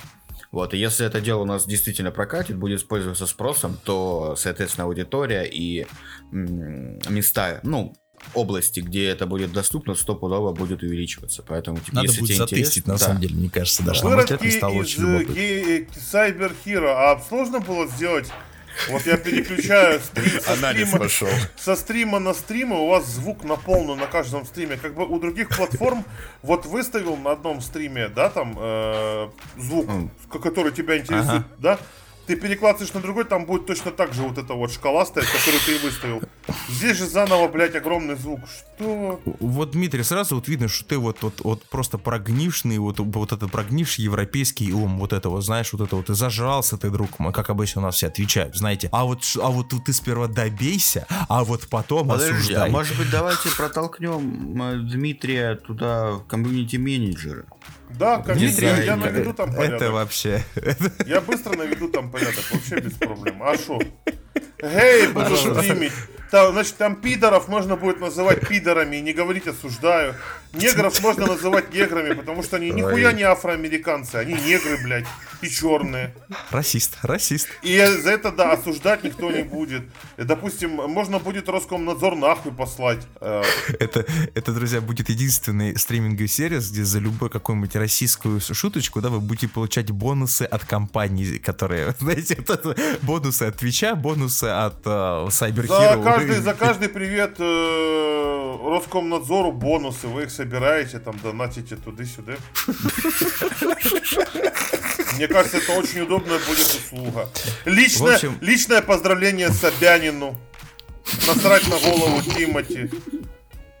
Вот, 0.54 0.72
и 0.72 0.78
если 0.78 1.04
это 1.04 1.20
дело 1.20 1.42
у 1.42 1.44
нас 1.44 1.66
действительно 1.66 2.12
прокатит, 2.12 2.56
будет 2.56 2.78
использоваться 2.78 3.26
спросом, 3.26 3.76
то, 3.84 4.36
соответственно, 4.36 4.86
аудитория 4.86 5.42
и 5.42 5.86
места, 6.30 7.58
ну, 7.64 7.96
области, 8.32 8.80
где 8.80 9.06
это 9.06 9.26
будет 9.26 9.52
доступно, 9.52 9.94
стопудово 9.94 10.52
будет 10.52 10.82
увеличиваться. 10.82 11.42
Поэтому, 11.46 11.78
типа, 11.78 11.96
Надо 11.96 12.08
если 12.08 12.20
будет 12.20 12.36
затестить, 12.36 12.86
на 12.86 12.94
да. 12.94 12.98
самом 12.98 13.20
деле, 13.20 13.34
мне 13.34 13.50
кажется, 13.50 13.82
даже. 13.82 14.02
Выродки 14.02 14.50
стало 14.50 14.82
из 14.82 14.98
э, 14.98 15.86
Cyber 16.12 16.52
Hero, 16.64 16.88
а 16.88 17.20
сложно 17.28 17.60
было 17.60 17.86
сделать 17.86 18.28
вот 18.88 19.06
я 19.06 19.16
переключаю 19.16 20.00
стрим, 20.04 20.40
со, 20.40 20.56
стрима, 20.56 20.98
пошел. 20.98 21.28
со 21.56 21.76
стрима 21.76 22.18
на 22.18 22.34
стрим, 22.34 22.72
и 22.72 22.76
у 22.76 22.88
вас 22.88 23.06
звук 23.06 23.44
на 23.44 23.56
полную 23.56 23.98
на 23.98 24.06
каждом 24.06 24.44
стриме. 24.46 24.76
Как 24.76 24.94
бы 24.94 25.06
у 25.06 25.18
других 25.18 25.48
платформ 25.48 26.04
вот 26.42 26.66
выставил 26.66 27.16
на 27.16 27.32
одном 27.32 27.60
стриме, 27.60 28.08
да, 28.08 28.28
там 28.30 28.56
э, 28.58 29.28
звук, 29.58 29.88
который 30.42 30.72
тебя 30.72 30.98
интересует, 30.98 31.28
ага. 31.28 31.44
да, 31.58 31.78
ты 32.26 32.36
перекладываешь 32.36 32.92
на 32.94 33.00
другой, 33.00 33.24
там 33.24 33.46
будет 33.46 33.66
точно 33.66 33.90
так 33.90 34.14
же 34.14 34.22
вот 34.22 34.38
эта 34.38 34.54
вот 34.54 34.72
шкала 34.72 35.04
стоять, 35.04 35.28
которую 35.30 35.60
ты 35.64 35.78
выставил. 35.78 36.22
Здесь 36.68 36.96
же 36.96 37.06
заново, 37.06 37.48
блядь, 37.48 37.74
огромный 37.74 38.16
звук. 38.16 38.40
Что? 38.48 39.20
Вот, 39.40 39.70
Дмитрий, 39.72 40.02
сразу 40.02 40.36
вот 40.36 40.48
видно, 40.48 40.68
что 40.68 40.84
ты 40.84 40.98
вот, 40.98 41.22
вот, 41.22 41.40
вот 41.42 41.62
просто 41.64 41.98
прогнивший, 41.98 42.78
вот, 42.78 42.98
вот 42.98 43.32
этот 43.32 43.50
прогнивший 43.50 44.04
европейский 44.04 44.72
ум, 44.72 44.98
вот 44.98 45.12
это 45.12 45.28
вот, 45.28 45.42
знаешь, 45.42 45.72
вот 45.72 45.86
это 45.86 45.96
вот, 45.96 46.06
ты 46.06 46.14
зажрался 46.14 46.76
ты, 46.76 46.90
друг 46.90 47.18
мой, 47.18 47.32
как 47.32 47.50
обычно 47.50 47.82
у 47.82 47.84
нас 47.84 47.96
все 47.96 48.08
отвечают, 48.08 48.56
знаете. 48.56 48.88
А 48.92 49.04
вот, 49.04 49.24
а 49.40 49.48
вот 49.48 49.72
ты 49.84 49.92
сперва 49.92 50.26
добейся, 50.26 51.06
а 51.28 51.44
вот 51.44 51.68
потом 51.68 52.08
Подожди, 52.08 52.32
осуждай. 52.32 52.68
а 52.68 52.70
может 52.70 52.96
быть 52.96 53.10
давайте 53.10 53.50
протолкнем 53.50 54.62
э, 54.62 54.76
Дмитрия 54.78 55.56
туда 55.56 56.12
в 56.12 56.26
комьюнити-менеджера? 56.26 57.46
Да, 57.98 58.18
конечно, 58.18 58.64
я, 58.64 58.82
я 58.82 58.96
наведу 58.96 59.32
там 59.32 59.52
порядок. 59.54 59.82
Это 59.82 59.92
вообще... 59.92 60.44
Я 61.06 61.20
быстро 61.20 61.56
наведу 61.56 61.88
там 61.88 62.10
порядок, 62.10 62.44
вообще 62.50 62.80
без 62.80 62.94
проблем. 62.94 63.42
А 63.42 63.56
шо? 63.56 63.78
Гей, 64.60 65.08
буду 65.08 65.36
стримить. 65.36 65.92
Там, 66.30 66.52
значит, 66.52 66.76
там 66.76 66.96
пидоров 66.96 67.46
можно 67.46 67.76
будет 67.76 68.00
называть 68.00 68.48
пидорами, 68.48 68.96
не 68.96 69.12
говорить 69.12 69.46
осуждаю. 69.46 70.16
Негров 70.52 71.00
можно 71.00 71.26
называть 71.26 71.72
неграми, 71.72 72.14
потому 72.14 72.42
что 72.42 72.56
они 72.56 72.70
нихуя 72.70 73.12
не 73.12 73.22
афроамериканцы, 73.22 74.16
они 74.16 74.34
негры, 74.34 74.78
блядь, 74.82 75.06
и 75.42 75.48
черные. 75.48 76.14
Расист, 76.50 76.98
расист. 77.02 77.48
И 77.62 77.76
за 77.76 78.10
это, 78.10 78.30
да, 78.32 78.52
осуждать 78.52 79.04
никто 79.04 79.30
не 79.30 79.42
будет. 79.42 79.82
Допустим, 80.16 80.70
можно 80.70 81.18
будет 81.18 81.48
Роскомнадзор 81.48 82.16
нахуй 82.16 82.52
послать. 82.52 83.00
Э. 83.20 83.42
Это, 83.78 84.06
это, 84.34 84.52
друзья, 84.52 84.80
будет 84.80 85.08
единственный 85.08 85.76
стриминговый 85.76 86.28
сервис, 86.28 86.70
где 86.70 86.84
за 86.84 86.98
любую 86.98 87.30
какую-нибудь 87.30 87.76
российскую 87.76 88.40
шуточку, 88.40 89.00
да, 89.00 89.08
вы 89.08 89.20
будете 89.20 89.48
получать 89.48 89.90
бонусы 89.90 90.42
от 90.42 90.64
компаний, 90.64 91.38
которые, 91.38 91.94
знаете, 91.98 92.38
вот 92.46 92.78
бонусы 93.02 93.42
от 93.44 93.56
Твича, 93.56 93.94
бонусы 93.94 94.23
от 94.26 94.86
э, 94.86 95.26
Cyber 95.28 95.66
Hero. 95.66 95.96
За 95.96 96.02
каждый, 96.02 96.40
за 96.40 96.54
каждый 96.64 96.88
привет 96.88 97.36
э, 97.38 98.58
Роскомнадзору 98.62 99.52
бонусы, 99.52 100.08
вы 100.08 100.24
их 100.24 100.30
собираете, 100.30 100.98
там 100.98 101.18
донатите 101.22 101.76
туда-сюда. 101.76 102.34
Мне 105.16 105.28
кажется, 105.28 105.58
это 105.58 105.72
очень 105.72 106.00
удобная 106.00 106.38
будет 106.40 106.66
услуга. 106.66 107.30
Личное, 107.64 108.14
общем... 108.14 108.38
личное 108.40 108.82
поздравление 108.82 109.50
Собянину. 109.50 110.36
Насрать 111.26 111.68
на 111.68 111.78
голову 111.78 112.22
Тимати. 112.22 112.90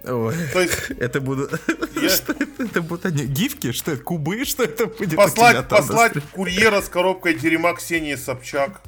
Ой, 0.06 0.34
То 0.52 0.60
есть, 0.60 0.90
это 0.98 1.20
будут, 1.20 1.58
я... 1.96 2.08
что 2.10 2.32
это, 2.32 2.62
это 2.62 2.82
будут 2.82 3.06
они, 3.06 3.24
гифки, 3.24 3.72
что 3.72 3.92
это, 3.92 4.02
кубы, 4.02 4.44
что 4.44 4.62
это 4.62 4.86
будет? 4.86 5.16
Послать, 5.16 5.66
послать 5.66 6.12
курьера 6.32 6.82
с 6.82 6.88
коробкой 6.90 7.34
дерьма 7.34 7.72
Ксении 7.72 8.14
Собчак. 8.14 8.82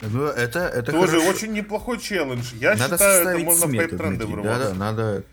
Ну, 0.00 0.24
это, 0.24 0.60
это 0.60 0.92
Тоже 0.92 1.20
хорошо. 1.20 1.28
очень 1.30 1.52
неплохой 1.52 1.98
челлендж. 1.98 2.52
Я 2.60 2.74
надо 2.76 2.96
считаю, 2.96 3.28
это 3.28 3.38
можно 3.44 3.66
в 3.66 3.96
тренды 3.96 4.26
вырываться. 4.26 4.70
Да, 4.70 4.74
надо. 4.74 5.24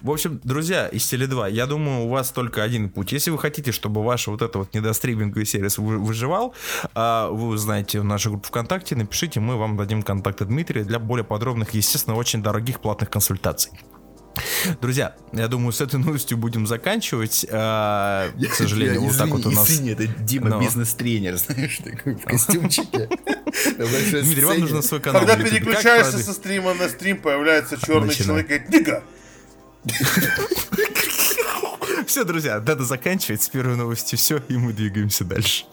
В 0.00 0.10
общем, 0.10 0.40
друзья, 0.44 0.88
из 0.88 1.06
Теле 1.06 1.26
2, 1.26 1.48
я 1.48 1.66
думаю, 1.66 2.06
у 2.06 2.08
вас 2.08 2.30
только 2.30 2.62
один 2.62 2.90
путь. 2.90 3.12
Если 3.12 3.30
вы 3.30 3.38
хотите, 3.38 3.72
чтобы 3.72 4.04
ваш 4.04 4.26
вот 4.26 4.42
это 4.42 4.58
вот 4.58 4.74
недостриминговый 4.74 5.46
сервис 5.46 5.78
выживал, 5.78 6.54
а, 6.94 7.30
вы 7.30 7.56
знаете 7.58 8.02
нашу 8.02 8.30
группу 8.30 8.48
ВКонтакте, 8.48 8.96
напишите, 8.96 9.40
мы 9.40 9.56
вам 9.56 9.76
дадим 9.76 10.02
контакты 10.02 10.44
Дмитрия 10.44 10.84
для 10.84 10.98
более 10.98 11.24
подробных, 11.24 11.70
естественно, 11.74 12.16
очень 12.16 12.42
дорогих 12.42 12.80
платных 12.80 13.10
консультаций. 13.10 13.72
Друзья, 14.80 15.14
я 15.32 15.48
думаю, 15.48 15.72
с 15.72 15.80
этой 15.80 15.98
новостью 15.98 16.36
будем 16.36 16.66
заканчивать. 16.66 17.46
А, 17.50 18.30
к 18.32 18.54
сожалению, 18.54 19.02
вот 19.02 19.16
так 19.16 19.28
вот 19.28 19.46
у 19.46 19.50
нас... 19.50 19.70
Извини, 19.70 19.90
это 19.90 20.06
Дима 20.06 20.50
Но. 20.50 20.60
бизнес-тренер, 20.60 21.36
знаешь, 21.36 21.78
такой 21.78 22.14
в 22.14 22.24
костюмчике. 22.24 23.08
Дмитрий, 23.78 24.44
вам 24.44 24.60
нужно 24.60 24.82
свой 24.82 25.00
канал. 25.00 25.26
Когда 25.26 25.42
переключаешься 25.42 26.18
со 26.18 26.32
стрима 26.32 26.74
на 26.74 26.88
стрим, 26.88 27.18
появляется 27.18 27.80
черный 27.80 28.14
человек 28.14 28.50
и 28.50 28.58
говорит, 28.58 28.68
Нига! 28.68 29.04
Все, 32.06 32.24
друзья, 32.24 32.60
надо 32.60 32.84
заканчивать 32.84 33.42
с 33.42 33.48
первой 33.48 33.76
новостью. 33.76 34.18
Все, 34.18 34.42
и 34.48 34.56
мы 34.56 34.72
двигаемся 34.72 35.24
дальше. 35.24 35.64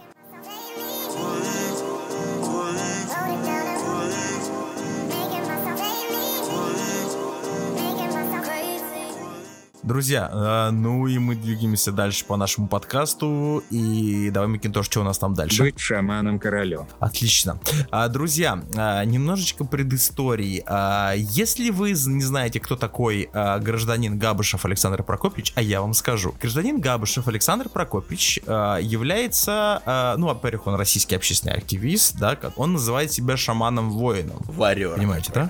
Друзья, 9.84 10.30
э, 10.32 10.70
ну 10.72 11.08
и 11.08 11.20
мы 11.20 11.36
двигаемся 11.36 11.92
дальше 11.92 12.24
по 12.24 12.38
нашему 12.38 12.70
подкасту. 12.70 13.62
И 13.70 14.30
давай, 14.32 14.48
Макинтош, 14.48 14.86
что 14.86 15.02
у 15.02 15.04
нас 15.04 15.18
там 15.18 15.34
дальше? 15.34 15.62
Быть 15.62 15.78
шаманом 15.78 16.40
королем. 16.40 16.88
Отлично. 17.00 17.60
А, 17.92 18.08
друзья, 18.08 18.64
а, 18.78 19.04
немножечко 19.04 19.66
предыстории. 19.66 20.64
А, 20.68 21.12
если 21.16 21.70
вы 21.70 21.90
не 21.90 22.24
знаете, 22.24 22.62
кто 22.62 22.78
такой 22.78 23.30
гражданин 23.34 24.18
Габышев 24.18 24.64
Александр 24.64 25.04
Прокопьевич, 25.04 25.52
а 25.56 25.62
я 25.62 25.82
вам 25.82 25.94
скажу. 25.94 26.34
Гражданин 26.40 26.80
Габышев 26.80 27.28
Александр 27.28 27.68
Прокопьевич 27.68 28.38
является, 28.38 30.16
ну, 30.18 30.28
во-первых, 30.28 30.68
он 30.68 30.76
российский 30.76 31.16
общественный 31.16 31.56
активист, 31.56 32.16
да, 32.18 32.38
он 32.56 32.74
называет 32.74 33.12
себя 33.12 33.36
шаманом-воином. 33.36 34.38
Варьер. 34.46 34.96
Понимаете, 34.96 35.32
да? 35.34 35.50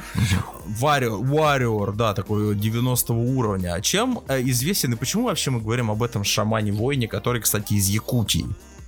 Варьер, 0.66 1.12
варьер, 1.12 1.92
да, 1.92 2.14
такой 2.14 2.56
90 2.56 3.14
уровня. 3.14 3.76
А 3.76 3.82
Э, 4.28 4.42
известен 4.42 4.94
и 4.94 4.96
почему 4.96 5.26
вообще 5.26 5.52
мы 5.52 5.60
говорим 5.60 5.92
об 5.92 6.02
этом 6.02 6.24
шамане-воине, 6.24 7.08
который, 7.08 7.42
кстати, 7.42 7.74
из 7.74 7.88
Якутии? 7.88 8.46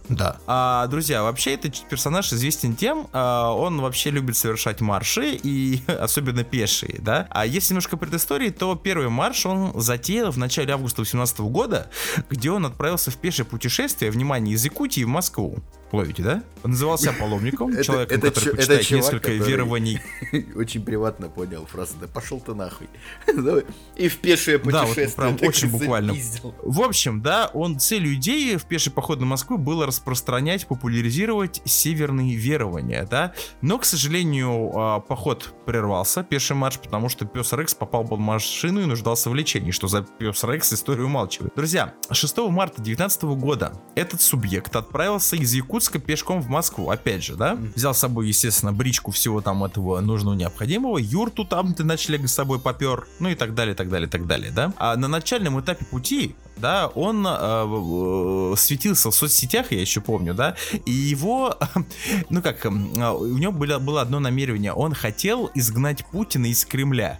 Да. 0.09 0.37
А, 0.45 0.87
друзья, 0.87 1.23
вообще 1.23 1.55
этот 1.55 1.81
персонаж 1.89 2.31
известен 2.31 2.75
тем, 2.75 3.07
а, 3.11 3.51
он 3.51 3.81
вообще 3.81 4.11
любит 4.11 4.37
совершать 4.37 4.81
марши, 4.81 5.39
и 5.41 5.81
особенно 5.87 6.43
пешие, 6.43 6.99
да. 6.99 7.27
А 7.31 7.45
если 7.45 7.73
немножко 7.73 7.97
предыстории, 7.97 8.49
то 8.49 8.75
первый 8.75 9.09
марш 9.09 9.45
он 9.45 9.71
затеял 9.75 10.31
в 10.31 10.37
начале 10.37 10.73
августа 10.73 11.01
18 11.01 11.39
года, 11.39 11.89
где 12.29 12.51
он 12.51 12.65
отправился 12.65 13.11
в 13.11 13.17
пешее 13.17 13.45
путешествие, 13.45 14.11
внимание, 14.11 14.55
из 14.55 14.63
Якутии 14.63 15.03
в 15.03 15.07
Москву. 15.07 15.57
Ловите, 15.91 16.23
да? 16.23 16.43
Он 16.63 16.71
назывался 16.71 17.13
паломником, 17.13 17.71
человеком, 17.83 18.17
это, 18.17 18.31
который 18.31 18.55
почитает 18.55 18.89
несколько 18.89 19.31
верований. 19.31 19.99
Очень 20.55 20.83
приватно 20.83 21.29
понял 21.29 21.65
фразу, 21.65 21.93
да 22.01 22.07
пошел 22.07 22.39
ты 22.39 22.53
нахуй. 22.53 22.87
И 23.95 24.07
в 24.07 24.17
пешее 24.17 24.59
путешествие. 24.59 25.07
Да, 25.15 25.29
вот 25.29 25.39
прям 25.39 25.49
очень 25.49 25.69
буквально. 25.69 26.15
В 26.63 26.81
общем, 26.81 27.21
да, 27.21 27.49
он 27.53 27.79
целью 27.79 28.15
идеи 28.15 28.55
в 28.55 28.65
пеший 28.65 28.91
поход 28.91 29.19
на 29.19 29.25
Москву 29.25 29.57
было 29.57 29.85
распространять, 29.85 30.67
популяризировать 30.67 31.61
северные 31.65 32.35
верования, 32.35 33.07
да. 33.09 33.33
Но, 33.61 33.77
к 33.77 33.85
сожалению, 33.85 34.71
а, 34.75 34.99
поход 34.99 35.53
прервался, 35.65 36.23
пеший 36.23 36.55
марш, 36.55 36.79
потому 36.79 37.09
что 37.09 37.25
пес 37.25 37.53
Рекс 37.53 37.75
попал 37.75 38.05
под 38.05 38.19
машину 38.19 38.81
и 38.81 38.85
нуждался 38.85 39.29
в 39.29 39.35
лечении. 39.35 39.71
Что 39.71 39.87
за 39.87 40.01
пес 40.01 40.43
Рекс, 40.43 40.73
историю 40.73 41.05
умалчивает. 41.05 41.53
Друзья, 41.55 41.93
6 42.11 42.37
марта 42.49 42.81
2019 42.81 43.23
года 43.39 43.73
этот 43.95 44.21
субъект 44.21 44.75
отправился 44.75 45.35
из 45.35 45.53
Якутска 45.53 45.84
Иркутска 45.85 45.99
пешком 45.99 46.41
в 46.41 46.49
Москву, 46.49 46.89
опять 46.89 47.23
же, 47.23 47.35
да? 47.35 47.57
Взял 47.75 47.93
с 47.93 47.99
собой, 47.99 48.27
естественно, 48.27 48.73
бричку 48.73 49.11
всего 49.11 49.41
там 49.41 49.63
этого 49.63 49.99
нужного 50.01 50.33
необходимого, 50.33 50.97
юрту 50.97 51.45
там 51.45 51.73
ты 51.73 51.83
ночлег 51.83 52.27
с 52.27 52.33
собой 52.33 52.59
попер, 52.59 53.07
ну 53.19 53.29
и 53.29 53.35
так 53.35 53.53
далее, 53.53 53.75
так 53.75 53.89
далее, 53.89 54.09
так 54.09 54.25
далее, 54.25 54.51
да? 54.51 54.73
А 54.77 54.95
на 54.95 55.07
начальном 55.07 55.59
этапе 55.59 55.85
пути 55.85 56.35
да, 56.57 56.87
он 56.87 57.25
э, 57.27 58.53
светился 58.57 59.11
в 59.11 59.15
соцсетях, 59.15 59.71
я 59.71 59.81
еще 59.81 60.01
помню, 60.01 60.33
да, 60.33 60.55
и 60.85 60.91
его, 60.91 61.55
ну 62.29 62.41
как, 62.41 62.65
а, 62.65 63.13
у 63.13 63.37
него 63.37 63.51
было, 63.51 63.77
было 63.77 64.01
одно 64.01 64.19
намерение, 64.19 64.73
он 64.73 64.93
хотел 64.93 65.51
изгнать 65.53 66.05
Путина 66.05 66.47
из 66.47 66.65
Кремля. 66.65 67.19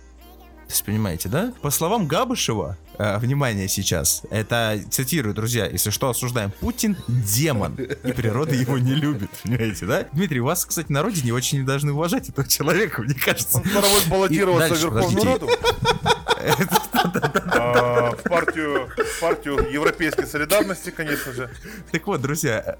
То 0.68 0.72
есть, 0.72 0.86
понимаете, 0.86 1.30
да? 1.30 1.54
По 1.62 1.70
словам 1.70 2.08
Габышева, 2.08 2.78
э, 2.98 3.18
внимание 3.20 3.68
сейчас, 3.68 4.24
это 4.30 4.80
цитирую, 4.90 5.34
друзья, 5.34 5.68
если 5.68 5.90
что, 5.90 6.10
осуждаем. 6.10 6.52
Путин 6.52 6.98
демон, 7.08 7.76
и 7.76 8.12
природа 8.12 8.56
его 8.56 8.78
не 8.78 8.94
любит, 8.96 9.30
понимаете, 9.44 9.86
да? 9.86 10.06
Дмитрий, 10.12 10.40
вас, 10.40 10.66
кстати, 10.66 10.92
на 10.92 11.02
родине 11.02 11.34
очень 11.34 11.66
должны 11.66 11.94
уважать 11.94 12.30
этого 12.30 12.48
человека, 12.48 13.02
мне 13.02 13.16
кажется. 13.16 13.58
Он 13.58 13.64
будет 13.64 14.08
баллотироваться 14.08 14.76
в 14.76 14.82
Верховную 14.82 15.26
Раду. 15.26 15.50
В 18.16 18.30
партию, 18.30 18.90
в 18.96 19.20
партию 19.20 19.72
Европейской 19.72 20.26
солидарности, 20.26 20.92
конечно 20.92 21.34
же. 21.34 21.50
Так 21.92 22.06
вот, 22.08 22.22
друзья, 22.22 22.78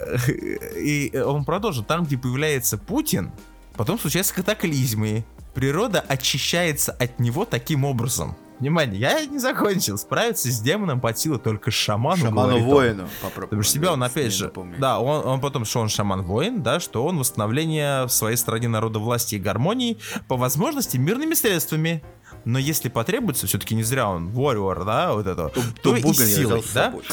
и 0.76 1.12
он 1.16 1.46
продолжит. 1.46 1.88
Там, 1.88 2.06
где 2.06 2.18
появляется 2.18 2.78
Путин, 2.78 3.32
потом 3.76 4.00
случаются 4.00 4.34
катаклизмы, 4.36 5.26
природа 5.54 6.00
очищается 6.00 6.92
от 6.92 7.20
него 7.20 7.46
таким 7.46 7.86
образом. 7.86 8.36
Внимание, 8.60 9.00
я 9.00 9.26
не 9.26 9.40
закончил. 9.40 9.98
Справиться 9.98 10.50
с 10.50 10.60
демоном 10.62 11.02
под 11.02 11.18
силу 11.18 11.38
только 11.38 11.72
шаману. 11.72 12.26
Шаману-воину. 12.26 13.08
Потому 13.36 13.62
что 13.64 13.74
себя 13.74 13.94
он 13.94 14.04
опять 14.04 14.34
же... 14.34 14.52
Да, 14.80 15.00
он, 15.00 15.26
он 15.26 15.42
потом, 15.42 15.66
что 15.66 15.82
он 15.82 15.90
шаман-воин, 15.90 16.64
да, 16.64 16.80
что 16.80 17.06
он 17.06 17.18
восстановление 17.20 18.06
в 18.06 18.10
своей 18.10 18.38
стране 18.38 18.68
народа 18.68 19.00
власти 19.00 19.36
и 19.36 19.40
гармонии, 19.40 19.98
по 20.28 20.38
возможности 20.38 20.98
мирными 20.98 21.34
средствами. 21.34 22.04
Но 22.46 22.60
если 22.60 22.90
потребуется, 22.90 23.48
все-таки 23.48 23.76
не 23.76 23.84
зря 23.84 24.08
он 24.10 24.30
warrior, 24.30 24.86
да, 24.86 25.14
вот 25.14 25.28
это, 25.28 25.50
то, 25.50 25.62
то, 25.82 25.92
то 25.92 25.96
и 25.96 26.14
силой, 26.14 26.64
да? 26.74 26.86
Собой, 26.92 27.04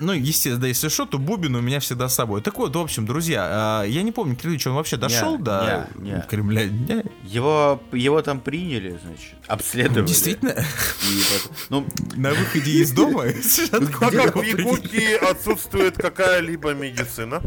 ну, 0.00 0.12
естественно, 0.12 0.58
да, 0.58 0.66
если 0.66 0.88
что, 0.88 1.06
то 1.06 1.18
Бубин 1.18 1.54
у 1.54 1.60
меня 1.60 1.78
всегда 1.78 2.08
с 2.08 2.14
собой. 2.14 2.40
Так 2.42 2.58
вот, 2.58 2.74
в 2.74 2.78
общем, 2.78 3.06
друзья, 3.06 3.82
э, 3.84 3.88
я 3.88 4.02
не 4.02 4.10
помню, 4.10 4.34
Кириллович, 4.34 4.66
он 4.66 4.74
вообще 4.74 4.96
дошел 4.96 5.38
не, 5.38 5.44
до 5.44 5.88
не, 5.94 6.10
не. 6.10 6.20
Кремля? 6.28 6.64
Не. 6.64 7.04
Его, 7.22 7.80
его 7.92 8.20
там 8.22 8.40
приняли, 8.40 8.98
значит, 9.02 9.36
обследовали. 9.46 10.06
Действительно? 10.06 10.50
И, 10.50 11.22
ну, 11.68 11.86
на 12.16 12.30
выходе 12.30 12.72
из 12.72 12.90
дома? 12.90 13.24
А 13.70 14.08
как 14.08 14.36
в 14.36 14.42
Якутии 14.42 15.14
отсутствует 15.30 15.96
какая-либо 15.96 16.74
медицина, 16.74 17.42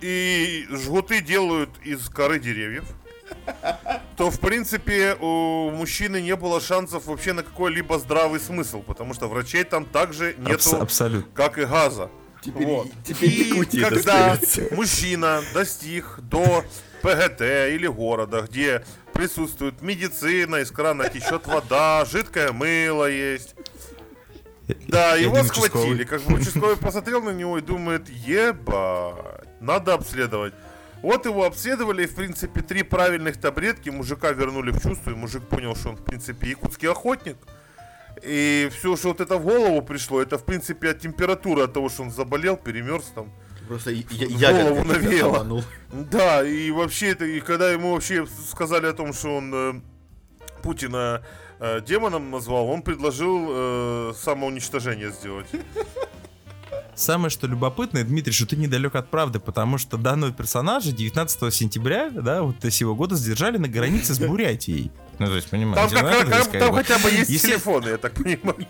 и 0.00 0.66
жгуты 0.70 1.20
делают 1.20 1.70
из 1.84 2.08
коры 2.08 2.40
деревьев, 2.40 2.84
то, 4.16 4.30
в 4.30 4.38
принципе, 4.38 5.14
у 5.14 5.70
мужчины 5.70 6.20
не 6.20 6.36
было 6.36 6.60
шансов 6.60 7.06
вообще 7.06 7.32
на 7.32 7.42
какой-либо 7.42 7.98
здравый 7.98 8.38
смысл, 8.40 8.82
потому 8.82 9.14
что 9.14 9.28
врачей 9.28 9.64
там 9.64 9.84
также 9.84 10.34
нету, 10.38 10.52
Абс- 10.52 10.72
абсолютно. 10.74 11.30
как 11.34 11.58
и 11.58 11.64
газа. 11.64 12.10
Теперь, 12.42 12.66
вот. 12.66 12.88
теперь 13.04 13.30
и 13.30 13.80
когда 13.80 14.38
мужчина 14.70 15.42
достиг 15.52 16.18
до 16.20 16.64
ПГТ 17.02 17.40
или 17.40 17.86
города, 17.86 18.42
где 18.42 18.84
присутствует 19.12 19.82
медицина, 19.82 20.56
из 20.56 20.70
крана 20.70 21.08
течет 21.08 21.46
вода, 21.46 22.04
жидкое 22.04 22.52
мыло 22.52 23.10
есть. 23.10 23.54
Да, 24.88 25.16
его 25.16 25.42
схватили. 25.44 26.04
Как 26.04 26.22
бы 26.22 26.34
участковый 26.36 26.76
посмотрел 26.76 27.22
на 27.22 27.30
него 27.30 27.58
и 27.58 27.60
думает, 27.60 28.08
ебать, 28.08 29.60
надо 29.60 29.94
обследовать. 29.94 30.54
Вот 31.02 31.24
его 31.24 31.44
обследовали, 31.44 32.04
и, 32.04 32.06
в 32.06 32.14
принципе, 32.14 32.60
три 32.60 32.82
правильных 32.82 33.40
таблетки 33.40 33.88
мужика 33.90 34.32
вернули 34.32 34.70
в 34.70 34.82
чувство, 34.82 35.10
и 35.10 35.14
мужик 35.14 35.42
понял, 35.44 35.74
что 35.74 35.90
он, 35.90 35.96
в 35.96 36.04
принципе, 36.04 36.50
якутский 36.50 36.90
охотник. 36.90 37.36
И 38.22 38.68
все, 38.76 38.96
что 38.96 39.08
вот 39.08 39.20
это 39.20 39.36
в 39.36 39.44
голову 39.44 39.80
пришло, 39.82 40.20
это, 40.20 40.36
в 40.36 40.44
принципе, 40.44 40.90
от 40.90 41.00
температуры, 41.00 41.62
от 41.62 41.72
того, 41.72 41.88
что 41.88 42.02
он 42.02 42.10
заболел, 42.10 42.56
перемерз 42.56 43.04
там. 43.14 43.32
Просто 43.66 43.92
я, 43.92 44.52
голову 44.52 44.84
навеяло. 44.84 45.64
Да, 45.92 46.44
и 46.44 46.70
вообще 46.70 47.10
это, 47.10 47.24
и 47.24 47.40
когда 47.40 47.70
ему 47.70 47.92
вообще 47.92 48.26
сказали 48.26 48.86
о 48.86 48.92
том, 48.92 49.12
что 49.12 49.36
он 49.36 49.54
э, 49.54 49.80
Путина 50.62 51.22
э, 51.60 51.80
демоном 51.80 52.30
назвал, 52.30 52.68
он 52.68 52.82
предложил 52.82 53.46
э, 53.48 54.12
самоуничтожение 54.16 55.12
сделать. 55.12 55.46
Самое, 56.94 57.30
что 57.30 57.46
любопытное, 57.46 58.04
Дмитрий, 58.04 58.32
что 58.32 58.46
ты 58.46 58.56
недалек 58.56 58.94
от 58.94 59.10
правды, 59.10 59.40
потому 59.40 59.78
что 59.78 59.96
данного 59.96 60.32
персонажа 60.32 60.92
19 60.92 61.54
сентября, 61.54 62.10
да, 62.10 62.42
вот 62.42 62.56
сего 62.70 62.94
года 62.94 63.16
задержали 63.16 63.56
на 63.58 63.68
границе 63.68 64.14
с 64.14 64.18
Бурятией. 64.18 64.90
Ну, 65.18 65.26
то 65.26 65.36
есть, 65.36 65.50
понимаете, 65.50 65.94
там, 65.94 66.06
как, 66.06 66.28
как, 66.28 66.50
там 66.52 66.74
хотя 66.74 66.98
бы 66.98 67.10
есть 67.10 67.30
Если... 67.30 67.48
телефоны, 67.48 67.88
я 67.88 67.98
так 67.98 68.14
понимаю. 68.14 68.66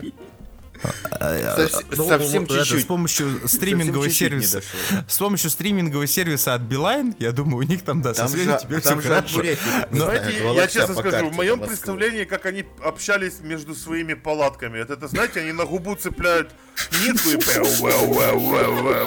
Ну, 1.96 2.08
совсем 2.08 2.46
чуть-чуть. 2.46 2.82
С 2.82 2.86
помощью 2.86 3.48
стримингового 3.48 4.10
сервиса. 4.10 4.62
С 5.08 5.18
помощью 5.18 5.50
стримингового 5.50 6.06
сервиса 6.06 6.54
от 6.54 6.62
Билайн, 6.62 7.14
я 7.18 7.32
думаю, 7.32 7.58
у 7.58 7.68
них 7.68 7.82
там, 7.82 8.02
да, 8.02 8.14
связью 8.14 8.58
теперь 8.60 8.80
все 8.80 8.96
хорошо. 8.96 9.42
Знаете, 9.90 10.54
я 10.54 10.66
честно 10.66 10.94
скажу, 10.94 11.30
в 11.30 11.36
моем 11.36 11.60
представлении, 11.60 12.24
как 12.24 12.46
они 12.46 12.64
общались 12.82 13.40
между 13.40 13.74
своими 13.74 14.14
палатками, 14.14 14.78
это, 14.78 15.08
знаете, 15.08 15.40
они 15.40 15.52
на 15.52 15.64
губу 15.64 15.94
цепляют 15.94 16.50
нитку 17.04 17.30
и 17.30 17.36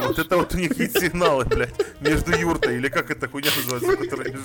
вот 0.04 0.20
это 0.20 0.38
вот 0.38 0.54
у 0.54 0.58
них 0.58 0.78
есть 0.78 1.00
сигналы, 1.00 1.46
блядь, 1.46 1.74
между 2.02 2.32
юртой, 2.36 2.78
или 2.78 2.88
как 2.90 3.10
эта 3.10 3.28
хуйня 3.28 3.50
называется, 3.56 4.04
которая 4.04 4.32
не 4.32 4.38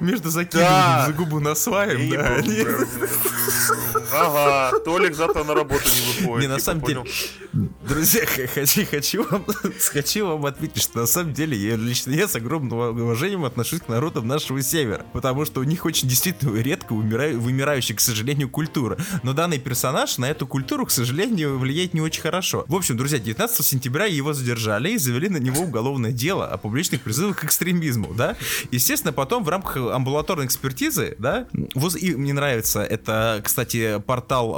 Между 0.00 0.30
закидыванием 0.30 1.06
за 1.06 1.12
губу 1.12 1.40
на 1.40 1.54
сваем, 1.54 2.08
да. 2.10 2.42
Ага, 4.12 4.78
Толик 4.84 5.14
завтра 5.26 5.44
на 5.44 5.54
работу 5.54 5.84
не 5.84 6.22
выходит. 6.22 6.48
Не, 6.48 6.54
на 6.54 6.60
самом 6.60 6.82
деле, 6.82 7.04
друзья, 7.86 8.22
хочу, 8.26 8.86
хочу, 8.86 9.26
вам, 9.28 9.46
хочу 9.92 10.26
вам 10.26 10.46
отметить, 10.46 10.82
что 10.82 11.00
на 11.00 11.06
самом 11.06 11.32
деле 11.32 11.56
я 11.56 11.76
лично 11.76 12.12
я 12.12 12.28
с 12.28 12.36
огромным 12.36 12.72
уважением 12.72 13.44
отношусь 13.44 13.80
к 13.80 13.88
народам 13.88 14.26
нашего 14.26 14.62
севера, 14.62 15.04
потому 15.12 15.44
что 15.44 15.60
у 15.60 15.64
них 15.64 15.84
очень 15.84 16.08
действительно 16.08 16.56
редко 16.58 16.92
умираю, 16.92 17.40
вымирающая, 17.40 17.96
к 17.96 18.00
сожалению, 18.00 18.48
культура. 18.48 18.98
Но 19.22 19.32
данный 19.32 19.58
персонаж 19.58 20.18
на 20.18 20.30
эту 20.30 20.46
культуру, 20.46 20.86
к 20.86 20.90
сожалению, 20.90 21.58
влияет 21.58 21.94
не 21.94 22.00
очень 22.00 22.22
хорошо. 22.22 22.64
В 22.68 22.74
общем, 22.74 22.96
друзья, 22.96 23.18
19 23.18 23.64
сентября 23.64 24.06
его 24.06 24.32
задержали 24.32 24.90
и 24.90 24.98
завели 24.98 25.28
на 25.28 25.38
него 25.38 25.62
уголовное 25.62 26.12
дело 26.12 26.46
о 26.46 26.58
публичных 26.58 27.02
призывах 27.02 27.40
к 27.40 27.44
экстремизму, 27.44 28.14
да. 28.14 28.36
Естественно, 28.70 29.12
потом 29.12 29.44
в 29.44 29.48
рамках 29.48 29.76
амбулаторной 29.76 30.46
экспертизы, 30.46 31.16
да, 31.18 31.46
воз... 31.74 31.96
и 31.96 32.14
мне 32.14 32.32
нравится, 32.32 32.82
это, 32.82 33.40
кстати, 33.44 34.00
портал 34.06 34.54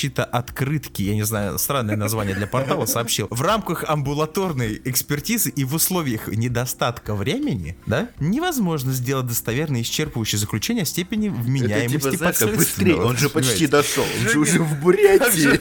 правозащита 0.00 0.24
открытки, 0.24 1.02
я 1.02 1.14
не 1.14 1.22
знаю, 1.22 1.58
странное 1.58 1.96
название 1.96 2.34
для 2.34 2.46
портала, 2.46 2.86
сообщил. 2.86 3.26
В 3.30 3.42
рамках 3.42 3.84
амбулаторной 3.86 4.80
экспертизы 4.84 5.50
и 5.50 5.64
в 5.64 5.74
условиях 5.74 6.28
недостатка 6.28 7.14
времени, 7.14 7.76
да, 7.86 8.08
невозможно 8.18 8.92
сделать 8.92 9.26
достоверное 9.26 9.82
исчерпывающее 9.82 10.36
заключение 10.36 10.82
о 10.82 10.86
степени 10.86 11.28
вменяемости 11.28 12.16
это, 12.16 12.32
типа, 12.32 12.56
быстрее, 12.56 12.96
он 12.96 13.16
же 13.16 13.28
почти 13.28 13.66
дошел, 13.66 14.04
он 14.20 14.28
же 14.28 14.38
уже 14.38 14.62
в 14.62 14.80
Бурятии. 14.80 15.60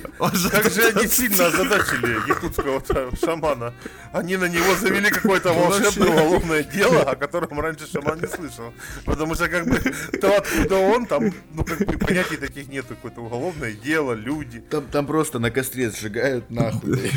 Как 0.49 0.71
же 0.71 0.82
они 0.82 1.08
сильно 1.08 1.47
озадачили 1.47 2.28
якутского 2.28 2.82
шамана. 3.23 3.73
Они 4.12 4.38
на 4.38 4.45
него 4.45 4.75
завели 4.75 5.10
какое-то 5.10 5.54
волшебное 5.54 6.10
уголовное 6.10 6.63
дело, 6.63 7.02
о 7.02 7.15
котором 7.15 7.60
раньше 7.60 7.88
шаман 7.91 8.19
не 8.19 8.28
слышал. 8.28 8.73
Потому 9.06 9.36
что 9.36 9.47
как 9.47 9.67
бы 9.67 9.80
то, 10.19 10.38
откуда 10.38 10.78
он, 10.78 11.06
там, 11.06 11.32
ну, 11.54 11.63
как 11.63 11.80
бы 11.80 11.97
понятий 11.97 12.38
таких 12.38 12.67
нет. 12.69 12.86
Какое-то 12.88 13.21
уголовное 13.21 13.73
дело, 13.73 14.13
люди. 14.29 14.61
Там, 14.69 14.85
там 14.91 15.07
просто 15.07 15.39
на 15.39 15.49
костре 15.51 15.91
сжигают 15.91 16.49
нахуй. 16.51 16.99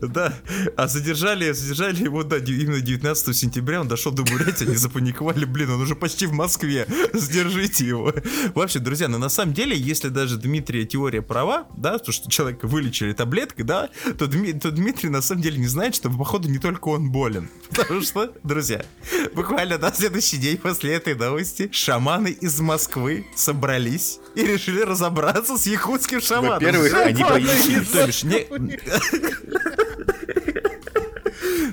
Да, 0.00 0.34
а 0.76 0.88
задержали, 0.88 1.52
задержали 1.52 2.04
его, 2.04 2.22
да, 2.22 2.38
именно 2.38 2.80
19 2.80 3.36
сентября, 3.36 3.80
он 3.80 3.88
дошел 3.88 4.12
до 4.12 4.22
Бурятии, 4.22 4.66
они 4.66 4.76
запаниковали, 4.76 5.44
блин, 5.44 5.70
он 5.70 5.80
уже 5.80 5.94
почти 5.94 6.26
в 6.26 6.32
Москве, 6.32 6.86
сдержите 7.12 7.86
его. 7.86 8.12
Вообще, 8.54 8.78
друзья, 8.78 9.08
ну 9.08 9.18
на 9.18 9.28
самом 9.28 9.54
деле, 9.54 9.76
если 9.76 10.08
даже 10.08 10.36
Дмитрия 10.36 10.84
теория 10.86 11.22
права, 11.22 11.66
да, 11.76 11.98
то, 11.98 12.12
что 12.12 12.30
человека 12.30 12.66
вылечили 12.66 13.12
таблеткой, 13.12 13.64
да, 13.64 13.88
то, 14.18 14.26
Дми, 14.26 14.52
то 14.52 14.70
Дмитрий 14.70 15.10
на 15.10 15.22
самом 15.22 15.42
деле 15.42 15.58
не 15.58 15.66
знает, 15.66 15.94
что, 15.94 16.10
походу, 16.10 16.48
не 16.48 16.58
только 16.58 16.88
он 16.88 17.10
болен. 17.10 17.48
Потому 17.76 18.02
что, 18.02 18.32
друзья, 18.42 18.84
буквально 19.34 19.78
на 19.78 19.92
следующий 19.92 20.38
день 20.38 20.56
после 20.56 20.94
этой 20.94 21.14
новости 21.14 21.68
шаманы 21.72 22.28
из 22.28 22.60
Москвы 22.60 23.26
собрались 23.34 24.18
и 24.34 24.42
решили 24.42 24.80
разобраться 24.80 25.56
с 25.56 25.66
якутским 25.66 26.19
шаманом. 26.20 26.54
Во-первых, 26.54 26.94
они 26.94 27.24
пояснили. 27.24 27.84
То 27.84 28.06
бишь, 28.06 28.22
не... 28.24 28.46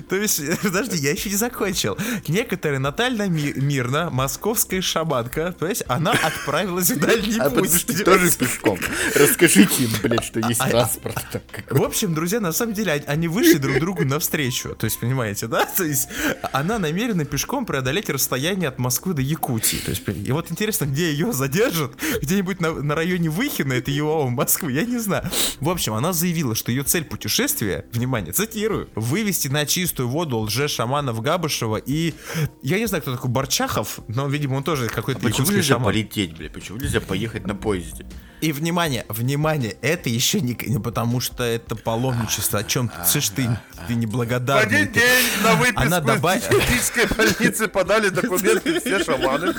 То 0.08 0.16
есть, 0.16 0.40
подожди, 0.62 0.96
я 0.96 1.12
еще 1.12 1.30
не 1.30 1.36
закончил. 1.36 1.96
Некоторая 2.26 2.78
Наталья 2.78 3.26
Мирна, 3.28 4.10
московская 4.10 4.80
шаманка, 4.80 5.54
то 5.58 5.66
есть 5.66 5.84
она 5.88 6.12
отправилась 6.12 6.90
в 6.90 6.98
дальний 6.98 7.38
а 7.38 7.50
путь. 7.50 7.84
А 7.88 8.04
тоже 8.04 8.30
пешком. 8.32 8.78
Расскажите 9.14 9.84
им, 9.84 9.90
блядь, 10.02 10.24
что 10.24 10.40
есть 10.40 10.60
а, 10.64 10.68
транспорт. 10.70 11.42
В 11.70 11.82
общем, 11.82 12.14
друзья, 12.14 12.40
на 12.40 12.52
самом 12.52 12.74
деле, 12.74 13.02
они 13.06 13.28
вышли 13.28 13.58
друг 13.58 13.78
другу 13.78 14.04
навстречу. 14.04 14.74
То 14.74 14.84
есть, 14.84 14.98
понимаете, 14.98 15.46
да? 15.46 15.64
То 15.64 15.84
есть, 15.84 16.08
она 16.52 16.78
намерена 16.78 17.24
пешком 17.24 17.66
преодолеть 17.66 18.10
расстояние 18.10 18.68
от 18.68 18.78
Москвы 18.78 19.14
до 19.14 19.22
Якутии. 19.22 19.78
То 19.78 19.90
есть, 19.90 20.02
и 20.08 20.32
вот 20.32 20.50
интересно, 20.50 20.86
где 20.86 21.10
ее 21.10 21.32
задержат? 21.32 21.92
Где-нибудь 22.22 22.60
на, 22.60 22.72
на 22.72 22.94
районе 22.94 23.30
Выхина, 23.30 23.74
это 23.74 23.90
его 23.90 24.28
Москвы, 24.28 24.72
я 24.72 24.84
не 24.84 24.98
знаю. 24.98 25.28
В 25.60 25.68
общем, 25.68 25.94
она 25.94 26.12
заявила, 26.12 26.54
что 26.54 26.70
ее 26.70 26.82
цель 26.82 27.04
путешествия, 27.04 27.84
внимание, 27.92 28.32
цитирую, 28.32 28.88
вывести 28.94 29.48
на 29.48 29.66
чистую 29.66 29.87
воду 29.96 30.38
лже-шаманов 30.38 31.20
Габышева 31.20 31.76
и... 31.76 32.14
Я 32.62 32.78
не 32.78 32.86
знаю, 32.86 33.02
кто 33.02 33.14
такой 33.14 33.30
Борчахов, 33.30 34.00
но, 34.08 34.26
видимо, 34.28 34.56
он 34.56 34.64
тоже 34.64 34.88
какой-то 34.88 35.20
а 35.20 35.22
Почему 35.22 35.50
нельзя 35.50 35.74
шаман. 35.74 35.92
полететь, 35.92 36.36
бля? 36.36 36.50
Почему 36.50 36.78
нельзя 36.78 37.00
поехать 37.00 37.46
на 37.46 37.54
поезде? 37.54 38.06
И 38.40 38.52
внимание, 38.52 39.04
внимание, 39.08 39.76
это 39.82 40.08
еще 40.08 40.40
не, 40.40 40.56
не 40.66 40.78
потому, 40.78 41.20
что 41.20 41.42
это 41.42 41.74
паломничество. 41.74 42.60
О 42.60 42.64
чем 42.64 42.88
ты? 42.88 43.04
Слышь, 43.04 43.30
ты, 43.30 43.48
ты 43.88 43.94
неблагодарный. 43.94 44.64
В 44.64 44.66
один 44.66 44.92
день 44.92 45.26
на 45.42 45.54
выписку 45.54 45.82
Она 45.82 46.00
добав... 46.00 46.36
из 46.36 46.44
психической 46.44 47.06
больницы 47.06 47.66
подали 47.68 48.10
документы 48.10 48.78
все 48.80 49.02
шаманы, 49.02 49.54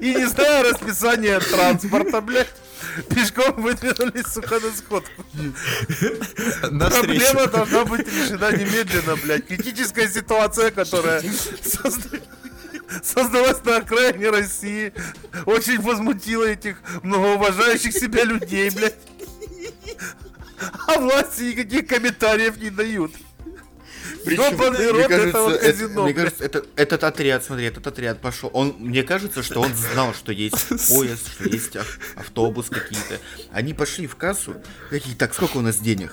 И 0.00 0.14
не 0.14 0.26
знаю 0.26 0.70
расписание 0.70 1.40
транспорта, 1.40 2.20
блядь. 2.20 2.52
Пешком 3.08 3.62
выдвинулись, 3.62 4.26
сука, 4.32 4.60
на 4.60 4.70
сходку. 4.72 5.24
На 6.70 6.90
Проблема 6.90 7.46
должна 7.46 7.84
быть 7.84 8.06
решена 8.06 8.52
немедленно, 8.52 9.16
блядь. 9.16 9.46
Критическая 9.46 10.08
ситуация, 10.08 10.70
которая 10.70 11.22
создалась 13.02 13.64
на 13.64 13.78
окраине 13.78 14.30
России, 14.30 14.92
очень 15.46 15.80
возмутила 15.80 16.44
этих 16.44 16.76
многоуважающих 17.02 17.92
себя 17.92 18.24
людей, 18.24 18.70
блядь. 18.70 18.96
А 20.86 20.98
власти 20.98 21.42
никаких 21.42 21.86
комментариев 21.86 22.56
не 22.56 22.70
дают. 22.70 23.12
Причем, 24.24 24.56
мне, 24.94 25.08
кажется, 25.08 25.48
это, 25.50 25.88
мне 26.02 26.14
кажется, 26.14 26.44
это, 26.44 26.64
этот 26.76 27.04
отряд, 27.04 27.44
смотри, 27.44 27.66
этот 27.66 27.86
отряд 27.86 28.20
пошел. 28.20 28.50
Он, 28.52 28.74
мне 28.78 29.02
кажется, 29.02 29.42
что 29.42 29.60
он 29.60 29.74
знал, 29.74 30.14
что 30.14 30.32
есть 30.32 30.68
поезд, 30.88 31.32
что 31.32 31.48
есть 31.48 31.76
автобус 32.16 32.68
какие-то. 32.68 33.18
Они 33.50 33.74
пошли 33.74 34.06
в 34.06 34.16
кассу. 34.16 34.54
Какие, 34.90 35.14
так, 35.14 35.34
сколько 35.34 35.56
у 35.58 35.60
нас 35.60 35.78
денег? 35.78 36.12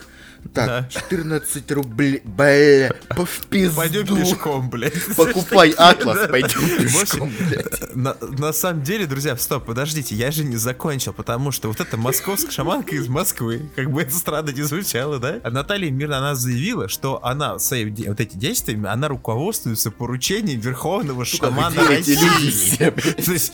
Так, 0.54 0.68
да. 0.68 0.88
14 0.90 1.72
рублей, 1.72 2.22
бля, 2.24 2.94
по 3.10 3.26
в 3.26 3.46
пизду. 3.48 3.78
Пойдем 3.78 4.08
пешком, 4.08 4.70
блядь. 4.70 4.94
Покупай 5.16 5.72
атлас, 5.72 6.28
пойдем 6.30 6.78
пешком, 6.78 7.32
блядь. 7.40 7.96
На, 7.96 8.16
на 8.22 8.54
самом 8.54 8.84
деле, 8.84 9.06
друзья, 9.06 9.36
стоп, 9.38 9.66
подождите, 9.66 10.16
я 10.16 10.32
же 10.32 10.44
не 10.44 10.58
закончил, 10.58 11.14
потому 11.14 11.52
что 11.52 11.68
вот 11.68 11.80
эта 11.80 11.98
московская 11.98 12.52
шаманка 12.52 12.96
из 12.96 13.08
Москвы, 13.08 13.70
как 13.76 13.92
бы 13.92 14.02
это 14.02 14.16
странно 14.16 14.50
не 14.50 14.64
звучало, 14.64 15.20
да? 15.20 15.40
А 15.44 15.50
Наталья 15.50 15.92
Мирна, 15.92 16.18
она 16.20 16.36
заявила, 16.36 16.88
что 16.88 17.24
она 17.24 17.60
своими 17.60 18.08
вот 18.08 18.20
эти 18.20 18.36
действиями, 18.36 18.88
она 18.88 19.08
руководствуется 19.08 19.92
поручением 19.92 20.60
верховного 20.60 21.26
шамана 21.26 21.88
России. 21.88 22.90
То 22.90 23.32
есть, 23.32 23.54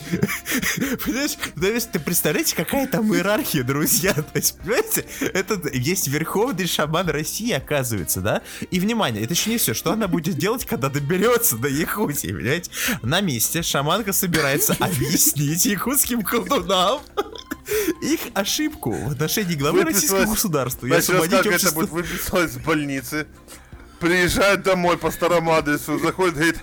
понимаешь, 1.04 1.38
то 1.60 1.67
есть, 1.67 1.91
ты 1.91 2.00
представляете, 2.00 2.56
какая 2.56 2.88
там 2.88 3.13
иерархия, 3.13 3.63
друзья? 3.63 4.13
То 4.13 4.24
есть, 4.36 4.58
понимаете, 4.60 5.06
это 5.34 5.60
есть 5.74 6.08
верховный 6.08 6.67
шаман 6.76 7.10
России, 7.10 7.52
оказывается, 7.52 8.22
да? 8.22 8.42
И, 8.70 8.80
внимание, 8.80 9.24
это 9.24 9.34
еще 9.34 9.50
не 9.50 9.58
все. 9.58 9.74
Что 9.74 9.92
она 9.92 10.08
будет 10.08 10.38
делать, 10.38 10.66
когда 10.66 10.90
доберется 10.90 11.58
до 11.58 11.68
Якутии, 11.68 12.28
понимаете? 12.28 12.72
На 13.02 13.22
месте 13.22 13.62
шаманка 13.62 14.14
собирается 14.14 14.74
объяснить 14.80 15.66
якутским 15.66 16.22
колдунам 16.22 17.02
их 18.02 18.20
ошибку 18.34 18.92
в 18.92 19.12
отношении 19.12 19.56
главы 19.56 19.84
российского 19.84 20.26
государства. 20.26 20.86
Я 20.86 20.98
освободить 20.98 21.46
общество... 21.46 21.68
это 21.68 21.76
будет 21.76 21.90
выписалось 21.90 22.52
с 22.52 22.58
больницы. 22.58 23.28
Приезжает 24.00 24.64
домой 24.64 24.98
по 24.98 25.10
старому 25.10 25.54
адресу, 25.54 25.98
заходит, 25.98 26.36
говорит, 26.36 26.58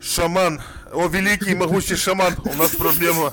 шаман, 0.00 0.60
о, 0.92 1.06
великий 1.06 1.54
могучий 1.54 1.96
шаман, 1.96 2.34
у 2.44 2.52
нас 2.54 2.70
проблема. 2.70 3.32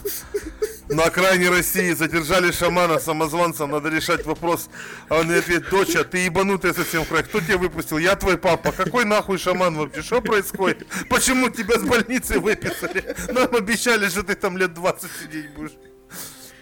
На 0.90 1.04
окраине 1.04 1.50
России 1.50 1.94
задержали 1.94 2.52
шамана, 2.52 3.00
самозванца, 3.00 3.66
надо 3.66 3.90
решать 3.90 4.26
вопрос. 4.26 4.70
А 5.10 5.20
он 5.20 5.28
говорит, 5.28 5.70
доча, 5.70 6.04
ты 6.04 6.20
ебанутая 6.20 6.74
совсем 6.74 7.06
край, 7.06 7.24
кто 7.24 7.40
тебя 7.40 7.58
выпустил? 7.58 7.98
Я 7.98 8.16
твой 8.16 8.38
папа. 8.38 8.72
Какой 8.72 9.06
нахуй 9.06 9.38
шаман 9.38 9.76
вообще? 9.76 10.02
Что 10.02 10.22
происходит? 10.22 10.86
Почему 11.10 11.50
тебя 11.50 11.80
с 11.80 11.84
больницы 11.84 12.40
выписали? 12.40 13.16
Нам 13.32 13.56
обещали, 13.56 14.10
что 14.10 14.24
ты 14.24 14.36
там 14.36 14.58
лет 14.58 14.74
20 14.74 15.10
сидеть 15.22 15.50
будешь. 15.54 15.72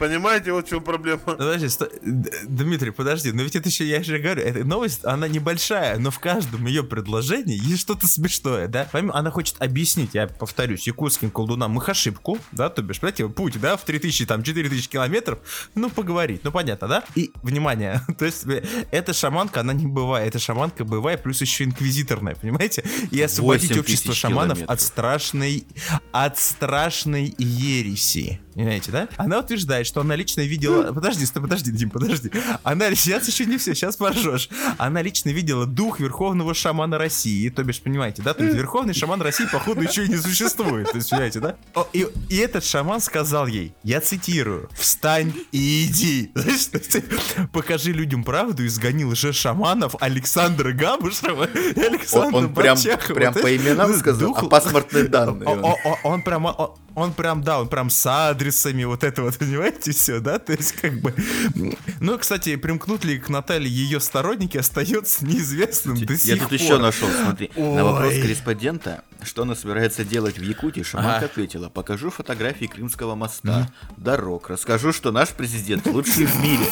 Понимаете, 0.02 0.52
вот 0.52 0.66
в 0.66 0.70
чем 0.70 0.84
проблема. 0.84 1.20
Подожди, 1.20 1.70
сто... 1.70 1.88
Дмитрий, 2.02 2.90
подожди, 2.90 3.32
но 3.32 3.44
ведь 3.44 3.56
это 3.56 3.70
еще, 3.70 3.88
я 3.88 4.02
же 4.02 4.18
говорю, 4.18 4.42
эта 4.42 4.64
новость, 4.66 5.06
она 5.06 5.28
небольшая, 5.28 6.00
но 6.00 6.10
в 6.10 6.18
каждом 6.18 6.66
ее 6.66 6.84
предложении 6.84 7.56
есть 7.56 7.82
что-то 7.82 8.08
смешное, 8.08 8.68
да? 8.68 8.90
Помимо, 8.92 9.16
она 9.16 9.30
хочет 9.30 9.58
объяснить, 9.60 10.16
я 10.16 10.26
повторюсь, 10.26 10.88
якутским 10.88 11.30
колдунам 11.30 11.78
их 11.78 11.88
ошибку, 11.88 12.40
да, 12.52 12.70
то 12.70 12.82
бишь, 12.82 13.00
понимаете, 13.00 13.30
путь, 13.30 13.62
да, 13.62 13.78
в 13.78 13.86
3000, 13.86 14.26
там, 14.26 14.42
4000 14.42 14.90
километров, 14.90 15.38
ну, 15.76 15.92
поговорить, 15.92 16.44
ну, 16.44 16.52
понятно, 16.52 16.88
да? 16.88 17.04
И, 17.14 17.32
внимание, 17.44 18.02
то 18.18 18.26
есть, 18.26 18.48
эта 18.90 19.14
шаманка, 19.14 19.60
она 19.60 19.74
не 19.74 19.86
бывает, 19.86 20.30
эта 20.30 20.40
шаманка 20.40 20.84
бывает, 20.84 21.22
плюс 21.22 21.42
еще 21.42 21.66
инквизиторная, 21.66 22.34
понимаете? 22.34 22.84
И 23.12 23.22
освободить 23.22 23.78
общество 23.78 24.16
шаманов 24.16 24.58
километров. 24.58 24.70
от 24.72 24.82
страшной, 24.82 25.68
от 26.12 26.40
страшной 26.40 27.36
ереси. 27.38 28.42
Понимаете, 28.62 28.92
да? 28.92 29.10
Она 29.18 29.40
утверждает, 29.40 29.88
что 29.88 30.02
она 30.02 30.16
лично 30.16 30.42
видела... 30.42 30.94
Подожди, 30.94 31.26
стой, 31.26 31.42
подожди, 31.42 31.72
Дим, 31.72 31.90
подожди. 31.90 32.30
Она 32.62 32.94
сейчас 32.94 33.28
еще 33.28 33.48
не 33.48 33.58
все, 33.58 33.74
сейчас 33.74 33.98
поржешь. 33.98 34.50
Она 34.78 35.02
лично 35.02 35.30
видела 35.30 35.66
дух 35.66 36.00
верховного 36.00 36.54
шамана 36.54 37.00
России, 37.00 37.50
то 37.50 37.64
бишь, 37.64 37.82
понимаете, 37.82 38.22
да? 38.22 38.36
То 38.36 38.44
есть 38.44 38.56
верховный 38.56 38.94
шаман 38.94 39.20
России, 39.20 39.46
походу, 39.52 39.82
еще 39.82 40.06
и 40.06 40.10
не 40.10 40.18
существует. 40.18 40.92
То 40.92 40.98
есть, 40.98 41.10
понимаете, 41.10 41.40
да? 41.40 41.56
О, 41.74 41.88
и, 41.92 42.08
и 42.30 42.38
этот 42.38 42.64
шаман 42.64 43.02
сказал 43.02 43.48
ей, 43.48 43.74
я 43.82 44.00
цитирую, 44.00 44.70
«Встань 44.74 45.34
и 45.52 45.86
иди». 45.86 46.32
Покажи 47.54 47.94
людям 47.94 48.24
правду, 48.24 48.64
изгони 48.68 49.06
лже-шаманов 49.06 49.96
Александра 50.00 50.72
Габушева 50.72 51.46
и 51.46 51.80
Александра 51.80 52.38
Он, 52.38 52.46
он 52.46 52.54
прям, 52.54 52.78
прям 52.78 53.34
по 53.34 53.56
именам 53.56 53.98
сказал, 53.98 54.36
а 54.38 54.46
паспортные 54.46 55.06
данные. 55.06 55.50
Он, 56.04 56.22
прям... 56.22 56.46
Он, 56.94 57.14
прям, 57.14 57.42
да, 57.42 57.62
он 57.62 57.70
прям 57.70 57.90
с 57.90 58.06
адресами, 58.52 58.84
вот 58.84 59.04
это 59.04 59.24
вот, 59.24 59.38
понимаете, 59.40 59.92
все, 59.92 60.20
да? 60.20 60.40
То 60.40 60.54
есть, 60.54 60.74
как 60.74 61.00
бы... 61.00 61.14
Ну, 62.00 62.18
кстати, 62.18 62.56
примкнут 62.56 63.06
ли 63.06 63.18
к 63.18 63.30
Наталье 63.30 63.70
ее 63.70 64.00
сторонники, 64.00 64.58
остается 64.58 65.26
неизвестным 65.26 65.98
до 66.06 66.18
сих 66.18 66.26
Я 66.26 66.38
тут 66.38 66.52
еще 66.52 66.78
нашел, 66.78 67.08
смотри. 67.24 67.50
Ой. 67.56 67.76
На 67.76 67.84
вопрос 67.84 68.14
корреспондента, 68.14 69.04
что 69.24 69.44
она 69.44 69.56
собирается 69.56 70.04
делать 70.04 70.38
в 70.38 70.44
Якутии, 70.44 70.84
Шаманка 70.84 71.18
ага. 71.18 71.26
ответила, 71.26 71.70
покажу 71.70 72.10
фотографии 72.10 72.66
Крымского 72.66 73.16
моста, 73.16 73.72
mm-hmm. 73.72 73.94
дорог, 73.98 74.50
расскажу, 74.50 74.92
что 74.94 75.12
наш 75.12 75.30
президент 75.30 75.86
лучший 75.86 76.26
в 76.26 76.36
мире. 76.42 76.66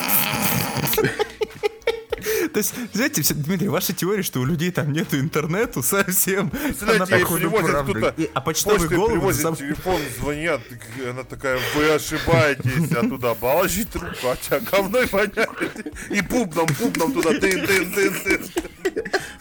То 2.53 2.59
есть, 2.59 2.73
знаете, 2.93 3.21
все, 3.21 3.33
Дмитрий, 3.33 3.67
ваша 3.67 3.93
теория, 3.93 4.23
что 4.23 4.39
у 4.39 4.45
людей 4.45 4.71
там 4.71 4.91
нету 4.91 5.19
интернету 5.19 5.83
совсем. 5.83 6.51
Знаете, 6.77 7.03
она 7.03 7.05
привозят 7.05 7.83
кто-то, 7.83 8.15
а 8.33 8.41
почтовый 8.41 8.87
голубь... 8.87 9.11
привозят 9.11 9.41
сам... 9.41 9.55
телефон, 9.55 10.01
звонят, 10.19 10.61
она 11.09 11.23
такая, 11.23 11.59
вы 11.75 11.89
ошибаетесь, 11.91 12.91
а 12.91 13.07
туда 13.07 13.35
положить 13.35 13.95
руку, 13.95 14.29
а 14.29 14.35
тебя 14.35 14.59
говной 14.59 15.07
понятно. 15.07 15.67
И 16.09 16.21
пупном, 16.21 16.67
пупном 16.67 17.13
туда, 17.13 17.31
тын, 17.39 17.65
тын, 17.65 17.93
тын. 17.93 18.41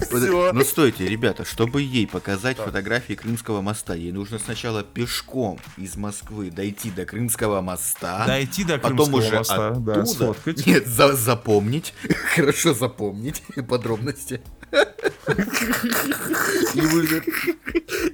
Все. 0.00 0.52
Ну 0.52 0.64
стойте, 0.64 1.06
ребята, 1.06 1.44
чтобы 1.44 1.82
ей 1.82 2.06
показать 2.06 2.56
так. 2.56 2.66
фотографии 2.66 3.14
Крымского 3.14 3.60
моста, 3.60 3.94
ей 3.94 4.12
нужно 4.12 4.38
сначала 4.38 4.82
пешком 4.82 5.58
из 5.76 5.96
Москвы 5.96 6.50
дойти 6.50 6.90
до 6.90 7.04
Крымского 7.04 7.60
моста. 7.60 8.24
Дойти 8.26 8.64
до 8.64 8.78
Крымского 8.78 9.06
потом 9.06 9.14
уже 9.14 9.36
моста, 9.36 9.68
оттуда, 9.68 9.94
да, 9.94 10.06
сфоткать. 10.06 10.66
Нет, 10.66 10.86
за 10.86 11.14
запомнить, 11.14 11.94
хорошо 12.34 12.74
запомнить 12.74 12.97
подробности. 13.68 14.40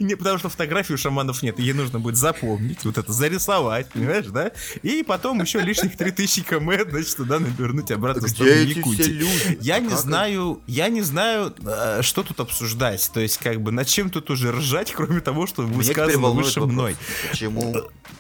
Не 0.00 0.16
потому 0.16 0.38
что 0.38 0.48
фотографий 0.48 0.94
у 0.94 0.96
шаманов 0.96 1.42
нет, 1.42 1.58
ей 1.58 1.72
нужно 1.72 2.00
будет 2.00 2.16
запомнить, 2.16 2.84
вот 2.84 2.98
это 2.98 3.12
зарисовать, 3.12 3.88
понимаешь, 3.90 4.26
да? 4.26 4.52
И 4.82 5.02
потом 5.02 5.40
еще 5.40 5.60
лишних 5.60 5.96
3000 5.96 6.42
км, 6.42 6.90
значит, 6.90 7.16
туда 7.16 7.40
навернуть 7.40 7.90
обратно 7.90 8.26
в 8.26 8.30
сторону 8.30 8.56
Якутии. 8.56 9.58
Я 9.60 9.78
не 9.78 9.96
знаю, 9.96 10.60
я 10.66 10.88
не 10.88 11.02
знаю, 11.02 11.54
э, 11.64 12.02
что 12.02 12.22
тут 12.22 12.40
обсуждать, 12.40 13.10
то 13.12 13.20
есть 13.20 13.38
как 13.38 13.60
бы 13.60 13.72
над 13.72 13.86
чем 13.86 14.10
тут 14.10 14.30
уже 14.30 14.52
ржать, 14.52 14.92
кроме 14.92 15.20
того, 15.20 15.46
что 15.46 15.62
высказано 15.62 16.28
выше 16.28 16.60
мной. 16.60 16.96
Почему 17.30 17.74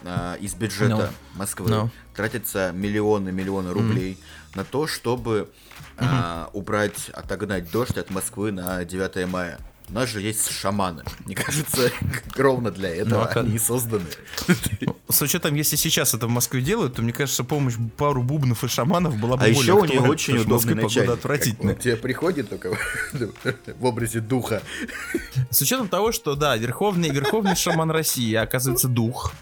э, 0.04 0.36
из 0.40 0.54
бюджета 0.54 1.12
Москвы 1.34 1.90
тратятся 2.14 2.72
миллионы, 2.72 3.32
миллионы 3.32 3.72
рублей 3.72 4.18
на 4.54 4.64
то, 4.64 4.86
чтобы 4.86 5.50
а, 5.96 6.48
убрать, 6.52 7.10
отогнать 7.12 7.70
дождь 7.70 7.96
от 7.96 8.10
Москвы 8.10 8.52
на 8.52 8.84
9 8.84 9.28
мая. 9.28 9.58
У 9.90 9.92
нас 9.92 10.08
же 10.08 10.22
есть 10.22 10.50
шаманы. 10.50 11.04
Мне 11.26 11.34
кажется, 11.34 11.90
ровно 12.36 12.70
для 12.70 12.88
этого 12.88 13.30
ну, 13.34 13.40
они 13.40 13.58
созданы. 13.58 14.06
С 15.08 15.20
учетом, 15.20 15.54
если 15.54 15.76
сейчас 15.76 16.14
это 16.14 16.26
в 16.26 16.30
Москве 16.30 16.62
делают, 16.62 16.94
то 16.94 17.02
мне 17.02 17.12
кажется, 17.12 17.44
помощь 17.44 17.74
пару 17.98 18.22
бубнов 18.22 18.64
и 18.64 18.68
шаманов 18.68 19.16
была 19.18 19.36
бы 19.36 19.44
а 19.44 19.46
более 19.46 19.60
еще 19.60 19.72
у 19.74 19.84
нее 19.84 20.00
очень 20.00 20.38
удобный 20.38 20.74
начальник. 20.74 21.10
отвратительная. 21.10 21.74
Он 21.74 21.80
тебе 21.80 21.96
приходит 21.96 22.48
только 22.48 22.76
в 23.78 23.84
образе 23.84 24.20
духа. 24.20 24.62
С 25.50 25.60
учетом 25.60 25.88
того, 25.88 26.12
что, 26.12 26.34
да, 26.34 26.56
верховный, 26.56 27.10
верховный 27.10 27.54
шаман 27.54 27.90
России, 27.90 28.34
оказывается, 28.34 28.88
дух 28.88 29.32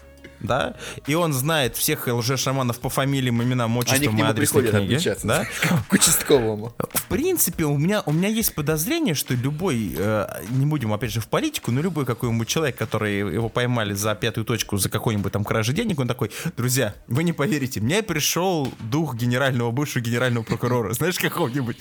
да, 0.43 0.75
и 1.07 1.15
он 1.15 1.33
знает 1.33 1.75
всех 1.75 2.07
лже-шаманов 2.07 2.79
по 2.79 2.89
фамилиям, 2.89 3.41
именам, 3.41 3.75
отчествам 3.77 4.17
и 4.17 4.21
адресной 4.21 4.69
книге, 4.69 5.17
да? 5.23 5.45
К 5.89 5.93
участковому. 5.93 6.75
В 6.77 7.03
принципе, 7.07 7.65
у 7.65 7.77
меня, 7.77 8.03
у 8.05 8.11
меня 8.11 8.27
есть 8.27 8.53
подозрение, 8.53 9.15
что 9.15 9.33
любой, 9.33 9.95
э, 9.97 10.27
не 10.51 10.65
будем 10.65 10.93
опять 10.93 11.11
же 11.11 11.21
в 11.21 11.27
политику, 11.27 11.71
но 11.71 11.81
любой 11.81 12.05
какой-нибудь 12.05 12.47
человек, 12.47 12.77
который 12.77 13.17
его 13.17 13.49
поймали 13.49 13.93
за 13.93 14.15
пятую 14.15 14.45
точку, 14.45 14.77
за 14.77 14.89
какой-нибудь 14.89 15.31
там 15.31 15.43
кражи 15.43 15.73
денег, 15.73 15.99
он 15.99 16.07
такой, 16.07 16.31
друзья, 16.57 16.93
вы 17.07 17.23
не 17.23 17.33
поверите, 17.33 17.79
мне 17.81 18.03
пришел 18.03 18.71
дух 18.79 19.15
генерального, 19.15 19.71
бывшего 19.71 20.03
генерального 20.03 20.43
прокурора, 20.43 20.93
знаешь, 20.93 21.17
какого-нибудь. 21.17 21.77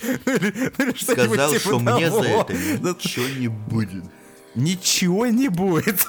Сказал, 1.01 1.51
типа 1.51 1.61
что 1.61 1.79
мне 1.79 2.11
за 2.11 2.23
это 2.23 2.53
ничего 3.03 3.27
не 3.39 3.49
будет. 3.49 4.05
Ничего 4.55 5.27
не 5.27 5.49
будет. 5.49 6.07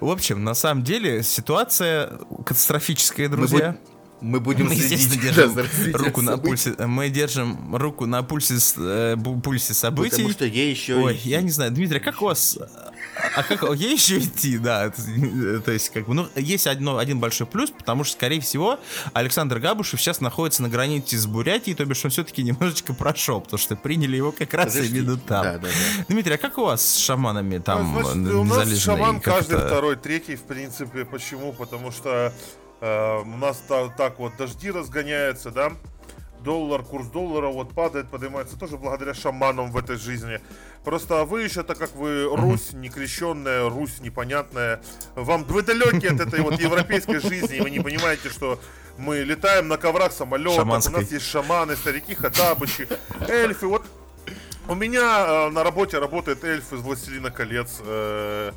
В 0.00 0.10
общем, 0.10 0.44
на 0.44 0.54
самом 0.54 0.82
деле 0.82 1.22
ситуация 1.22 2.18
катастрофическая, 2.44 3.28
друзья. 3.28 3.76
Мы 4.20 4.40
будем 4.40 4.68
мы, 4.68 4.74
следить, 4.74 5.20
держим 5.20 5.66
руку 5.92 6.22
на 6.22 6.38
пульсе. 6.38 6.74
Мы 6.78 7.10
держим 7.10 7.76
руку 7.76 8.06
на 8.06 8.22
пульсе, 8.22 8.54
э, 8.78 9.16
пульсе 9.42 9.74
событий. 9.74 10.10
Потому 10.10 10.30
что 10.30 10.46
ей 10.46 10.70
еще. 10.70 10.94
Ой, 10.94 11.20
я 11.24 11.42
не 11.42 11.50
знаю, 11.50 11.72
Дмитрий, 11.72 12.00
как 12.00 12.22
у 12.22 12.26
вас? 12.26 12.58
А 13.36 13.42
как 13.42 13.62
ей 13.76 13.94
еще 13.94 14.18
идти, 14.18 14.58
да? 14.58 14.90
То 14.90 15.72
есть, 15.72 15.90
как 15.90 16.06
бы, 16.06 16.14
ну, 16.14 16.28
есть 16.36 16.66
одно, 16.66 16.98
один 16.98 17.20
большой 17.20 17.46
плюс, 17.46 17.70
потому 17.70 18.04
что, 18.04 18.14
скорее 18.14 18.40
всего, 18.40 18.78
Александр 19.12 19.58
Габушев 19.58 20.00
сейчас 20.00 20.20
находится 20.20 20.62
на 20.62 20.68
границе 20.68 21.16
с 21.16 21.26
Бурятией, 21.26 21.76
то 21.76 21.84
бишь 21.84 22.04
он 22.04 22.10
все-таки 22.10 22.42
немножечко 22.42 22.94
прошел, 22.94 23.40
потому 23.40 23.58
что 23.58 23.76
приняли 23.76 24.16
его 24.16 24.32
как 24.32 24.54
раз 24.54 24.74
Подожди. 24.74 24.98
именно 24.98 25.16
там. 25.16 25.42
Да, 25.42 25.52
да, 25.58 25.68
да. 25.68 26.04
Дмитрий, 26.08 26.34
а 26.34 26.38
как 26.38 26.58
у 26.58 26.64
вас 26.64 26.84
с 26.84 26.98
шаманами 26.98 27.58
там? 27.58 27.96
А, 27.96 28.02
значит, 28.02 28.34
у 28.34 28.44
нас 28.44 28.78
шаман 28.78 29.20
каждый 29.20 29.58
второй, 29.58 29.96
третий, 29.96 30.36
в 30.36 30.42
принципе. 30.42 31.04
Почему? 31.04 31.52
Потому 31.52 31.90
что 31.90 32.32
Э, 32.84 33.22
у 33.22 33.36
нас 33.38 33.62
так, 33.66 33.96
так 33.96 34.18
вот 34.18 34.36
дожди 34.36 34.70
разгоняются, 34.70 35.50
да, 35.50 35.72
доллар, 36.40 36.82
курс 36.82 37.06
доллара 37.06 37.48
вот 37.48 37.72
падает, 37.72 38.10
поднимается 38.10 38.58
тоже 38.58 38.76
благодаря 38.76 39.14
шаманам 39.14 39.70
в 39.70 39.76
этой 39.78 39.96
жизни. 39.96 40.38
Просто 40.84 41.24
вы 41.24 41.42
еще, 41.42 41.62
так 41.62 41.78
как 41.78 41.94
вы 41.96 42.24
Русь 42.24 42.72
некрещенная, 42.72 43.68
Русь 43.70 44.00
непонятная, 44.00 44.82
вам 45.14 45.44
вы 45.44 45.62
далеки 45.62 46.08
от 46.08 46.20
этой 46.20 46.40
вот 46.40 46.60
европейской 46.60 47.20
жизни, 47.20 47.56
и 47.56 47.60
вы 47.60 47.70
не 47.70 47.80
понимаете, 47.80 48.28
что 48.28 48.60
мы 48.98 49.18
летаем 49.18 49.68
на 49.68 49.78
коврах 49.78 50.12
Шаманской. 50.12 50.94
у 50.94 50.96
нас 50.98 51.10
есть 51.10 51.26
шаманы, 51.26 51.74
старики, 51.76 52.14
хатабычи, 52.14 52.86
эльфы. 53.28 53.66
Вот 53.66 53.84
у 54.68 54.74
меня 54.74 55.46
э, 55.46 55.50
на 55.50 55.64
работе 55.64 55.98
работает 55.98 56.44
эльф 56.44 56.72
из 56.72 56.80
Властелина 56.80 57.30
колец. 57.30 57.80
Э, 57.80 58.52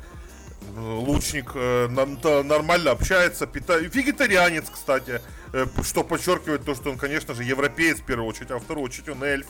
лучник 0.76 1.52
э, 1.54 1.88
нормально 1.88 2.90
общается, 2.90 3.46
питает. 3.46 3.94
Вегетарианец, 3.94 4.70
кстати, 4.70 5.20
э, 5.52 5.66
что 5.82 6.04
подчеркивает 6.04 6.64
то, 6.64 6.74
что 6.74 6.90
он, 6.90 6.98
конечно 6.98 7.34
же, 7.34 7.44
европеец 7.44 7.98
в 7.98 8.04
первую 8.04 8.28
очередь, 8.28 8.50
а 8.50 8.58
в 8.58 8.64
вторую 8.64 8.84
очередь 8.84 9.08
он 9.08 9.22
эльф. 9.22 9.46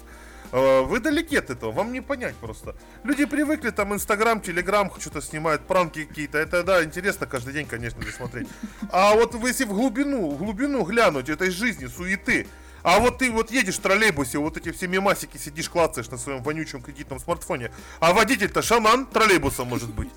Э, 0.52 0.82
вы 0.82 1.00
далеки 1.00 1.36
от 1.36 1.50
этого, 1.50 1.72
вам 1.72 1.92
не 1.92 2.00
понять 2.00 2.34
просто. 2.36 2.74
Люди 3.04 3.24
привыкли 3.24 3.70
там 3.70 3.94
Инстаграм, 3.94 4.40
Телеграм, 4.40 4.90
что-то 4.98 5.20
снимают, 5.20 5.62
пранки 5.62 6.04
какие-то. 6.04 6.38
Это, 6.38 6.62
да, 6.62 6.82
интересно 6.84 7.26
каждый 7.26 7.52
день, 7.52 7.66
конечно, 7.66 8.00
смотреть. 8.16 8.48
А 8.90 9.14
вот 9.14 9.34
вы 9.34 9.48
если 9.48 9.64
в 9.64 9.72
глубину, 9.74 10.30
в 10.30 10.38
глубину 10.38 10.84
глянуть 10.84 11.28
этой 11.28 11.50
жизни, 11.50 11.86
суеты, 11.86 12.46
а 12.82 13.00
вот 13.00 13.18
ты 13.18 13.30
вот 13.30 13.50
едешь 13.50 13.76
в 13.76 13.80
троллейбусе, 13.80 14.38
вот 14.38 14.56
эти 14.56 14.70
все 14.70 14.86
мемасики 14.86 15.36
сидишь, 15.36 15.68
клацаешь 15.68 16.08
на 16.08 16.16
своем 16.16 16.42
вонючем 16.42 16.80
кредитном 16.80 17.18
смартфоне, 17.18 17.70
а 18.00 18.12
водитель-то 18.12 18.62
шаман 18.62 19.06
троллейбуса 19.06 19.64
может 19.64 19.92
быть. 19.92 20.08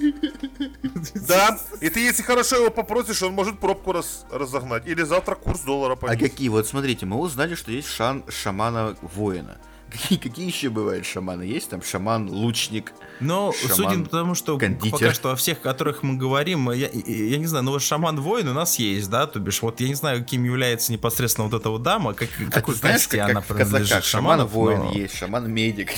Да, 1.27 1.59
и 1.81 1.89
ты 1.89 1.99
если 1.99 2.23
хорошо 2.23 2.57
его 2.57 2.69
попросишь, 2.69 3.21
он 3.23 3.33
может 3.33 3.59
пробку 3.59 3.91
раз, 3.91 4.25
разогнать. 4.31 4.87
Или 4.87 5.01
завтра 5.03 5.35
курс 5.35 5.61
доллара 5.61 5.95
поднять. 5.95 6.21
А 6.21 6.23
какие? 6.23 6.49
Вот 6.49 6.67
смотрите, 6.67 7.05
мы 7.05 7.17
узнали, 7.17 7.55
что 7.55 7.71
есть 7.71 7.87
шан 7.87 8.23
шамана 8.29 8.95
воина. 9.01 9.57
Какие, 9.91 10.17
какие 10.19 10.47
еще 10.47 10.69
бывают 10.69 11.05
шаманы? 11.05 11.43
Есть 11.43 11.69
там 11.69 11.81
шаман-лучник? 11.81 12.93
Ну, 13.19 13.53
судя 13.53 14.03
по 14.03 14.09
тому, 14.09 14.35
что 14.35 14.57
кондитер. 14.57 14.91
пока 14.91 15.13
что 15.13 15.31
о 15.31 15.35
всех, 15.35 15.59
о 15.59 15.61
которых 15.61 16.01
мы 16.01 16.15
говорим, 16.15 16.71
я, 16.71 16.89
я 16.89 17.37
не 17.37 17.45
знаю, 17.45 17.65
ну 17.65 17.71
вот 17.71 17.81
шаман-воин 17.81 18.47
у 18.47 18.53
нас 18.53 18.79
есть, 18.79 19.09
да, 19.09 19.27
то 19.27 19.39
бишь, 19.39 19.61
вот 19.61 19.81
я 19.81 19.87
не 19.89 19.95
знаю, 19.95 20.21
каким 20.21 20.43
является 20.45 20.93
непосредственно 20.93 21.47
вот 21.47 21.59
эта 21.59 21.69
вот 21.69 21.83
дама, 21.83 22.13
как, 22.13 22.29
а 22.47 22.51
какой 22.51 22.75
знаешь, 22.75 23.07
как, 23.07 23.19
она 23.29 23.41
как 23.41 23.57
принадлежит 23.57 24.03
шаман-воин 24.05 24.79
но... 24.79 24.91
есть, 24.93 25.15
шаман-медик. 25.15 25.89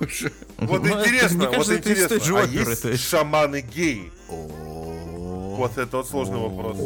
Вот 0.58 0.82
ну, 0.82 0.98
интересно, 1.00 1.50
вот 1.50 1.70
интересно, 1.70 2.16
а 2.40 2.46
есть 2.46 3.08
шаманы-геи? 3.08 4.10
Вот 5.56 5.78
это 5.78 5.96
вот 5.96 6.08
сложный 6.08 6.38
вопрос. 6.38 6.76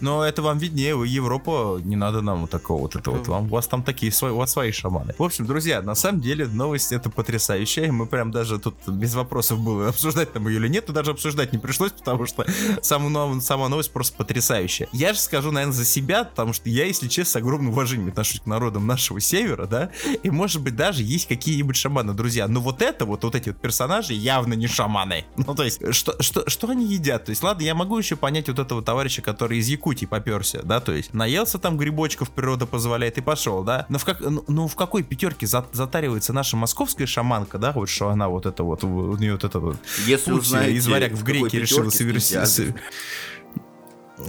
Но 0.00 0.24
это 0.24 0.42
вам 0.42 0.58
виднее, 0.58 0.94
вы 0.94 1.08
Европа, 1.08 1.80
не 1.82 1.96
надо 1.96 2.20
нам 2.20 2.46
такого 2.46 2.82
вот 2.82 2.96
это 2.96 3.10
вот. 3.10 3.26
Вам, 3.26 3.44
у 3.44 3.48
вас 3.48 3.66
там 3.66 3.82
такие 3.82 4.12
свои, 4.12 4.32
у 4.32 4.36
вас 4.36 4.52
свои 4.52 4.70
шаманы. 4.70 5.14
В 5.18 5.22
общем, 5.22 5.46
друзья, 5.46 5.82
на 5.82 5.94
самом 5.94 6.20
деле 6.20 6.46
новость 6.46 6.92
это 6.92 7.10
потрясающая. 7.10 7.90
Мы 7.90 8.06
прям 8.06 8.30
даже 8.30 8.58
тут 8.58 8.76
без 8.86 9.14
вопросов 9.14 9.58
было 9.58 9.88
обсуждать 9.88 10.32
там 10.32 10.46
ее 10.48 10.56
или 10.56 10.68
нет, 10.68 10.84
но 10.88 10.94
даже 10.94 11.10
обсуждать 11.10 11.52
не 11.52 11.58
пришлось, 11.58 11.92
потому 11.92 12.26
что 12.26 12.46
сама, 12.82 13.40
сама 13.40 13.68
новость 13.68 13.92
просто 13.92 14.16
потрясающая. 14.16 14.88
Я 14.92 15.12
же 15.12 15.18
скажу, 15.18 15.50
наверное, 15.50 15.74
за 15.74 15.84
себя, 15.84 16.24
потому 16.24 16.52
что 16.52 16.68
я, 16.68 16.84
если 16.84 17.08
честно, 17.08 17.32
с 17.32 17.36
огромным 17.36 17.72
уважением 17.72 18.08
отношусь 18.08 18.40
к 18.40 18.46
народам 18.46 18.86
нашего 18.86 19.20
севера, 19.20 19.66
да, 19.66 19.90
и 20.22 20.30
может 20.30 20.62
быть 20.62 20.76
даже 20.76 21.02
есть 21.02 21.26
какие-нибудь 21.26 21.76
шаманы, 21.76 22.14
друзья. 22.14 22.46
Но 22.48 22.60
вот 22.60 22.82
это 22.82 23.04
вот, 23.04 23.24
вот 23.24 23.34
эти 23.34 23.50
вот 23.50 23.58
персонажи 23.58 24.12
явно 24.12 24.54
не 24.54 24.66
шаманы. 24.66 25.24
Ну, 25.36 25.54
то 25.54 25.64
есть, 25.64 25.94
что, 25.94 26.20
что, 26.22 26.48
что 26.48 26.68
они 26.68 26.86
едят? 26.86 27.07
Едят. 27.08 27.24
То 27.24 27.30
есть, 27.30 27.42
ладно, 27.42 27.62
я 27.62 27.74
могу 27.74 27.98
еще 27.98 28.16
понять 28.16 28.48
вот 28.48 28.58
этого 28.58 28.82
товарища, 28.82 29.22
который 29.22 29.58
из 29.58 29.68
Якутии 29.68 30.06
поперся, 30.06 30.60
да, 30.62 30.80
то 30.80 30.92
есть, 30.92 31.14
наелся 31.14 31.58
там 31.58 31.76
грибочков, 31.76 32.30
природа 32.30 32.66
позволяет, 32.66 33.18
и 33.18 33.20
пошел, 33.20 33.64
да. 33.64 33.86
Но 33.88 33.98
в, 33.98 34.04
как, 34.04 34.20
ну, 34.20 34.44
ну 34.46 34.68
в 34.68 34.76
какой 34.76 35.02
пятерке 35.02 35.46
за, 35.46 35.66
затаривается 35.72 36.32
наша 36.32 36.56
московская 36.56 37.06
шаманка, 37.06 37.58
да, 37.58 37.72
вот 37.72 37.88
что 37.88 38.08
она 38.10 38.28
вот 38.28 38.46
это 38.46 38.62
вот, 38.62 38.84
у 38.84 39.16
нее 39.16 39.32
вот 39.32 39.44
это 39.44 39.58
вот 39.58 39.76
Если 40.06 40.30
путь 40.30 40.42
узнаете, 40.42 40.74
из 40.74 40.86
варяг 40.86 41.12
в 41.12 41.24
греке 41.24 41.60
решила 41.60 41.90
совершить. 41.90 42.74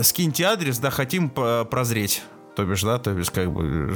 Скиньте 0.02 0.44
адрес, 0.44 0.78
да, 0.78 0.92
хотим 0.92 1.30
прозреть 1.30 2.22
то 2.60 2.66
бишь, 2.66 2.82
да, 2.82 3.00
то 3.00 3.14
бишь, 3.14 3.30
как 3.32 3.54
бы, 3.54 3.96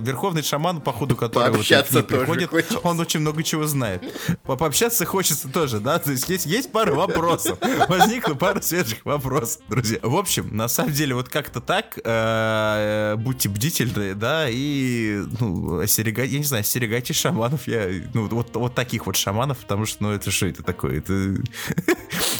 верховный 0.00 0.44
шаман, 0.44 0.80
по 0.80 0.92
ходу 0.92 1.16
которого 1.16 1.56
вот, 1.56 2.06
приходит, 2.06 2.50
хочется. 2.50 2.78
он 2.78 3.00
очень 3.00 3.18
много 3.18 3.42
чего 3.42 3.66
знает. 3.66 4.02
По 4.44 4.54
пообщаться 4.56 5.04
хочется 5.04 5.48
тоже, 5.48 5.80
да, 5.80 5.98
то 5.98 6.12
есть 6.12 6.28
есть, 6.28 6.46
есть 6.46 6.70
пара 6.70 6.94
вопросов, 6.94 7.58
возникла 7.88 8.34
пара 8.34 8.60
свежих 8.60 9.04
вопросов, 9.04 9.62
друзья. 9.68 9.98
В 10.02 10.14
общем, 10.14 10.56
на 10.56 10.68
самом 10.68 10.92
деле, 10.92 11.16
вот 11.16 11.28
как-то 11.28 11.60
так, 11.60 11.98
э, 12.04 13.16
будьте 13.18 13.48
бдительны, 13.48 14.14
да, 14.14 14.46
и, 14.48 15.24
ну, 15.40 15.80
остерегайте, 15.80 16.34
я 16.34 16.38
не 16.38 16.44
знаю, 16.44 16.60
остерегайте 16.60 17.12
шаманов, 17.12 17.66
я, 17.66 17.88
ну, 18.14 18.28
вот, 18.28 18.54
вот 18.54 18.74
таких 18.76 19.06
вот 19.06 19.16
шаманов, 19.16 19.58
потому 19.58 19.84
что, 19.84 20.04
ну, 20.04 20.12
это 20.12 20.30
что 20.30 20.46
это 20.46 20.62
такое, 20.62 20.98
это... 20.98 21.12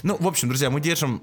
Ну, 0.02 0.16
в 0.18 0.26
общем, 0.26 0.48
друзья, 0.48 0.70
мы 0.70 0.80
держим 0.80 1.22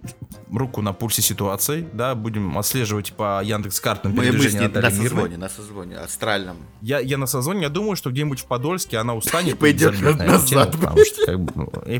руку 0.51 0.81
на 0.83 0.93
пульсе 0.93 1.23
ситуации, 1.23 1.87
да, 1.93 2.13
будем 2.13 2.57
отслеживать 2.57 3.13
по 3.13 3.41
Яндекс 3.43 3.79
картам 3.79 4.13
мы, 4.17 4.31
мы 4.31 4.49
с 4.49 4.53
ней 4.53 4.67
на 4.67 4.91
созвоне, 4.91 5.37
на 5.37 5.49
созвоне, 5.49 5.97
астральном. 5.97 6.57
Я, 6.81 6.99
я 6.99 7.17
на 7.17 7.27
созвоне, 7.27 7.63
я 7.63 7.69
думаю, 7.69 7.95
что 7.95 8.09
где-нибудь 8.09 8.39
в 8.39 8.45
Подольске 8.45 8.97
она 8.97 9.15
устанет. 9.21 9.53
И 9.53 9.57
пойдет 9.57 9.99
назад. 10.01 10.75
Ну, 11.55 11.71
и, 11.85 11.99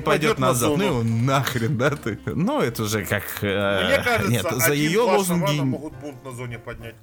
пойдет 0.00 0.38
назад. 0.38 0.76
Ну, 0.76 1.02
нахрен, 1.02 1.76
да, 1.76 1.90
ты. 1.90 2.18
Ну, 2.26 2.60
это 2.60 2.82
уже 2.82 3.04
как... 3.04 3.24
Э, 3.42 3.86
Мне 3.86 4.04
кажется, 4.04 4.30
нет, 4.30 4.46
за 4.50 4.72
ее 4.72 5.00
лозунги... 5.00 5.60
могут 5.60 5.94
бунт 5.94 6.24
на 6.24 6.32
зоне 6.32 6.58
поднять. 6.58 6.96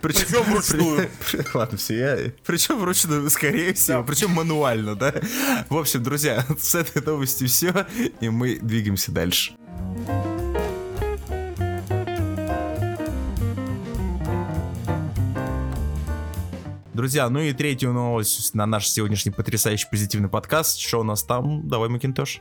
Причем, 0.00 0.26
причем 0.26 0.42
вручную. 0.44 1.10
При, 1.30 1.44
ладно, 1.54 1.78
все, 1.78 1.98
я... 1.98 2.32
Причем 2.46 2.78
вручную, 2.78 3.28
скорее 3.30 3.74
всего, 3.74 3.98
да. 3.98 4.04
причем 4.04 4.30
мануально, 4.30 4.94
да? 4.94 5.14
В 5.68 5.76
общем, 5.76 6.02
друзья, 6.02 6.44
с 6.58 6.74
этой 6.74 7.02
новостью 7.02 7.48
все, 7.48 7.86
и 8.20 8.28
мы 8.28 8.58
двигаемся 8.60 9.12
дальше. 9.12 9.52
Друзья, 16.98 17.30
ну 17.30 17.38
и 17.38 17.52
третью 17.52 17.92
новость 17.92 18.56
на 18.56 18.66
наш 18.66 18.88
сегодняшний 18.88 19.30
потрясающий 19.30 19.86
позитивный 19.88 20.28
подкаст. 20.28 20.80
Что 20.80 20.98
у 20.98 21.04
нас 21.04 21.22
там? 21.22 21.68
Давай, 21.68 21.88
Макинтош. 21.88 22.40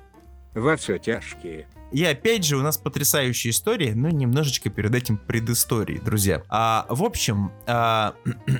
Во 0.56 0.76
все 0.76 0.98
тяжкие. 0.98 1.68
И 1.92 2.04
опять 2.04 2.44
же, 2.44 2.58
у 2.58 2.64
нас 2.64 2.76
потрясающая 2.76 3.52
история, 3.52 3.94
но 3.94 4.10
немножечко 4.10 4.72
перед 4.72 4.96
этим 4.96 5.18
предыстории, 5.18 6.00
друзья. 6.04 6.42
А, 6.50 6.88
в 6.90 7.04
общем, 7.04 7.52
а, 7.68 8.16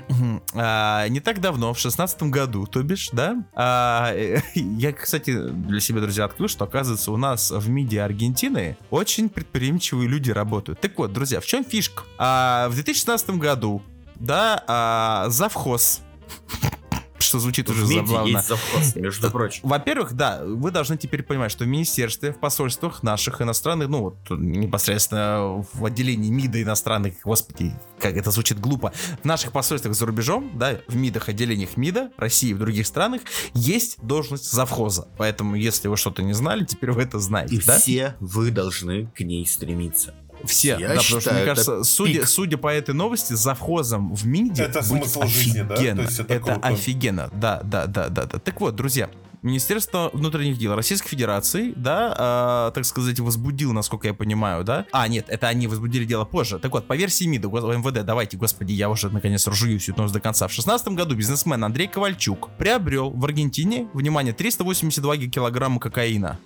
а, 0.54 1.08
не 1.08 1.18
так 1.18 1.40
давно, 1.40 1.74
в 1.74 1.80
шестнадцатом 1.80 2.30
году, 2.30 2.66
то 2.66 2.80
бишь, 2.84 3.10
да, 3.10 3.44
а, 3.56 4.14
я, 4.54 4.92
кстати, 4.92 5.48
для 5.48 5.80
себя, 5.80 6.00
друзья, 6.00 6.26
открыл, 6.26 6.46
что, 6.46 6.64
оказывается, 6.64 7.10
у 7.10 7.16
нас 7.16 7.50
в 7.50 7.68
МИДе 7.68 8.02
Аргентины 8.02 8.76
очень 8.90 9.28
предприимчивые 9.28 10.08
люди 10.08 10.30
работают. 10.30 10.78
Так 10.78 10.96
вот, 10.96 11.12
друзья, 11.12 11.40
в 11.40 11.46
чем 11.46 11.64
фишка? 11.64 12.04
А, 12.18 12.68
в 12.68 12.74
2016 12.74 13.30
году 13.30 13.82
да, 14.20 14.62
а, 14.66 15.26
завхоз 15.28 16.00
что 17.18 17.38
звучит 17.38 17.68
уже 17.68 17.84
забавно. 17.86 18.42
завхоз, 18.42 18.96
между 18.96 19.30
прочим. 19.30 19.60
Во-первых, 19.68 20.12
да, 20.14 20.42
вы 20.44 20.70
должны 20.70 20.96
теперь 20.96 21.22
понимать, 21.22 21.50
что 21.50 21.64
в 21.64 21.66
министерстве, 21.66 22.32
в 22.32 22.38
посольствах 22.38 23.02
наших 23.02 23.42
иностранных, 23.42 23.88
ну, 23.88 24.00
вот, 24.00 24.16
непосредственно 24.30 25.64
в 25.72 25.84
отделении 25.84 26.30
МИДа 26.30 26.62
иностранных, 26.62 27.14
господи, 27.24 27.72
как 27.98 28.16
это 28.16 28.30
звучит 28.30 28.60
глупо, 28.60 28.92
в 29.22 29.24
наших 29.24 29.52
посольствах 29.52 29.94
за 29.94 30.06
рубежом, 30.06 30.52
да, 30.54 30.80
в 30.86 30.96
МИДах, 30.96 31.28
отделениях 31.28 31.76
МИДа, 31.76 32.10
России 32.16 32.50
и 32.50 32.54
в 32.54 32.58
других 32.58 32.86
странах, 32.86 33.22
есть 33.52 34.00
должность 34.02 34.50
завхоза. 34.50 35.08
Поэтому, 35.18 35.54
если 35.56 35.88
вы 35.88 35.96
что-то 35.96 36.22
не 36.22 36.32
знали, 36.32 36.64
теперь 36.64 36.92
вы 36.92 37.02
это 37.02 37.18
знаете, 37.18 37.56
И 37.56 37.60
да? 37.60 37.78
все 37.78 38.16
вы 38.20 38.50
должны 38.50 39.06
к 39.06 39.20
ней 39.20 39.44
стремиться. 39.46 40.14
Все, 40.44 40.76
я 40.78 40.88
да, 40.88 40.98
считаю, 40.98 41.20
потому 41.20 41.20
что, 41.20 41.34
мне 41.34 41.44
кажется, 41.44 41.84
судя, 41.84 42.26
судя 42.26 42.56
по 42.56 42.68
этой 42.68 42.94
новости, 42.94 43.32
завхозом 43.34 44.14
в 44.14 44.26
МИДе 44.26 44.64
это 44.64 44.80
быть 44.80 44.88
смысл 44.88 45.22
офигенно. 45.22 46.06
Жизни, 46.06 46.22
да? 46.22 46.34
это 46.34 46.34
это 46.34 46.54
офигенно, 46.54 47.30
да, 47.32 47.60
да, 47.62 47.86
да, 47.86 48.08
да, 48.08 48.24
да. 48.24 48.38
Так 48.38 48.60
вот, 48.60 48.76
друзья, 48.76 49.10
Министерство 49.42 50.10
внутренних 50.12 50.58
дел 50.58 50.74
Российской 50.74 51.10
Федерации, 51.10 51.72
да, 51.76 52.68
э, 52.68 52.74
так 52.74 52.84
сказать, 52.84 53.20
возбудил, 53.20 53.72
насколько 53.72 54.08
я 54.08 54.14
понимаю, 54.14 54.64
да. 54.64 54.86
А, 54.90 55.06
нет, 55.06 55.26
это 55.28 55.46
они 55.48 55.68
возбудили 55.68 56.04
дело 56.04 56.24
позже. 56.24 56.58
Так 56.58 56.72
вот, 56.72 56.86
по 56.86 56.96
версии 56.96 57.24
МИДа, 57.24 57.48
МВД, 57.48 58.04
давайте, 58.04 58.36
господи, 58.36 58.72
я 58.72 58.90
уже 58.90 59.10
наконец 59.10 59.46
ржую 59.46 59.78
всю 59.78 59.94
новость 59.94 60.14
до 60.14 60.20
конца. 60.20 60.46
В 60.46 60.50
2016 60.50 60.88
году 60.88 61.14
бизнесмен 61.14 61.62
Андрей 61.62 61.86
Ковальчук 61.86 62.50
приобрел 62.58 63.10
в 63.10 63.24
Аргентине, 63.24 63.88
внимание, 63.94 64.32
382 64.32 65.16
килограмма 65.28 65.78
кокаина 65.78 66.38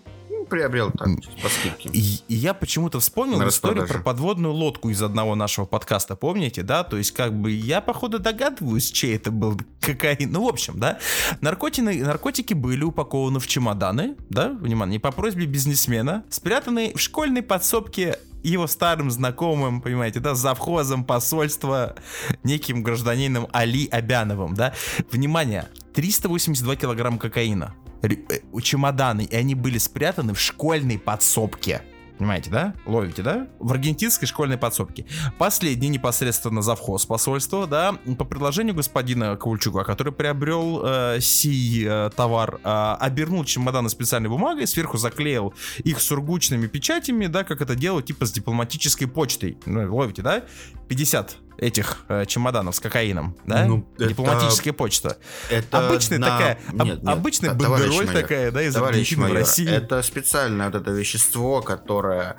приобрел 0.53 0.91
так, 0.91 1.09
по 1.43 1.49
скидке. 1.49 1.91
Я 2.29 2.53
почему-то 2.53 3.01
вспомнил 3.01 3.39
На 3.39 3.49
историю 3.49 3.89
про 3.89 4.01
подводную 4.01 4.53
лодку 4.53 4.91
из 4.91 5.01
одного 5.01 5.35
нашего 5.35 5.65
подкаста, 5.65 6.15
помните, 6.15 6.63
да? 6.63 6.85
То 6.85 6.99
есть, 6.99 7.13
как 7.13 7.33
бы, 7.33 7.51
я, 7.51 7.81
походу, 7.81 8.19
догадываюсь, 8.19 8.91
чей 8.91 9.17
это 9.17 9.31
был 9.31 9.59
кокаин. 9.81 10.31
Ну, 10.31 10.45
в 10.45 10.49
общем, 10.49 10.79
да, 10.79 10.99
наркотики, 11.41 12.03
наркотики 12.03 12.53
были 12.53 12.85
упакованы 12.85 13.41
в 13.41 13.47
чемоданы, 13.47 14.15
да, 14.29 14.51
внимание, 14.51 15.01
по 15.01 15.11
просьбе 15.11 15.47
бизнесмена, 15.47 16.23
спрятанные 16.29 16.95
в 16.95 17.01
школьной 17.01 17.41
подсобке 17.41 18.19
его 18.43 18.67
старым 18.67 19.11
знакомым, 19.11 19.81
понимаете, 19.81 20.21
да, 20.21 20.35
завхозом 20.35 21.05
посольства, 21.05 21.97
неким 22.43 22.83
гражданином 22.83 23.49
Али 23.53 23.89
Абяновым, 23.91 24.53
да. 24.53 24.75
Внимание, 25.11 25.71
382 25.95 26.77
килограмма 26.77 27.19
кокаина. 27.19 27.75
Э, 28.03 28.61
чемоданы, 28.61 29.23
и 29.25 29.37
они 29.37 29.55
были 29.55 29.79
спрятаны 29.79 30.35
в 30.35 30.41
школьной 30.41 30.99
подсобке. 30.99 31.83
Понимаете, 32.19 32.51
да? 32.51 32.75
Ловите, 32.87 33.23
да? 33.23 33.49
В 33.59 33.73
аргентинской 33.73 34.29
школьной 34.29 34.57
подсобке. 34.57 35.07
Последний 35.39 35.89
непосредственно 35.89 36.63
завхоз 36.63 37.05
посольства, 37.05 37.67
да, 37.67 37.97
по 38.17 38.25
предложению 38.25 38.77
господина 38.77 39.37
Ковальчука, 39.37 39.83
который 39.83 40.13
приобрел 40.13 40.83
э, 40.85 41.19
сей 41.21 41.85
э, 41.85 42.11
товар, 42.15 42.61
э, 42.63 42.97
обернул 43.01 43.45
чемоданы 43.45 43.89
специальной 43.89 44.29
бумагой, 44.29 44.69
сверху 44.69 44.99
заклеил 44.99 45.55
их 45.79 46.01
сургучными 46.01 46.69
печатями, 46.69 47.27
да, 47.27 47.43
как 47.43 47.61
это 47.61 47.75
делают 47.75 48.07
типа 48.07 48.27
с 48.27 48.33
дипломатической 48.33 49.07
почтой. 49.07 49.59
Ну, 49.67 49.93
ловите, 49.93 50.23
да? 50.23 50.45
50 50.89 51.39
этих 51.63 52.05
э, 52.09 52.27
чемоданов 52.27 52.75
с 52.75 52.81
кокаином, 52.81 53.37
да? 53.47 53.65
Ну, 53.67 53.87
Дипломатическая 53.97 54.73
почта. 54.73 55.17
Это 55.49 55.87
обычная 55.87 56.19
на... 56.19 56.27
такая, 56.27 56.59
нет, 56.73 56.81
об, 56.81 56.87
нет, 56.87 57.01
обычная 57.05 57.55
бандероль 57.55 58.09
такая, 58.09 58.51
да, 58.51 58.63
из 58.63 58.77
Аргентины 58.77 59.29
в 59.29 59.33
России. 59.33 59.71
Это 59.71 60.03
специальное 60.03 60.67
вот 60.67 60.75
это 60.75 60.91
вещество, 60.91 61.63
которое, 61.63 62.37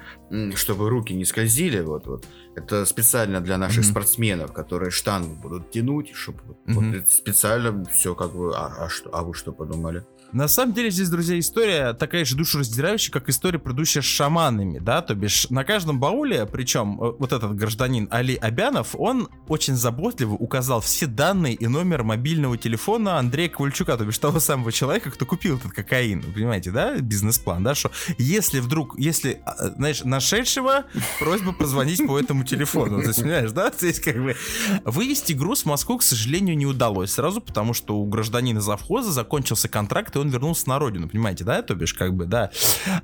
чтобы 0.56 0.90
руки 0.90 1.14
не 1.14 1.26
скользили, 1.26 1.80
вот, 1.80 2.06
вот. 2.06 2.28
Это 2.56 2.86
специально 2.86 3.42
для 3.42 3.58
наших 3.58 3.84
mm-hmm. 3.84 3.92
спортсменов, 3.92 4.54
которые 4.54 4.92
штангу 4.92 5.36
будут 5.36 5.72
тянуть, 5.72 6.14
чтобы 6.14 6.40
mm-hmm. 6.68 7.00
вот, 7.00 7.12
специально 7.12 7.84
все 7.86 8.14
как 8.14 8.36
бы. 8.36 8.54
А, 8.56 8.86
а 8.86 8.90
что? 8.90 9.10
А 9.12 9.24
вы 9.24 9.34
что 9.34 9.52
подумали? 9.54 10.06
На 10.34 10.48
самом 10.48 10.74
деле 10.74 10.90
здесь, 10.90 11.10
друзья, 11.10 11.38
история 11.38 11.94
такая 11.94 12.26
же 12.26 12.36
душераздирающая, 12.36 13.12
как 13.12 13.30
история, 13.30 13.60
предыдущая 13.60 14.02
с 14.02 14.06
шаманами, 14.06 14.80
да, 14.80 15.04
то 15.04 15.14
бишь 15.14 15.48
на 15.52 15.64
каждом 15.64 16.00
бауле, 16.00 16.48
причем 16.48 17.00
э, 17.00 17.14
вот 17.20 17.32
этот 17.32 17.56
гражданин 17.56 18.08
Али 18.10 18.36
Абянов, 18.36 18.96
он 18.98 19.30
очень 19.48 19.76
заботливо 19.76 20.34
указал 20.34 20.82
все 20.82 21.06
данные 21.06 21.54
и 21.54 21.68
номер 21.68 22.04
мобильного 22.04 22.58
телефона 22.58 23.20
Андрея 23.20 23.48
Ковальчука, 23.48 23.96
то 23.96 24.06
бишь 24.06 24.18
того 24.18 24.40
самого 24.40 24.72
человека, 24.72 25.12
кто 25.12 25.28
купил 25.28 25.58
этот 25.58 25.72
кокаин, 25.72 26.24
понимаете, 26.24 26.72
да, 26.72 26.98
бизнес-план, 26.98 27.64
да, 27.64 27.76
что 27.76 27.92
если 28.18 28.60
вдруг, 28.60 28.98
если, 28.98 29.40
а, 29.46 29.70
знаешь, 29.76 30.04
нашедшего, 30.04 30.86
просьба 31.20 31.54
позвонить 31.54 32.08
по 32.08 32.20
этому 32.20 32.44
телефону, 32.44 33.02
то 33.02 33.10
есть, 33.10 33.22
понимаешь, 33.22 33.52
да, 33.52 33.70
то 33.70 33.86
есть 33.86 34.00
как 34.00 34.16
бы 34.16 34.36
вывести 34.84 35.34
груз 35.34 35.62
в 35.62 35.66
Москву, 35.68 36.00
к 36.00 36.04
сожалению, 36.04 36.58
не 36.58 36.66
удалось. 36.66 37.12
Сразу, 37.12 37.40
потому 37.40 37.76
что 37.76 37.98
у 37.98 38.06
гражданина 38.06 38.62
завхоза 38.62 39.12
закончился 39.12 39.70
контракт, 39.70 40.16
и 40.16 40.23
он 40.24 40.30
вернулся 40.30 40.68
на 40.70 40.80
родину, 40.80 41.08
понимаете, 41.08 41.44
да, 41.44 41.62
то 41.62 41.76
бишь 41.76 41.94
как 41.94 42.14
бы, 42.14 42.26
да, 42.26 42.52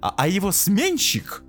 а, 0.02 0.14
а 0.18 0.28
его 0.28 0.52
сменщик, 0.52 1.44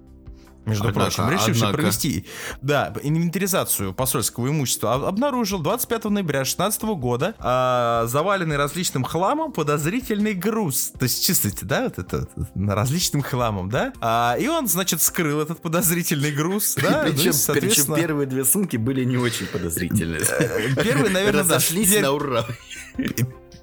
между 0.67 0.89
однако, 0.89 1.11
прочим, 1.11 1.31
решивший 1.31 1.69
однако. 1.69 1.75
провести 1.79 2.27
да, 2.61 2.93
инвентаризацию 3.03 3.95
посольского 3.95 4.49
имущества, 4.49 4.95
обнаружил 4.95 5.59
25 5.59 6.05
ноября 6.05 6.41
2016 6.41 6.83
года 6.83 7.35
а, 7.39 8.07
заваленный 8.07 8.57
различным 8.57 9.03
хламом 9.05 9.53
подозрительный 9.53 10.35
груз. 10.35 10.93
То 10.99 11.05
есть, 11.05 11.27
чувствуете, 11.27 11.65
да, 11.65 11.85
вот 11.85 11.99
это, 11.99 12.29
различным 12.55 13.23
хламом, 13.23 13.71
да? 13.71 13.93
А, 14.01 14.37
и 14.39 14.49
он, 14.49 14.69
значит, 14.69 15.01
скрыл 15.01 15.41
этот 15.41 15.63
подозрительный 15.63 16.31
груз, 16.31 16.75
да? 16.83 17.05
Причем, 17.05 17.27
ну, 17.27 17.33
соответственно... 17.33 17.95
причем 17.95 18.09
первые 18.09 18.27
две 18.27 18.45
сумки 18.45 18.77
были 18.77 19.05
не 19.05 19.17
очень 19.17 19.47
подозрительные. 19.47 20.21
Первые, 20.77 21.11
наверное, 21.11 21.41
Разошлись 21.41 22.01
на 22.01 22.13
ура 22.13 22.47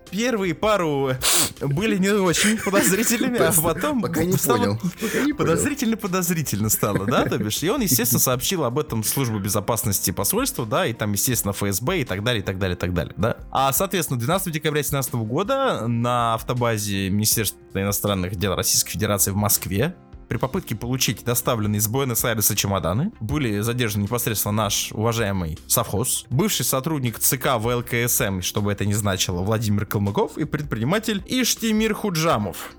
первые 0.10 0.54
пару 0.54 1.12
были 1.62 1.98
не 1.98 2.10
очень 2.10 2.58
подозрительными, 2.58 3.38
а 3.38 3.54
потом 3.62 4.02
пока 4.02 4.24
не 4.24 4.38
понял. 4.38 4.80
Подозрительно-подозрительно 5.38 6.70
стало, 6.70 7.06
да, 7.06 7.26
то 7.30 7.38
бишь. 7.38 7.62
И 7.64 7.70
он, 7.70 7.82
естественно, 7.82 8.20
сообщил 8.20 8.64
об 8.64 8.80
этом 8.80 9.04
службу 9.04 9.40
безопасности 9.40 10.12
посольства, 10.12 10.66
да, 10.66 10.86
и 10.86 10.94
там, 10.94 11.14
естественно, 11.14 11.54
ФСБ 11.54 12.02
и 12.02 12.04
так 12.06 12.24
далее, 12.24 12.42
и 12.42 12.46
так 12.46 12.60
далее, 12.60 12.76
и 12.76 12.80
так 12.80 12.94
далее, 12.94 13.14
да. 13.18 13.38
А, 13.52 13.72
соответственно, 13.74 14.20
12 14.20 14.52
декабря 14.54 14.82
2017 14.82 15.14
года 15.16 15.88
на 15.88 16.34
автобазе 16.36 17.10
Министерства 17.10 17.58
иностранных 17.74 18.36
дел 18.36 18.56
Российской 18.56 18.92
Федерации 18.92 19.32
в 19.32 19.36
Москве 19.36 19.96
при 20.28 20.38
попытке 20.38 20.76
получить 20.76 21.24
доставленные 21.24 21.80
из 21.80 21.88
Буэнос-Айреса 21.88 22.56
чемоданы 22.56 23.12
были 23.20 23.60
задержаны 23.60 24.04
непосредственно 24.04 24.54
наш 24.54 24.92
уважаемый 24.92 25.58
совхоз, 25.68 26.26
бывший 26.30 26.66
сотрудник 26.66 27.20
ЦК 27.20 27.58
ВЛКСМ, 27.58 28.42
чтобы 28.42 28.72
это 28.72 28.86
не 28.86 28.94
значило, 28.94 29.42
Владимир 29.42 29.86
Калмыков 29.86 30.38
и 30.38 30.46
предприниматель 30.46 31.24
Иштимир 31.26 31.94
Худжамов. 31.94 32.72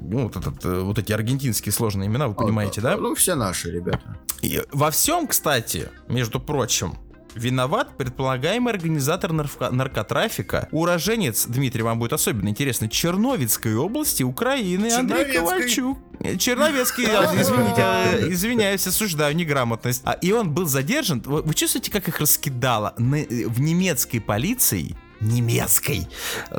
Ну, 0.00 0.24
вот, 0.24 0.36
этот, 0.36 0.64
э, 0.64 0.80
вот 0.80 0.98
эти 0.98 1.12
аргентинские 1.12 1.72
сложные 1.72 2.08
имена, 2.08 2.28
вы 2.28 2.34
понимаете, 2.34 2.80
а, 2.80 2.84
да? 2.84 2.96
Ну, 2.96 3.14
все 3.14 3.34
наши 3.34 3.70
ребята. 3.70 4.18
И 4.42 4.62
во 4.72 4.90
всем, 4.90 5.26
кстати, 5.26 5.88
между 6.08 6.38
прочим, 6.38 6.98
Виноват 7.34 7.96
предполагаемый 7.96 8.72
организатор 8.72 9.30
нарко- 9.32 9.70
наркотрафика, 9.70 10.68
уроженец, 10.72 11.46
Дмитрий, 11.46 11.82
вам 11.82 11.98
будет 11.98 12.12
особенно 12.12 12.48
интересно, 12.48 12.88
Черновицкой 12.88 13.76
области 13.76 14.22
Украины, 14.22 14.92
Андрей 14.92 15.32
Ковальчук. 15.32 15.98
Черновецкий, 16.38 17.04
извините, 17.40 17.82
э, 17.82 18.32
извиняюсь, 18.32 18.86
осуждаю 18.86 19.34
неграмотность. 19.34 20.02
А, 20.04 20.12
и 20.12 20.32
он 20.32 20.50
был 20.50 20.66
задержан. 20.66 21.22
Вы 21.24 21.54
чувствуете, 21.54 21.90
как 21.90 22.08
их 22.08 22.20
раскидало? 22.20 22.94
В 22.96 23.60
немецкой 23.60 24.18
полиции 24.18 24.96
немецкой. 25.20 26.08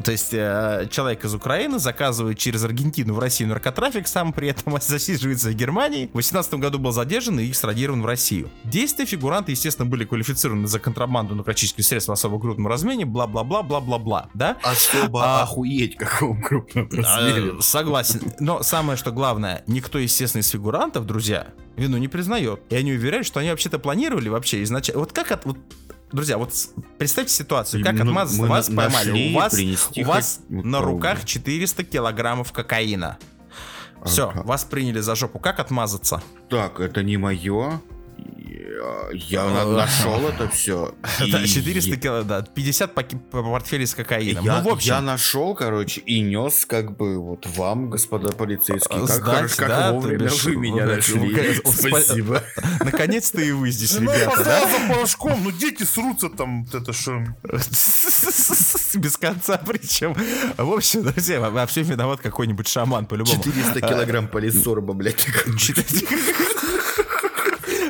То 0.04 0.12
есть 0.12 0.34
э, 0.34 0.88
человек 0.90 1.26
из 1.26 1.34
Украины 1.34 1.80
заказывает 1.80 2.38
через 2.38 2.64
Аргентину 2.64 3.14
в 3.14 3.20
Россию 3.20 3.50
наркотрафик, 3.50 4.08
сам 4.08 4.34
при 4.34 4.50
этом 4.50 4.78
засиживается 4.82 5.50
в 5.50 5.54
Германии. 5.54 6.08
В 6.08 6.14
2018 6.14 6.54
году 6.56 6.80
был 6.80 6.92
задержан 6.92 7.40
и 7.40 7.50
экстрадирован 7.50 8.02
в 8.02 8.06
Россию. 8.06 8.50
Действия 8.64 9.06
фигуранты, 9.06 9.52
естественно, 9.52 9.90
были 9.90 10.06
квалифицированы 10.06 10.68
за 10.68 10.80
контрабанду 10.80 11.36
наркотических 11.36 11.84
средств 11.84 12.10
в 12.10 12.12
особо 12.12 12.40
крупном 12.40 12.68
размене, 12.68 13.06
бла-бла-бла, 13.06 13.64
бла-бла-бла, 13.64 14.30
да? 14.34 14.58
Особо 14.64 15.24
а, 15.24 15.44
охуеть 15.44 15.96
каком 15.96 16.42
крупном 16.42 16.90
размере. 16.92 17.54
А, 17.58 17.62
согласен. 17.62 18.22
Но 18.40 18.64
самое, 18.64 18.98
что 18.98 19.12
главное, 19.12 19.64
никто, 19.68 19.98
естественно, 20.00 20.42
из 20.42 20.50
фигурантов, 20.50 21.06
друзья, 21.06 21.48
вину 21.78 21.98
не 21.98 22.08
признает. 22.08 22.62
И 22.70 22.76
они 22.76 22.94
уверяют, 22.94 23.26
что 23.26 23.40
они 23.40 23.50
вообще-то 23.50 23.80
планировали 23.80 24.30
вообще 24.30 24.64
изначально. 24.64 25.00
Вот 25.00 25.14
как 25.14 25.32
от, 25.32 25.46
вот 25.46 25.58
Друзья, 26.12 26.38
вот 26.38 26.54
представьте 26.98 27.34
ситуацию, 27.34 27.84
как 27.84 27.94
ну, 27.96 28.04
отмазаться, 28.04 28.46
вас 28.46 28.68
поймали, 28.68 29.32
у 29.32 29.36
вас, 29.36 29.58
у 29.96 30.04
вас 30.04 30.42
на 30.50 30.82
руках 30.82 31.24
400 31.24 31.84
килограммов 31.86 32.52
кокаина. 32.52 33.18
Все, 34.06 34.30
ага. 34.30 34.42
вас 34.44 34.66
приняли 34.66 35.00
за 35.00 35.16
жопу. 35.16 35.40
Как 35.40 35.60
отмазаться? 35.60 36.22
Так, 36.50 36.80
это 36.80 37.04
не 37.04 37.18
мое. 37.18 37.82
Я 39.14 39.46
нашел 39.66 40.28
это 40.28 40.48
все. 40.50 40.94
Да, 41.32 41.46
400 41.46 41.98
кило, 41.98 42.24
да, 42.24 42.42
50 42.42 42.94
портфелей 42.94 43.86
с 43.86 43.94
кокаином. 43.94 44.44
Я, 44.44 44.62
ну, 44.62 44.70
в 44.70 44.74
общем... 44.74 44.94
я 44.94 45.02
нашел, 45.02 45.54
короче, 45.56 46.02
и 46.02 46.22
нес 46.22 46.66
как 46.66 46.98
бы 46.98 47.20
вот 47.20 47.46
вам, 47.46 47.90
господа 47.90 48.32
полицейские. 48.32 49.06
Как, 49.06 49.10
Сдать, 49.10 49.56
как 49.56 49.68
да, 49.68 49.92
вовремя 49.92 50.30
вы 50.44 50.56
меня 50.56 50.86
нашли. 50.86 51.62
Спасибо. 51.66 52.44
Наконец-то 52.80 53.42
и 53.42 53.52
вы 53.52 53.72
здесь, 53.72 53.98
ну, 54.00 54.12
ребята, 54.12 54.44
да? 54.44 54.68
за 54.68 54.94
порошком, 54.94 55.44
ну 55.44 55.52
дети 55.52 55.84
срутся 55.84 56.30
там, 56.30 56.66
это 56.72 56.94
что... 56.94 57.24
Без 58.96 59.18
конца 59.18 59.58
причем. 59.58 60.16
В 60.58 60.74
общем, 60.74 61.04
друзья, 61.04 61.40
во 61.50 61.66
всем 61.66 61.84
виноват 61.84 62.22
какой-нибудь 62.22 62.68
шаман, 62.68 63.06
по-любому. 63.06 63.42
400 63.44 63.82
килограмм 63.82 64.28
полисорба, 64.28 64.94
блядь. 64.94 65.28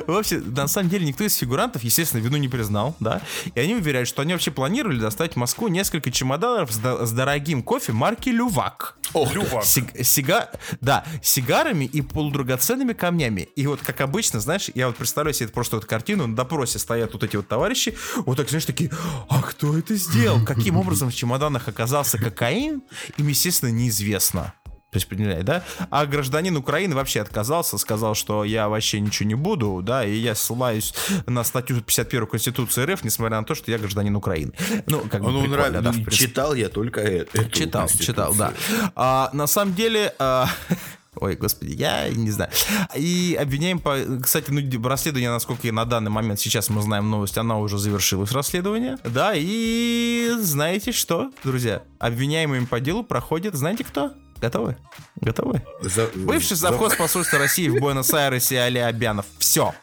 Вообще, 0.08 0.40
на 0.40 0.68
самом 0.68 0.90
деле, 0.90 1.06
никто 1.06 1.24
из 1.24 1.36
фигурантов, 1.36 1.84
естественно, 1.84 2.22
вину 2.22 2.38
не 2.38 2.48
признал, 2.48 2.96
да. 3.00 3.22
И 3.56 3.60
они 3.60 3.76
уверяют, 3.76 4.08
что 4.08 4.22
они 4.22 4.34
вообще 4.34 4.52
планировали 4.52 5.00
доставить 5.00 5.34
в 5.34 5.36
Москву 5.38 5.68
несколько 5.68 6.12
чемоданов 6.12 6.72
с, 6.72 6.78
с 6.78 7.12
дорогим 7.12 7.64
кофе 7.64 7.94
марки 7.94 8.30
Лювак. 8.30 8.98
О, 9.14 9.30
Лювак. 9.32 9.66
Сиг, 9.66 9.88
сига, 10.04 10.50
да, 10.80 11.04
сигарами 11.22 11.86
и 11.86 12.02
полудрагоценными 12.02 12.94
камнями. 12.94 13.50
И 13.56 13.68
вот, 13.68 13.82
как 13.82 14.02
обычно, 14.02 14.40
знаешь, 14.40 14.70
я 14.74 14.88
вот 14.88 14.96
представляю 14.96 15.34
себе 15.34 15.50
просто 15.50 15.76
вот 15.76 15.86
картину, 15.86 16.28
на 16.28 16.36
допросе 16.36 16.80
стоят 16.80 17.14
вот 17.14 17.24
эти 17.24 17.36
вот 17.36 17.48
товарищи, 17.48 17.98
вот 18.26 18.38
так, 18.38 18.50
знаешь, 18.50 18.66
такие, 18.66 18.92
а 19.30 19.42
кто 19.42 19.78
это 19.78 19.96
сделал? 19.96 20.44
Каким 20.46 20.78
образом 20.78 21.10
в 21.10 21.14
чемоданах 21.14 21.68
оказался 21.68 22.18
кокаин? 22.18 22.82
Им, 23.18 23.28
естественно, 23.28 23.70
неизвестно. 23.70 24.54
Понимаете, 24.92 25.44
да? 25.44 25.64
А 25.90 26.06
гражданин 26.06 26.58
Украины 26.58 26.96
вообще 26.96 27.22
отказался, 27.22 27.78
сказал, 27.78 28.14
что 28.14 28.44
я 28.44 28.68
вообще 28.68 29.00
ничего 29.00 29.30
не 29.30 29.36
буду, 29.36 29.82
да, 29.82 30.06
и 30.06 30.18
я 30.18 30.36
ссылаюсь 30.36 30.94
на 31.28 31.46
статью 31.46 31.78
51 31.78 32.28
Конституции 32.28 32.84
РФ, 32.84 33.06
несмотря 33.06 33.40
на 33.40 33.46
то, 33.46 33.56
что 33.56 33.72
я 33.72 33.78
гражданин 33.78 34.14
Украины. 34.18 34.52
Ну, 34.88 35.00
как 35.10 35.24
бы 35.24 35.32
ну, 35.32 35.44
прикольно, 35.44 35.82
да, 35.82 35.94
Читал 36.12 36.54
я 36.56 36.68
только 36.68 37.00
это. 37.00 37.50
Читал, 37.52 37.88
читал, 37.88 38.34
да. 38.36 38.54
А, 38.96 39.30
на 39.32 39.48
самом 39.48 39.76
деле... 39.76 40.14
А, 40.20 40.50
Ой, 41.16 41.38
господи, 41.38 41.74
я 41.74 42.10
не 42.10 42.32
знаю. 42.32 42.52
И 42.98 43.38
обвиняем 43.40 43.80
по... 43.80 43.98
Кстати, 44.22 44.52
ну, 44.52 44.90
расследование, 44.90 45.30
насколько 45.30 45.68
я 45.68 45.74
на 45.74 45.86
данный 45.86 46.12
момент 46.12 46.40
сейчас 46.42 46.70
мы 46.70 46.82
знаем 46.82 47.10
новость, 47.10 47.38
она 47.38 47.58
уже 47.60 47.78
завершилась, 47.78 48.34
расследование. 48.34 48.98
Да, 49.06 49.32
и 49.36 50.32
знаете 50.40 50.92
что, 50.92 51.32
друзья? 51.46 51.84
Обвиняемыми 52.00 52.66
по 52.66 52.82
делу 52.82 53.04
проходит, 53.04 53.56
знаете 53.56 53.86
кто? 53.86 54.14
Готовы? 54.42 54.76
Готовы? 55.18 55.62
За, 55.82 56.08
Бывший 56.16 56.58
завхоз 56.58 56.92
за... 56.94 56.98
посольства 56.98 57.38
России 57.38 57.70
в 57.70 57.80
Буэнос-Айресе 57.80 58.60
Али 58.62 58.80
Абянов. 58.80 59.26
Все. 59.38 59.74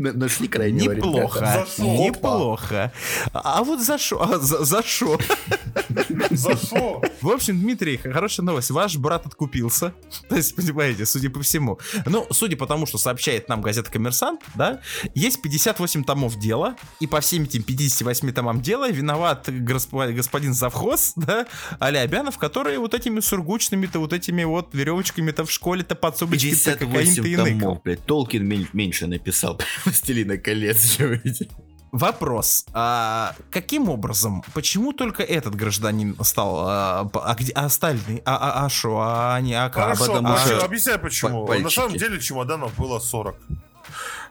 Нашли 0.00 0.48
крайнего 0.48 0.94
Неплохо, 0.94 1.66
неплохо. 1.78 2.90
А 3.34 3.62
вот 3.62 3.82
за 3.82 3.98
шо? 3.98 4.22
А, 4.22 4.38
за, 4.38 4.64
за 4.64 4.82
шо? 4.82 5.18
За 6.30 6.56
шо? 6.56 7.02
В 7.20 7.28
общем, 7.28 7.60
Дмитрий, 7.60 7.98
хорошая 7.98 8.46
новость. 8.46 8.70
Ваш 8.70 8.96
брат 8.96 9.26
откупился. 9.26 9.92
То 10.28 10.36
есть, 10.36 10.56
понимаете, 10.56 11.04
судя 11.04 11.28
по 11.28 11.42
всему. 11.42 11.78
Ну, 12.06 12.26
судя 12.30 12.56
по 12.56 12.66
тому, 12.66 12.86
что 12.86 12.96
сообщает 12.96 13.50
нам 13.50 13.60
газета 13.60 13.90
«Коммерсант», 13.90 14.40
да, 14.54 14.80
есть 15.14 15.42
58 15.42 16.04
томов 16.04 16.38
дела, 16.38 16.76
и 16.98 17.06
по 17.06 17.20
всем 17.20 17.42
этим 17.42 17.62
58 17.62 18.32
томам 18.32 18.62
дела 18.62 18.90
виноват 18.90 19.50
господин 19.50 20.54
завхоз, 20.54 21.12
да, 21.16 21.46
Аля 21.78 22.00
Абянов, 22.00 22.38
который 22.38 22.78
вот 22.78 22.94
этими 22.94 23.20
сургучными-то, 23.20 23.98
вот 23.98 24.14
этими 24.14 24.44
вот 24.44 24.74
веревочками-то 24.74 25.44
в 25.44 25.50
школе-то 25.50 25.94
подсобочки 25.94 26.50
58 26.50 27.36
томов, 27.36 27.82
блядь, 27.82 28.06
Толкин 28.06 28.68
меньше 28.72 29.06
написал. 29.06 29.60
«Властелина 29.90 30.38
колец» 30.38 30.98
же 30.98 31.16
видите. 31.16 31.48
Вопрос. 31.92 32.66
А 32.72 33.34
каким 33.50 33.88
образом? 33.88 34.44
Почему 34.54 34.92
только 34.92 35.24
этот 35.24 35.56
гражданин 35.56 36.16
стал? 36.22 36.68
А, 36.68 37.10
а 37.12 37.34
где 37.34 37.52
а 37.52 37.64
остальные? 37.64 38.22
А, 38.24 38.36
а, 38.36 38.64
а 38.66 38.68
шо? 38.68 39.00
А 39.00 39.34
они? 39.34 39.54
А 39.54 39.68
Хорошо, 39.70 40.06
потому 40.06 40.28
а, 40.28 40.64
объясняй 40.64 40.98
почему. 40.98 41.52
На 41.52 41.70
самом 41.70 41.96
деле 41.96 42.20
чемоданов 42.20 42.76
было 42.76 43.00
40. 43.00 43.36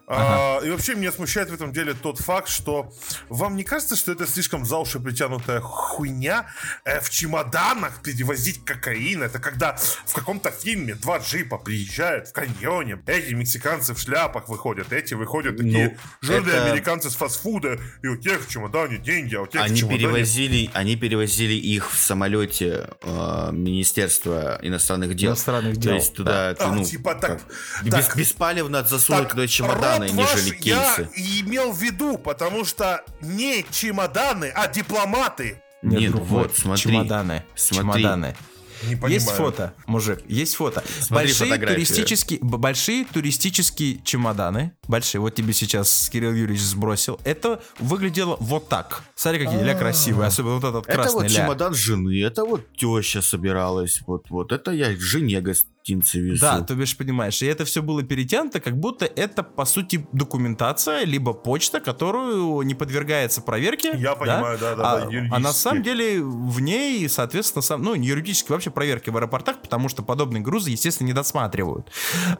Ага. 0.09 0.57
А, 0.57 0.65
и 0.65 0.71
вообще 0.71 0.95
меня 0.95 1.11
смущает 1.11 1.51
в 1.51 1.53
этом 1.53 1.71
деле 1.71 1.93
тот 1.93 2.19
факт, 2.19 2.49
что 2.49 2.91
вам 3.29 3.55
не 3.55 3.63
кажется, 3.63 3.95
что 3.95 4.11
это 4.11 4.25
слишком 4.25 4.65
за 4.65 4.77
уши 4.77 4.99
притянутая 4.99 5.61
хуйня 5.61 6.47
э, 6.83 6.99
в 6.99 7.11
чемоданах 7.11 8.01
перевозить 8.01 8.65
кокаин? 8.65 9.21
Это 9.21 9.37
когда 9.37 9.75
в 9.75 10.13
каком-то 10.15 10.49
фильме 10.49 10.95
два 10.95 11.19
джипа 11.19 11.59
приезжают 11.59 12.29
в 12.29 12.33
каньоне, 12.33 12.99
эти 13.05 13.35
мексиканцы 13.35 13.93
в 13.93 13.99
шляпах 13.99 14.49
выходят, 14.49 14.91
эти 14.91 15.13
выходят 15.13 15.57
такие 15.57 15.89
ну, 15.89 16.27
жирные 16.27 16.55
это... 16.55 16.71
американцы 16.71 17.11
с 17.11 17.15
фастфуда, 17.15 17.79
и 18.01 18.07
у 18.07 18.17
тех 18.17 18.41
в 18.41 18.49
чемодане 18.49 18.97
деньги, 18.97 19.35
а 19.35 19.41
у 19.41 19.47
тех 19.47 19.61
они 19.61 19.75
в 19.75 19.77
чемодане... 19.77 19.99
Перевозили, 19.99 20.71
они 20.73 20.95
перевозили 20.95 21.53
их 21.53 21.91
в 21.91 21.99
самолете 21.99 22.89
э, 23.03 23.49
Министерства 23.51 24.57
иностранных 24.63 25.13
дел. 25.15 25.29
Иностранных 25.29 25.77
дел. 25.77 25.91
То 25.91 25.95
есть 25.97 26.15
туда, 26.15 26.55
да. 26.55 26.67
ну, 26.71 26.81
а, 26.81 26.83
типа, 26.83 27.13
так, 27.13 27.41
так, 27.41 27.83
без, 27.83 28.15
беспалевно 28.15 28.83
засунуть 28.83 29.29
туда 29.29 29.45
чемодан 29.45 29.98
чемоданы, 30.07 30.37
нежели 30.37 30.55
кейсы. 30.55 31.09
Я 31.15 31.41
имел 31.41 31.71
в 31.71 31.81
виду, 31.81 32.17
потому 32.17 32.65
что 32.65 33.03
не 33.21 33.65
чемоданы, 33.71 34.51
а 34.55 34.67
дипломаты. 34.67 35.61
Нет, 35.81 36.01
Нет 36.01 36.13
вот, 36.13 36.55
смотри. 36.55 36.83
Чемоданы. 36.83 37.43
Смотри. 37.55 38.01
Чемоданы. 38.01 38.35
Не 38.83 38.95
Есть 39.11 39.31
фото, 39.31 39.73
мужик, 39.87 40.21
есть 40.27 40.55
фото. 40.55 40.83
Смотри 41.01 41.27
большие 41.27 41.57
туристические, 41.57 42.39
большие 42.41 43.05
туристические 43.05 43.99
чемоданы, 44.03 44.73
большие. 44.87 45.19
Вот 45.19 45.35
тебе 45.35 45.53
сейчас 45.53 46.09
Кирилл 46.09 46.33
Юрьевич 46.33 46.61
сбросил. 46.61 47.19
Это 47.25 47.61
выглядело 47.79 48.37
вот 48.39 48.69
так. 48.69 49.03
Смотри, 49.15 49.45
какие 49.45 49.61
ля 49.63 49.75
красивые, 49.75 50.27
особенно 50.27 50.55
вот 50.59 50.63
этот 50.63 50.85
красный 50.85 51.03
Это 51.03 51.13
вот 51.13 51.23
ля. 51.23 51.29
чемодан 51.29 51.73
жены, 51.73 52.23
это 52.23 52.45
вот 52.45 52.61
теща 52.77 53.21
собиралась, 53.21 54.01
вот 54.07 54.29
вот. 54.29 54.51
Это 54.53 54.71
я 54.71 54.95
жене 54.97 55.41
везу. 55.87 56.41
Да, 56.41 56.61
ты 56.61 56.75
бишь 56.75 56.95
понимаешь, 56.97 57.41
и 57.41 57.45
это 57.45 57.65
все 57.65 57.81
было 57.81 58.03
перетянуто, 58.03 58.59
как 58.59 58.77
будто 58.77 59.05
это 59.05 59.43
по 59.43 59.65
сути 59.65 60.07
документация 60.11 61.03
либо 61.05 61.33
почта, 61.33 61.79
которую 61.79 62.61
не 62.61 62.75
подвергается 62.75 63.41
проверке. 63.41 63.93
Я 63.97 64.15
понимаю, 64.15 64.57
да, 64.59 64.75
да, 64.75 64.91
а, 64.91 65.09
да. 65.09 65.27
А 65.31 65.39
на 65.39 65.53
самом 65.53 65.83
деле 65.83 66.21
в 66.21 66.59
ней, 66.59 67.07
соответственно, 67.09 67.61
сам, 67.61 67.81
ну 67.81 67.93
юридически 67.93 68.51
вообще 68.51 68.69
проверки 68.69 69.09
в 69.09 69.17
аэропортах, 69.17 69.61
потому 69.61 69.89
что 69.89 70.03
подобные 70.03 70.41
грузы, 70.41 70.71
естественно, 70.71 71.07
не 71.07 71.13
досматривают. 71.13 71.91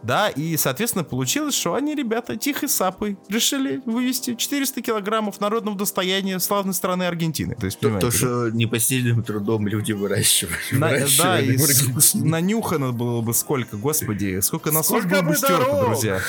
Да, 0.03 0.29
и, 0.29 0.57
соответственно, 0.57 1.03
получилось, 1.03 1.55
что 1.55 1.73
они, 1.73 1.95
ребята, 1.95 2.35
тихой 2.35 2.69
сапой 2.69 3.17
решили 3.29 3.81
вывести 3.85 4.35
400 4.35 4.81
килограммов 4.81 5.39
народного 5.39 5.77
достояния 5.77 6.39
славной 6.39 6.73
страны 6.73 7.03
Аргентины. 7.03 7.55
То 7.55 7.65
есть, 7.65 7.79
то, 7.79 7.99
то 7.99 8.11
что 8.11 8.49
непосильным 8.49 9.23
трудом 9.23 9.67
люди 9.67 9.91
выращивали. 9.91 10.55
На, 10.71 10.89
да, 11.17 11.39
и 11.39 11.57
с, 11.57 12.13
нанюхано 12.13 12.91
было 12.91 13.21
бы 13.21 13.28
сколько, 13.33 13.77
господи, 13.77 14.39
сколько 14.41 14.71
насос 14.71 15.05
был 15.05 15.21
бы 15.21 15.35
стерто, 15.35 15.85
друзья. 15.85 16.19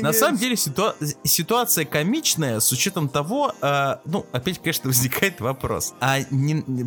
На 0.02 0.12
самом 0.12 0.38
деле 0.38 0.56
ситуация 0.56 1.84
комичная 1.84 2.60
с 2.60 2.70
учетом 2.72 3.08
того, 3.08 3.54
э, 3.60 3.96
ну, 4.04 4.26
опять, 4.32 4.58
конечно, 4.58 4.88
возникает 4.88 5.40
вопрос. 5.40 5.94
А 6.00 6.18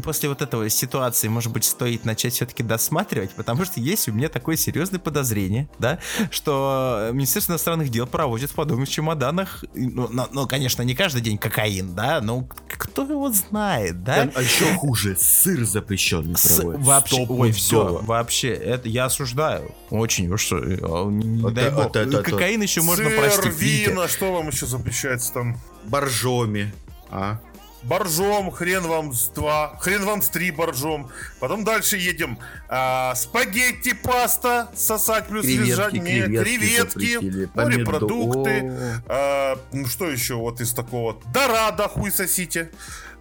после 0.03 0.29
вот 0.29 0.41
этого 0.41 0.69
ситуации, 0.69 1.27
может 1.27 1.51
быть, 1.51 1.65
стоит 1.65 2.05
начать 2.05 2.33
все-таки 2.33 2.63
досматривать, 2.63 3.31
потому 3.31 3.65
что 3.65 3.79
есть 3.79 4.07
у 4.09 4.11
меня 4.11 4.29
такое 4.29 4.55
серьезное 4.57 4.99
подозрение, 4.99 5.69
да, 5.79 5.99
что 6.31 7.09
Министерство 7.13 7.53
иностранных 7.53 7.89
дел 7.89 8.07
проводит 8.07 8.51
в 8.51 8.53
подобных 8.53 8.89
чемоданах, 8.89 9.63
ну, 9.73 10.47
конечно, 10.47 10.81
не 10.81 10.95
каждый 10.95 11.21
день 11.21 11.37
кокаин, 11.37 11.95
да, 11.95 12.21
но 12.21 12.47
кто 12.67 13.03
его 13.03 13.31
знает, 13.31 14.03
да? 14.03 14.29
А 14.33 14.41
еще 14.41 14.65
хуже, 14.75 15.15
сыр 15.15 15.65
запрещенный 15.65 16.37
С... 16.37 16.61
Вообще, 16.63 17.25
ой, 17.27 17.51
все, 17.51 18.01
вообще, 18.17 18.53
это 18.53 18.89
я 18.89 19.05
осуждаю. 19.05 19.73
Очень, 19.89 20.35
что, 20.37 20.57
э, 20.57 20.77
не 21.11 21.41
вот 21.41 21.53
дай 21.53 21.69
бог. 21.71 21.95
Это, 21.95 22.23
Кокаин 22.23 22.61
еще 22.61 22.81
можно 22.81 23.09
Сыр, 23.09 23.17
простить. 23.17 23.59
вина, 23.59 24.07
что 24.07 24.33
вам 24.33 24.49
еще 24.49 24.65
запрещается 24.65 25.33
там? 25.33 25.57
Боржоми, 25.85 26.73
а? 27.09 27.39
боржом, 27.83 28.51
хрен 28.51 28.83
вам 28.83 29.13
с 29.13 29.29
два, 29.29 29.77
хрен 29.79 30.03
вам 30.03 30.21
с 30.21 30.29
три 30.29 30.51
боржом. 30.51 31.09
Потом 31.39 31.63
дальше 31.63 31.97
едем. 31.97 32.37
А, 32.67 33.15
спагетти, 33.15 33.93
паста, 33.93 34.69
сосать 34.75 35.27
плюс 35.27 35.45
креветки, 35.45 35.69
лежать. 35.69 35.91
Креветки, 35.93 37.19
креветки 37.19 37.49
морепродукты. 37.55 39.01
А, 39.07 39.57
ну 39.71 39.85
что 39.87 40.09
еще 40.09 40.35
вот 40.35 40.61
из 40.61 40.73
такого? 40.73 41.17
Дорадо, 41.33 41.87
хуй 41.87 42.11
сосите 42.11 42.71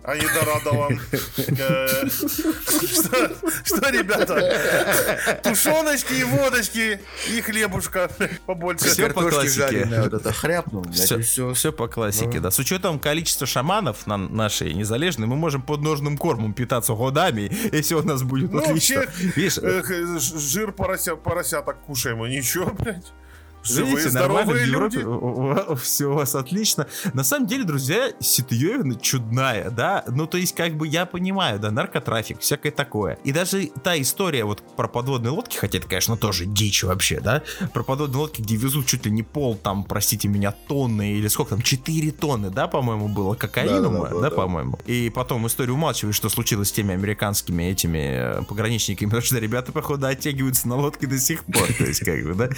а 0.02 0.14
не 0.14 0.22
Дорадо 0.22 0.88
э, 1.36 2.08
Что, 3.64 3.90
ребята? 3.90 5.40
Тушеночки 5.42 6.14
и 6.14 6.24
водочки, 6.24 7.00
и 7.28 7.40
хлебушка 7.40 8.08
побольше. 8.46 8.86
Все 8.86 9.10
по 9.10 9.28
классике. 9.28 9.86
Хряпнул, 10.32 10.86
все, 10.92 11.52
все 11.54 11.72
по 11.72 11.88
классике, 11.88 12.40
да. 12.40 12.50
С 12.50 12.58
учетом 12.58 13.00
количества 13.00 13.46
шаманов 13.46 14.06
на 14.06 14.16
нашей 14.16 14.74
незалежной, 14.74 15.26
мы 15.26 15.36
можем 15.36 15.62
под 15.62 15.80
ножным 15.80 16.16
кормом 16.16 16.54
питаться 16.54 16.94
годами, 16.94 17.50
если 17.72 17.94
у 17.94 18.02
нас 18.02 18.22
будет 18.22 18.52
ну, 18.52 18.60
отлично. 18.60 19.04
Э, 19.36 20.18
жир 20.18 20.72
порося, 20.72 21.16
поросяток 21.16 21.80
кушаем, 21.80 22.24
и 22.24 22.36
ничего, 22.36 22.70
блядь. 22.70 23.12
Живые, 23.66 23.96
Видите, 23.96 24.18
нормально 24.18 24.52
в 24.52 24.56
Европе, 24.56 25.00
люди. 25.00 25.76
все 25.82 26.06
у 26.06 26.14
вас 26.14 26.34
отлично. 26.34 26.86
На 27.12 27.24
самом 27.24 27.46
деле, 27.46 27.64
друзья, 27.64 28.12
ситуация 28.20 28.46
чудная, 29.00 29.70
да, 29.70 30.04
ну 30.06 30.26
то 30.26 30.38
есть 30.38 30.54
как 30.54 30.74
бы 30.74 30.86
я 30.86 31.06
понимаю, 31.06 31.58
да, 31.58 31.70
наркотрафик, 31.70 32.40
всякое 32.40 32.70
такое. 32.70 33.18
И 33.24 33.32
даже 33.32 33.70
та 33.82 34.00
история 34.00 34.44
вот 34.44 34.62
про 34.76 34.88
подводные 34.88 35.30
лодки, 35.30 35.56
хотя 35.56 35.78
это, 35.78 35.88
конечно, 35.88 36.16
тоже 36.16 36.46
дичь 36.46 36.84
вообще, 36.84 37.20
да, 37.20 37.42
про 37.72 37.82
подводные 37.82 38.20
лодки, 38.20 38.40
где 38.40 38.56
везут 38.56 38.86
чуть 38.86 39.04
ли 39.04 39.10
не 39.10 39.22
пол, 39.22 39.56
там, 39.56 39.84
простите 39.84 40.28
меня, 40.28 40.52
тонны 40.52 41.14
или 41.14 41.28
сколько 41.28 41.50
там, 41.50 41.62
4 41.62 42.10
тонны, 42.12 42.50
да, 42.50 42.68
по-моему, 42.68 43.08
было 43.08 43.34
кокаина, 43.34 43.82
да, 43.82 43.88
да, 43.88 44.00
да, 44.00 44.08
да, 44.10 44.20
да, 44.20 44.30
по-моему. 44.30 44.78
И 44.86 45.10
потом 45.10 45.46
историю 45.46 45.74
умалчивает, 45.74 46.14
что 46.14 46.28
случилось 46.28 46.68
с 46.68 46.72
теми 46.72 46.94
американскими 46.94 47.64
этими 47.64 48.38
э, 48.40 48.42
пограничниками, 48.42 49.08
потому 49.10 49.22
что 49.22 49.38
ребята, 49.38 49.72
походу, 49.72 50.06
оттягиваются 50.06 50.68
на 50.68 50.76
лодке 50.76 51.06
до 51.06 51.18
сих 51.18 51.44
пор, 51.44 51.66
то 51.76 51.84
есть 51.84 52.04
как 52.04 52.22
бы, 52.22 52.34
да. 52.34 52.48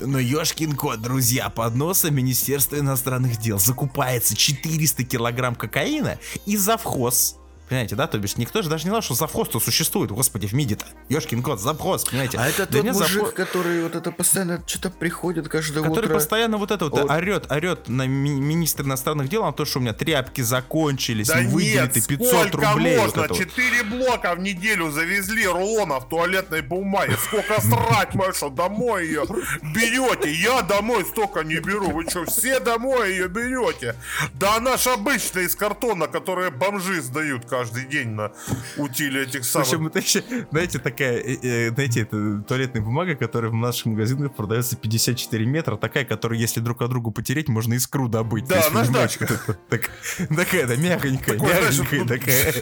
Но 0.00 0.18
ё 0.18 0.44
Ёшкин 0.46 0.76
кот, 0.76 1.02
друзья, 1.02 1.48
под 1.50 1.74
носом 1.74 2.14
Министерства 2.14 2.78
иностранных 2.78 3.38
дел. 3.38 3.58
Закупается 3.58 4.36
400 4.36 5.02
килограмм 5.02 5.56
кокаина 5.56 6.20
и 6.46 6.56
завхоз 6.56 7.36
Понимаете, 7.68 7.96
да? 7.96 8.06
То 8.06 8.18
бишь 8.18 8.36
никто 8.36 8.62
же 8.62 8.68
даже 8.68 8.84
не 8.84 8.90
знал, 8.90 9.02
что 9.02 9.14
завхоз-то 9.14 9.58
существует, 9.60 10.10
господи, 10.10 10.46
в 10.46 10.52
МИДе-то. 10.52 10.86
Ёшкин 11.08 11.42
кот, 11.42 11.60
завхоз, 11.60 12.04
понимаете? 12.04 12.38
А 12.38 12.46
это 12.46 12.66
тот 12.66 12.84
мужик, 12.84 12.94
завхоз... 12.94 13.32
который 13.32 13.82
вот 13.82 13.94
это 13.96 14.12
постоянно 14.12 14.62
что-то 14.66 14.90
приходит 14.90 15.48
каждое 15.48 15.80
который 15.80 15.90
утро. 15.90 16.02
Который 16.02 16.14
постоянно 16.14 16.58
вот 16.58 16.70
это 16.70 16.84
вот 16.88 17.10
О... 17.10 17.14
орет, 17.14 17.50
орет 17.50 17.88
на 17.88 18.06
ми- 18.06 18.40
министра 18.40 18.84
иностранных 18.84 19.28
дел, 19.28 19.44
на 19.44 19.52
то, 19.52 19.64
что 19.64 19.78
у 19.78 19.82
меня 19.82 19.92
тряпки 19.94 20.42
закончились, 20.42 21.28
да 21.28 21.40
выделили 21.40 22.00
500 22.00 22.54
рублей. 22.54 22.98
можно? 22.98 23.22
Вот 23.22 23.36
Четыре 23.36 23.82
вот. 23.82 23.98
блока 23.98 24.34
в 24.34 24.40
неделю 24.40 24.90
завезли 24.90 25.46
рулонов 25.46 26.08
туалетной 26.08 26.62
бумаги. 26.62 27.16
Сколько 27.24 27.60
срать 27.60 28.14
можно? 28.14 28.50
Домой 28.50 29.06
ее 29.06 29.24
берете. 29.62 30.32
Я 30.32 30.62
домой 30.62 31.04
столько 31.04 31.40
не 31.40 31.56
беру. 31.56 31.90
Вы 31.90 32.08
что, 32.08 32.24
все 32.26 32.60
домой 32.60 33.10
ее 33.10 33.28
берете? 33.28 33.96
Да 34.34 34.56
она 34.56 34.76
ж 34.76 34.86
обычная 34.88 35.44
из 35.44 35.54
картона, 35.56 36.06
которые 36.06 36.50
бомжи 36.50 37.00
сдают, 37.02 37.46
каждый 37.58 37.86
день 37.86 38.10
на 38.10 38.32
утиле 38.76 39.22
этих 39.22 39.44
самых... 39.44 39.68
Слушай, 39.68 39.86
это 39.86 39.98
еще, 39.98 40.22
знаете, 40.50 40.78
такая, 40.78 41.18
э, 41.18 41.36
э, 41.42 41.70
знаете, 41.70 42.02
это 42.02 42.42
туалетная 42.46 42.82
бумага, 42.82 43.14
которая 43.14 43.50
в 43.50 43.54
наших 43.54 43.86
магазинах 43.86 44.34
продается 44.34 44.76
54 44.76 45.46
метра, 45.46 45.76
такая, 45.76 46.04
которую, 46.04 46.38
если 46.38 46.60
друг 46.60 46.82
от 46.82 46.90
друга 46.90 47.10
потереть, 47.10 47.48
можно 47.48 47.74
искру 47.74 48.08
добыть. 48.08 48.46
Да, 48.46 48.62
наждачка. 48.70 49.26
Так, 49.68 49.90
такая, 50.28 50.66
да, 50.66 50.76
мягонькая, 50.76 51.38
мягонькая 51.38 52.04
такая. 52.04 52.54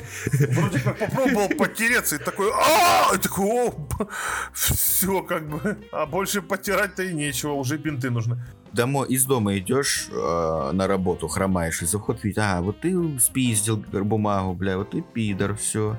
Вроде 0.51 0.81
как 0.81 0.99
попробовал 0.99 1.49
потереться 1.49 2.17
и 2.17 2.19
такой, 2.19 2.51
а 2.53 3.17
такой, 3.19 3.47
о, 3.47 3.75
все 4.53 5.23
как 5.23 5.49
бы, 5.49 5.79
а 5.93 6.07
больше 6.07 6.41
потирать-то 6.41 7.03
и 7.03 7.13
нечего, 7.13 7.53
уже 7.53 7.77
бинты 7.79 8.11
нужны 8.11 8.41
домой, 8.75 9.09
из 9.09 9.25
дома 9.25 9.57
идешь 9.59 10.09
э, 10.11 10.71
на 10.73 10.87
работу, 10.87 11.29
хромаешь, 11.29 11.83
и 11.83 11.87
заход 11.87 12.23
видит, 12.23 12.39
а, 12.39 12.61
вот 12.61 12.81
ты 12.81 12.95
спиздил 13.21 13.77
бумагу, 13.77 14.55
бля, 14.55 14.77
вот 14.77 14.91
ты 14.91 15.03
пидор, 15.03 15.57
все. 15.57 15.99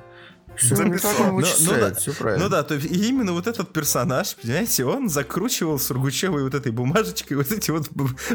Все, 0.56 0.76
ну, 0.76 0.96
ну, 1.34 1.72
да, 1.72 1.94
все 1.94 2.14
правильно. 2.14 2.46
Ну 2.46 2.50
да, 2.50 2.64
то 2.64 2.76
и 2.76 3.08
именно 3.10 3.34
вот 3.34 3.46
этот 3.48 3.74
персонаж, 3.74 4.36
понимаете, 4.36 4.86
он 4.86 5.10
закручивал 5.10 5.78
Сургучевой 5.80 6.44
вот 6.44 6.54
этой 6.54 6.72
бумажечкой 6.72 7.38
вот 7.38 7.52
эти 7.52 7.72
вот 7.72 7.90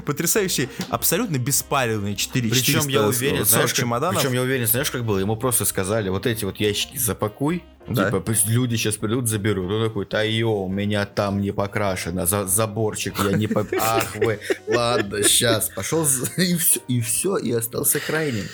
потрясающие, 0.04 0.68
абсолютно 0.90 1.38
беспалевные 1.38 2.16
4 2.16 2.50
Причем 2.50 2.88
я 2.88 3.06
уверен, 3.06 3.44
знаешь, 3.44 3.72
чемоданов. 3.72 4.20
Причем 4.20 4.34
я 4.34 4.42
уверен, 4.42 4.66
знаешь, 4.66 4.90
как 4.90 5.04
было? 5.04 5.18
Ему 5.18 5.36
просто 5.36 5.64
сказали, 5.64 6.10
вот 6.10 6.26
эти 6.26 6.44
вот 6.44 6.58
ящики 6.58 6.98
запакуй, 6.98 7.64
Да. 7.88 8.10
Типа, 8.10 8.22
люди 8.46 8.76
сейчас 8.76 8.96
придут, 8.96 9.28
заберут. 9.28 9.70
Он 9.70 9.88
такой, 9.88 10.06
да 10.06 10.22
ё, 10.22 10.50
у 10.50 10.68
меня 10.68 11.06
там 11.06 11.40
не 11.40 11.52
покрашено, 11.52 12.26
за 12.26 12.46
заборчик 12.46 13.14
я 13.18 13.36
не 13.36 13.46
по... 13.46 13.66
Ах 13.80 14.16
вы, 14.16 14.38
ладно, 14.68 15.22
сейчас. 15.22 15.70
Пошел 15.70 16.06
и 16.36 16.56
все, 16.56 16.80
и 16.88 17.00
все, 17.00 17.36
и 17.36 17.52
остался 17.52 18.00
крайним. 18.00 18.44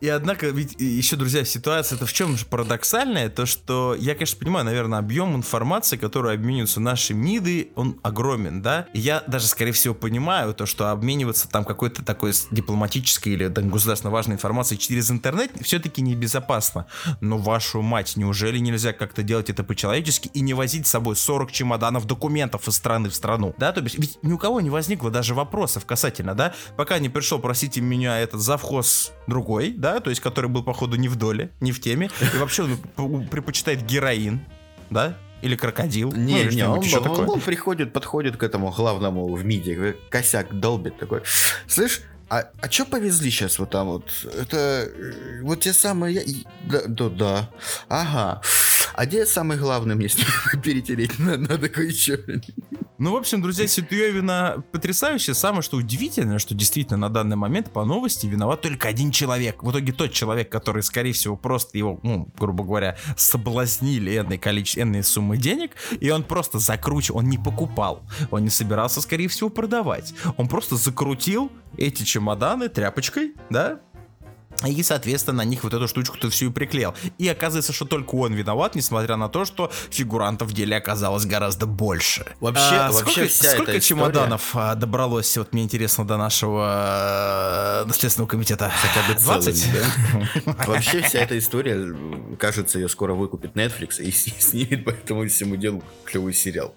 И 0.00 0.08
однако, 0.08 0.48
ведь 0.48 0.76
еще, 0.78 1.16
друзья, 1.16 1.44
ситуация 1.44 1.96
это 1.96 2.06
в 2.06 2.12
чем 2.12 2.36
же 2.36 2.46
парадоксальная, 2.46 3.28
то 3.28 3.44
что 3.44 3.94
я, 3.98 4.14
конечно, 4.14 4.38
понимаю, 4.38 4.64
наверное, 4.64 4.98
объем 4.98 5.36
информации, 5.36 5.98
которую 5.98 6.34
обмениваются 6.34 6.80
наши 6.80 7.12
МИДы, 7.12 7.68
он 7.74 8.00
огромен, 8.02 8.62
да? 8.62 8.86
И 8.94 8.98
я 8.98 9.22
даже, 9.26 9.46
скорее 9.46 9.72
всего, 9.72 9.94
понимаю 9.94 10.54
то, 10.54 10.64
что 10.64 10.88
обмениваться 10.90 11.48
там 11.48 11.64
какой-то 11.64 12.02
такой 12.02 12.32
дипломатической 12.50 13.34
или 13.34 13.48
там, 13.48 13.68
государственно 13.68 14.10
важной 14.10 14.36
информацией 14.36 14.80
через 14.80 15.10
интернет 15.10 15.50
все-таки 15.60 16.00
небезопасно. 16.00 16.86
Но 17.20 17.36
вашу 17.36 17.82
мать, 17.82 18.14
неужели 18.16 18.58
нельзя 18.70 18.92
как-то 18.92 19.22
делать 19.22 19.50
это 19.50 19.64
по-человечески 19.64 20.28
и 20.28 20.40
не 20.40 20.54
возить 20.54 20.86
с 20.86 20.90
собой 20.90 21.16
40 21.16 21.52
чемоданов 21.52 22.06
документов 22.06 22.68
из 22.68 22.76
страны 22.76 23.08
в 23.08 23.14
страну? 23.14 23.54
Да, 23.58 23.72
то 23.72 23.80
есть 23.80 23.98
ведь 23.98 24.18
ни 24.22 24.32
у 24.32 24.38
кого 24.38 24.60
не 24.60 24.70
возникло 24.70 25.10
даже 25.10 25.34
вопросов 25.34 25.86
касательно, 25.86 26.34
да? 26.34 26.54
Пока 26.76 26.98
не 26.98 27.08
пришел, 27.08 27.38
простите 27.38 27.80
меня, 27.80 28.18
этот 28.18 28.40
завхоз 28.40 29.12
другой, 29.26 29.72
да, 29.72 30.00
то 30.00 30.10
есть 30.10 30.20
который 30.20 30.50
был, 30.50 30.62
походу, 30.62 30.96
не 30.96 31.08
в 31.08 31.16
доле, 31.16 31.50
не 31.60 31.72
в 31.72 31.80
теме, 31.80 32.10
и 32.34 32.36
вообще 32.38 32.66
он 32.96 33.26
предпочитает 33.26 33.84
героин, 33.84 34.40
да, 34.90 35.16
или 35.42 35.56
крокодил. 35.56 36.12
Не, 36.12 36.44
ну, 36.44 36.50
не, 36.50 36.62
он, 36.66 36.78
он, 36.78 36.84
такое. 36.84 37.26
он 37.26 37.40
приходит, 37.40 37.92
подходит 37.92 38.36
к 38.36 38.42
этому 38.42 38.70
главному 38.70 39.32
в 39.32 39.44
МИДе, 39.44 39.96
косяк 40.10 40.58
долбит 40.58 40.98
такой. 40.98 41.22
Слышь, 41.66 42.02
а, 42.30 42.48
а 42.62 42.70
что 42.70 42.84
повезли 42.84 43.28
сейчас 43.30 43.58
вот 43.58 43.70
там 43.70 43.88
вот? 43.88 44.08
Это 44.24 44.56
э, 44.56 45.42
вот 45.42 45.60
те 45.60 45.72
самые... 45.72 46.24
Да, 46.64 46.82
да, 46.86 47.08
да. 47.08 47.50
Ага. 47.88 48.40
А 48.94 49.06
где 49.06 49.26
самый 49.26 49.56
главный 49.56 49.94
мне 49.94 50.08
перетереть? 50.62 51.18
Надо 51.18 51.68
кое-что. 51.68 52.18
Ну, 52.98 53.12
в 53.12 53.16
общем, 53.16 53.40
друзья, 53.40 53.66
Ситуевина 53.66 54.62
потрясающая. 54.72 55.32
Самое, 55.32 55.62
что 55.62 55.78
удивительное, 55.78 56.38
что 56.38 56.54
действительно 56.54 56.98
на 56.98 57.08
данный 57.08 57.36
момент 57.36 57.72
по 57.72 57.86
новости 57.86 58.26
виноват 58.26 58.60
только 58.60 58.88
один 58.88 59.10
человек. 59.10 59.62
В 59.62 59.70
итоге 59.70 59.92
тот 59.92 60.12
человек, 60.12 60.50
который, 60.50 60.82
скорее 60.82 61.14
всего, 61.14 61.34
просто 61.34 61.78
его, 61.78 61.98
ну, 62.02 62.28
грубо 62.38 62.62
говоря, 62.62 62.98
соблазнили 63.16 64.18
энной 64.18 64.36
количество, 64.36 64.82
энной 64.82 65.02
суммы 65.02 65.38
денег, 65.38 65.72
и 65.98 66.10
он 66.10 66.24
просто 66.24 66.58
закручивал, 66.58 67.20
он 67.20 67.30
не 67.30 67.38
покупал, 67.38 68.02
он 68.30 68.44
не 68.44 68.50
собирался, 68.50 69.00
скорее 69.00 69.28
всего, 69.28 69.48
продавать. 69.48 70.12
Он 70.36 70.46
просто 70.46 70.76
закрутил 70.76 71.50
эти 71.78 72.02
чемоданы 72.02 72.68
тряпочкой, 72.68 73.34
да, 73.48 73.80
и, 74.66 74.82
соответственно, 74.82 75.38
на 75.38 75.44
них 75.44 75.64
вот 75.64 75.74
эту 75.74 75.88
штучку-то 75.88 76.28
всю 76.30 76.50
и 76.50 76.52
приклеил. 76.52 76.94
И 77.18 77.28
оказывается, 77.28 77.72
что 77.72 77.84
только 77.84 78.14
он 78.16 78.34
виноват, 78.34 78.74
несмотря 78.74 79.16
на 79.16 79.28
то, 79.28 79.44
что 79.44 79.70
фигурантов 79.90 80.48
в 80.48 80.52
деле 80.52 80.76
оказалось 80.76 81.24
гораздо 81.24 81.66
больше. 81.66 82.26
Вообще, 82.40 82.62
а, 82.62 82.92
вообще 82.92 83.28
сколько, 83.28 83.56
сколько 83.56 83.80
чемоданов 83.80 84.48
история... 84.48 84.74
добралось, 84.74 85.36
вот 85.36 85.52
мне 85.52 85.62
интересно, 85.62 86.06
до 86.06 86.16
нашего 86.16 87.86
Следственного 87.92 88.28
комитета? 88.28 88.70
Хотя 88.70 89.08
бы 89.08 89.20
20? 89.20 89.66
Вообще 90.66 91.02
вся 91.02 91.20
эта 91.20 91.38
история, 91.38 91.94
кажется, 92.38 92.78
ее 92.78 92.88
скоро 92.88 93.14
выкупит 93.14 93.54
Netflix 93.54 94.02
и 94.02 94.10
снимет 94.10 94.84
по 94.84 94.90
этому 94.90 95.26
всему 95.28 95.56
делу 95.56 95.82
клевый 96.04 96.34
сериал. 96.34 96.74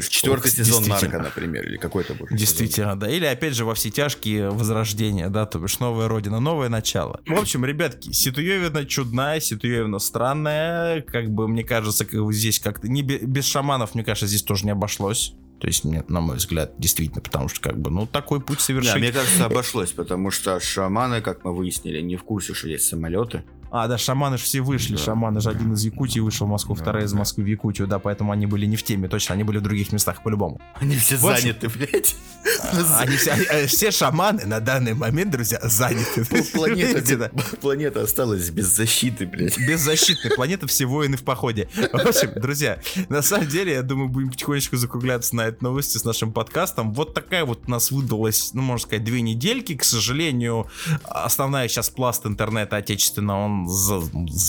Четвертый 0.00 0.48
Ох, 0.48 0.54
сезон 0.54 0.84
Нарко, 0.84 1.18
например, 1.18 1.66
или 1.66 1.76
какой-то 1.76 2.14
будет. 2.14 2.36
Действительно, 2.36 2.88
сезон. 2.88 2.98
да. 2.98 3.10
Или 3.10 3.26
опять 3.26 3.54
же 3.54 3.64
во 3.64 3.74
все 3.74 3.90
тяжкие 3.90 4.50
возрождения, 4.50 5.28
да, 5.28 5.46
то 5.46 5.58
бишь 5.58 5.78
новая 5.78 6.08
родина, 6.08 6.40
новое 6.40 6.68
начало. 6.68 7.20
В 7.26 7.38
общем, 7.38 7.64
ребятки, 7.64 8.12
Ситуевина 8.12 8.84
чудная, 8.84 9.40
Ситуевина 9.40 9.98
странная. 9.98 11.02
Как 11.02 11.30
бы 11.30 11.48
мне 11.48 11.64
кажется, 11.64 12.04
как 12.04 12.32
здесь 12.32 12.58
как-то 12.58 12.88
не 12.88 13.02
без 13.02 13.44
шаманов, 13.46 13.94
мне 13.94 14.04
кажется, 14.04 14.26
здесь 14.26 14.42
тоже 14.42 14.64
не 14.64 14.72
обошлось. 14.72 15.34
То 15.60 15.68
есть, 15.68 15.84
мне, 15.84 16.04
на 16.08 16.20
мой 16.20 16.36
взгляд, 16.36 16.74
действительно, 16.78 17.22
потому 17.22 17.48
что, 17.48 17.60
как 17.60 17.78
бы, 17.78 17.90
ну, 17.90 18.06
такой 18.06 18.40
путь 18.40 18.60
совершить... 18.60 18.92
Да, 18.92 18.98
мне 18.98 19.12
кажется, 19.12 19.46
обошлось, 19.46 19.92
потому 19.92 20.30
что 20.30 20.60
шаманы, 20.60 21.22
как 21.22 21.42
мы 21.44 21.54
выяснили, 21.54 22.00
не 22.02 22.16
в 22.16 22.24
курсе, 22.24 22.52
что 22.52 22.68
есть 22.68 22.86
самолеты. 22.86 23.44
А, 23.76 23.88
да, 23.88 23.98
шаманы 23.98 24.38
же 24.38 24.44
все 24.44 24.60
вышли. 24.60 24.94
Да. 24.94 25.02
Шаманы 25.02 25.40
же 25.40 25.50
один 25.50 25.72
из 25.72 25.84
Якутии 25.84 26.20
вышел 26.20 26.46
в 26.46 26.50
Москву, 26.50 26.76
да, 26.76 26.82
вторая 26.82 27.06
из 27.06 27.12
Москвы 27.12 27.42
в 27.42 27.46
Якутию, 27.48 27.88
да, 27.88 27.98
поэтому 27.98 28.30
они 28.30 28.46
были 28.46 28.66
не 28.66 28.76
в 28.76 28.84
теме, 28.84 29.08
точно, 29.08 29.34
они 29.34 29.42
были 29.42 29.58
в 29.58 29.62
других 29.62 29.90
местах 29.90 30.22
по-любому. 30.22 30.60
Они 30.74 30.96
все 30.96 31.16
общем, 31.16 31.28
заняты, 31.28 31.68
блядь. 31.68 32.14
А, 32.62 33.00
они 33.00 33.16
все, 33.16 33.30
э, 33.32 33.66
все 33.66 33.90
шаманы 33.90 34.44
на 34.46 34.60
данный 34.60 34.94
момент, 34.94 35.32
друзья, 35.32 35.58
заняты. 35.60 36.24
Планета, 36.52 37.32
планета 37.60 38.02
осталась 38.02 38.48
без 38.50 38.66
защиты, 38.66 39.26
блядь. 39.26 39.58
Без 39.58 39.80
защиты. 39.80 40.30
Планета 40.30 40.68
все 40.68 40.86
воины 40.86 41.16
в 41.16 41.24
походе. 41.24 41.68
В 41.74 42.06
общем, 42.06 42.30
друзья, 42.36 42.78
на 43.08 43.22
самом 43.22 43.48
деле, 43.48 43.72
я 43.72 43.82
думаю, 43.82 44.08
будем 44.08 44.30
потихонечку 44.30 44.76
закругляться 44.76 45.34
на 45.34 45.46
этой 45.46 45.64
новости 45.64 45.98
с 45.98 46.04
нашим 46.04 46.32
подкастом. 46.32 46.92
Вот 46.94 47.12
такая 47.12 47.44
вот 47.44 47.62
у 47.66 47.70
нас 47.70 47.90
выдалась, 47.90 48.50
ну, 48.54 48.62
можно 48.62 48.86
сказать, 48.86 49.02
две 49.02 49.20
недельки. 49.20 49.74
К 49.74 49.82
сожалению, 49.82 50.68
основная 51.02 51.66
сейчас 51.66 51.90
пласт 51.90 52.24
интернета 52.24 52.76
отечественного, 52.76 53.46
он 53.46 53.63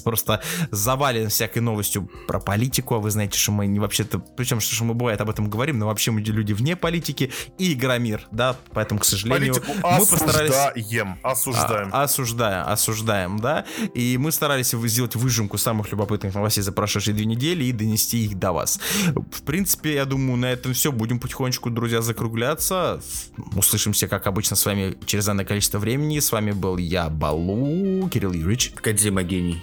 просто 0.03 0.41
завален 0.71 1.29
всякой 1.29 1.59
новостью 1.59 2.09
про 2.27 2.39
политику, 2.39 2.95
а 2.95 2.99
вы 2.99 3.11
знаете, 3.11 3.37
что 3.37 3.51
мы 3.51 3.67
не 3.67 3.79
вообще-то, 3.79 4.19
причем 4.19 4.59
что 4.59 4.83
мы 4.83 4.93
бывает 4.93 5.21
об 5.21 5.29
этом 5.29 5.49
говорим, 5.49 5.79
но 5.79 5.87
вообще 5.87 6.11
мы 6.11 6.21
люди 6.21 6.53
вне 6.53 6.75
политики 6.75 7.31
и 7.57 7.73
Игромир, 7.73 8.27
да, 8.31 8.55
поэтому, 8.71 8.99
к 8.99 9.05
сожалению, 9.05 9.55
Политику 9.55 9.73
мы 9.81 10.05
постарались... 10.05 10.51
Осуждаем, 10.51 11.17
осуждаем. 11.23 11.89
А, 11.91 12.03
осуждаем, 12.03 12.67
осуждаем, 12.67 13.39
да, 13.39 13.65
и 13.93 14.17
мы 14.17 14.31
старались 14.31 14.71
сделать 14.71 15.15
выжимку 15.15 15.57
самых 15.57 15.91
любопытных 15.91 16.33
новостей 16.33 16.63
за 16.63 16.71
прошедшие 16.71 17.13
две 17.15 17.25
недели 17.25 17.63
и 17.63 17.71
донести 17.71 18.25
их 18.25 18.37
до 18.37 18.51
вас. 18.51 18.79
В 19.31 19.41
принципе, 19.43 19.95
я 19.95 20.05
думаю, 20.05 20.37
на 20.37 20.47
этом 20.47 20.73
все. 20.73 20.91
Будем 20.91 21.19
потихонечку, 21.19 21.69
друзья, 21.69 22.01
закругляться. 22.01 23.01
Услышимся, 23.55 24.07
как 24.07 24.27
обычно, 24.27 24.55
с 24.55 24.65
вами 24.65 24.97
через 25.05 25.25
данное 25.25 25.45
количество 25.45 25.79
времени. 25.79 26.19
С 26.19 26.31
вами 26.31 26.51
был 26.51 26.77
я, 26.77 27.09
Балу, 27.09 28.09
Кирилл 28.09 28.33
Юрьевич. 28.33 28.73
Кадзима 28.95 29.23
гений. 29.23 29.61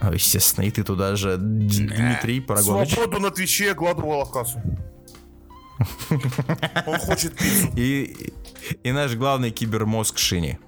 А, 0.00 0.12
естественно, 0.12 0.64
и 0.64 0.70
ты 0.72 0.82
туда 0.82 1.14
же, 1.14 1.36
Дмитрий 1.38 2.40
Парагонович. 2.40 2.94
Свободу 2.94 3.20
на 3.20 3.30
Твиче, 3.30 3.72
Гладу 3.72 4.02
Волохасу. 4.02 4.60
Он 6.86 6.98
хочет 6.98 7.36
пиццу. 7.36 7.70
И, 7.76 8.32
и 8.82 8.92
наш 8.92 9.14
главный 9.14 9.52
кибермозг 9.52 10.18
Шини. 10.18 10.58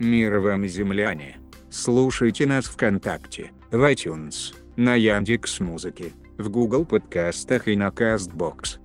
Мир 0.00 0.40
вам, 0.40 0.66
земляне. 0.66 1.38
Слушайте 1.70 2.46
нас 2.46 2.64
ВКонтакте, 2.64 3.52
в 3.70 3.76
iTunes, 3.76 4.52
на 4.74 4.96
Яндекс 4.96 5.60
Музыке, 5.60 6.12
в 6.38 6.48
Google 6.48 6.84
подкастах 6.84 7.68
и 7.68 7.76
на 7.76 7.88
Castbox. 7.88 8.80